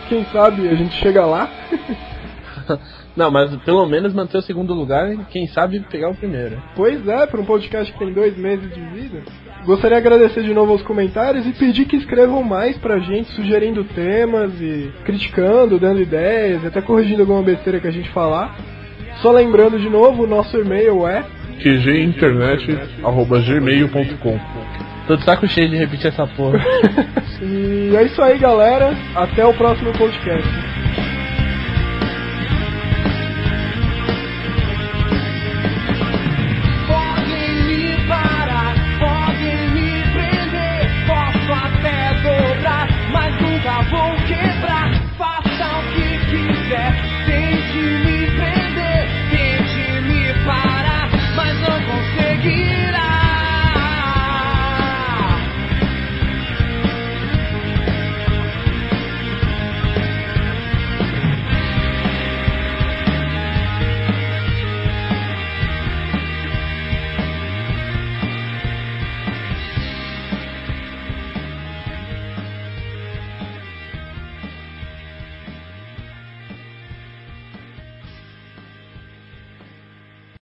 quem 0.07 0.23
sabe 0.25 0.67
a 0.67 0.75
gente 0.75 0.93
chega 0.95 1.25
lá. 1.25 1.49
Não, 3.15 3.31
mas 3.31 3.55
pelo 3.63 3.85
menos 3.85 4.13
manter 4.13 4.37
o 4.37 4.41
segundo 4.41 4.73
lugar 4.73 5.11
e 5.11 5.17
quem 5.25 5.47
sabe 5.47 5.79
pegar 5.81 6.09
o 6.09 6.15
primeiro. 6.15 6.61
Pois 6.75 7.07
é, 7.07 7.25
para 7.25 7.41
um 7.41 7.45
podcast 7.45 7.91
que 7.91 7.99
tem 7.99 8.13
dois 8.13 8.37
meses 8.37 8.73
de 8.73 8.81
vida. 8.81 9.23
Gostaria 9.65 9.99
de 10.01 10.07
agradecer 10.07 10.41
de 10.43 10.53
novo 10.53 10.71
aos 10.71 10.81
comentários 10.81 11.45
e 11.45 11.51
pedir 11.51 11.83
que 11.85 11.97
escrevam 11.97 12.41
mais 12.43 12.77
pra 12.77 12.99
gente, 12.99 13.29
sugerindo 13.31 13.83
temas 13.83 14.51
e 14.59 14.89
criticando, 15.03 15.77
dando 15.79 16.01
ideias, 16.01 16.65
até 16.65 16.81
corrigindo 16.81 17.21
alguma 17.21 17.43
besteira 17.43 17.79
que 17.79 17.87
a 17.87 17.91
gente 17.91 18.09
falar. 18.09 18.55
Só 19.21 19.31
lembrando 19.31 19.79
de 19.79 19.89
novo, 19.89 20.23
o 20.23 20.27
nosso 20.27 20.57
e-mail 20.57 21.07
é 21.07 21.23
qginternet.gmail.com 21.59 24.39
Tô 25.07 25.15
de 25.15 25.23
saco 25.25 25.47
cheio 25.47 25.69
de 25.69 25.75
repetir 25.75 26.07
essa 26.07 26.25
porra. 26.27 26.59
E 27.41 27.95
é 27.95 28.03
isso 28.03 28.21
aí, 28.21 28.37
galera. 28.37 28.93
Até 29.15 29.45
o 29.45 29.53
próximo 29.53 29.93
podcast. 29.93 30.45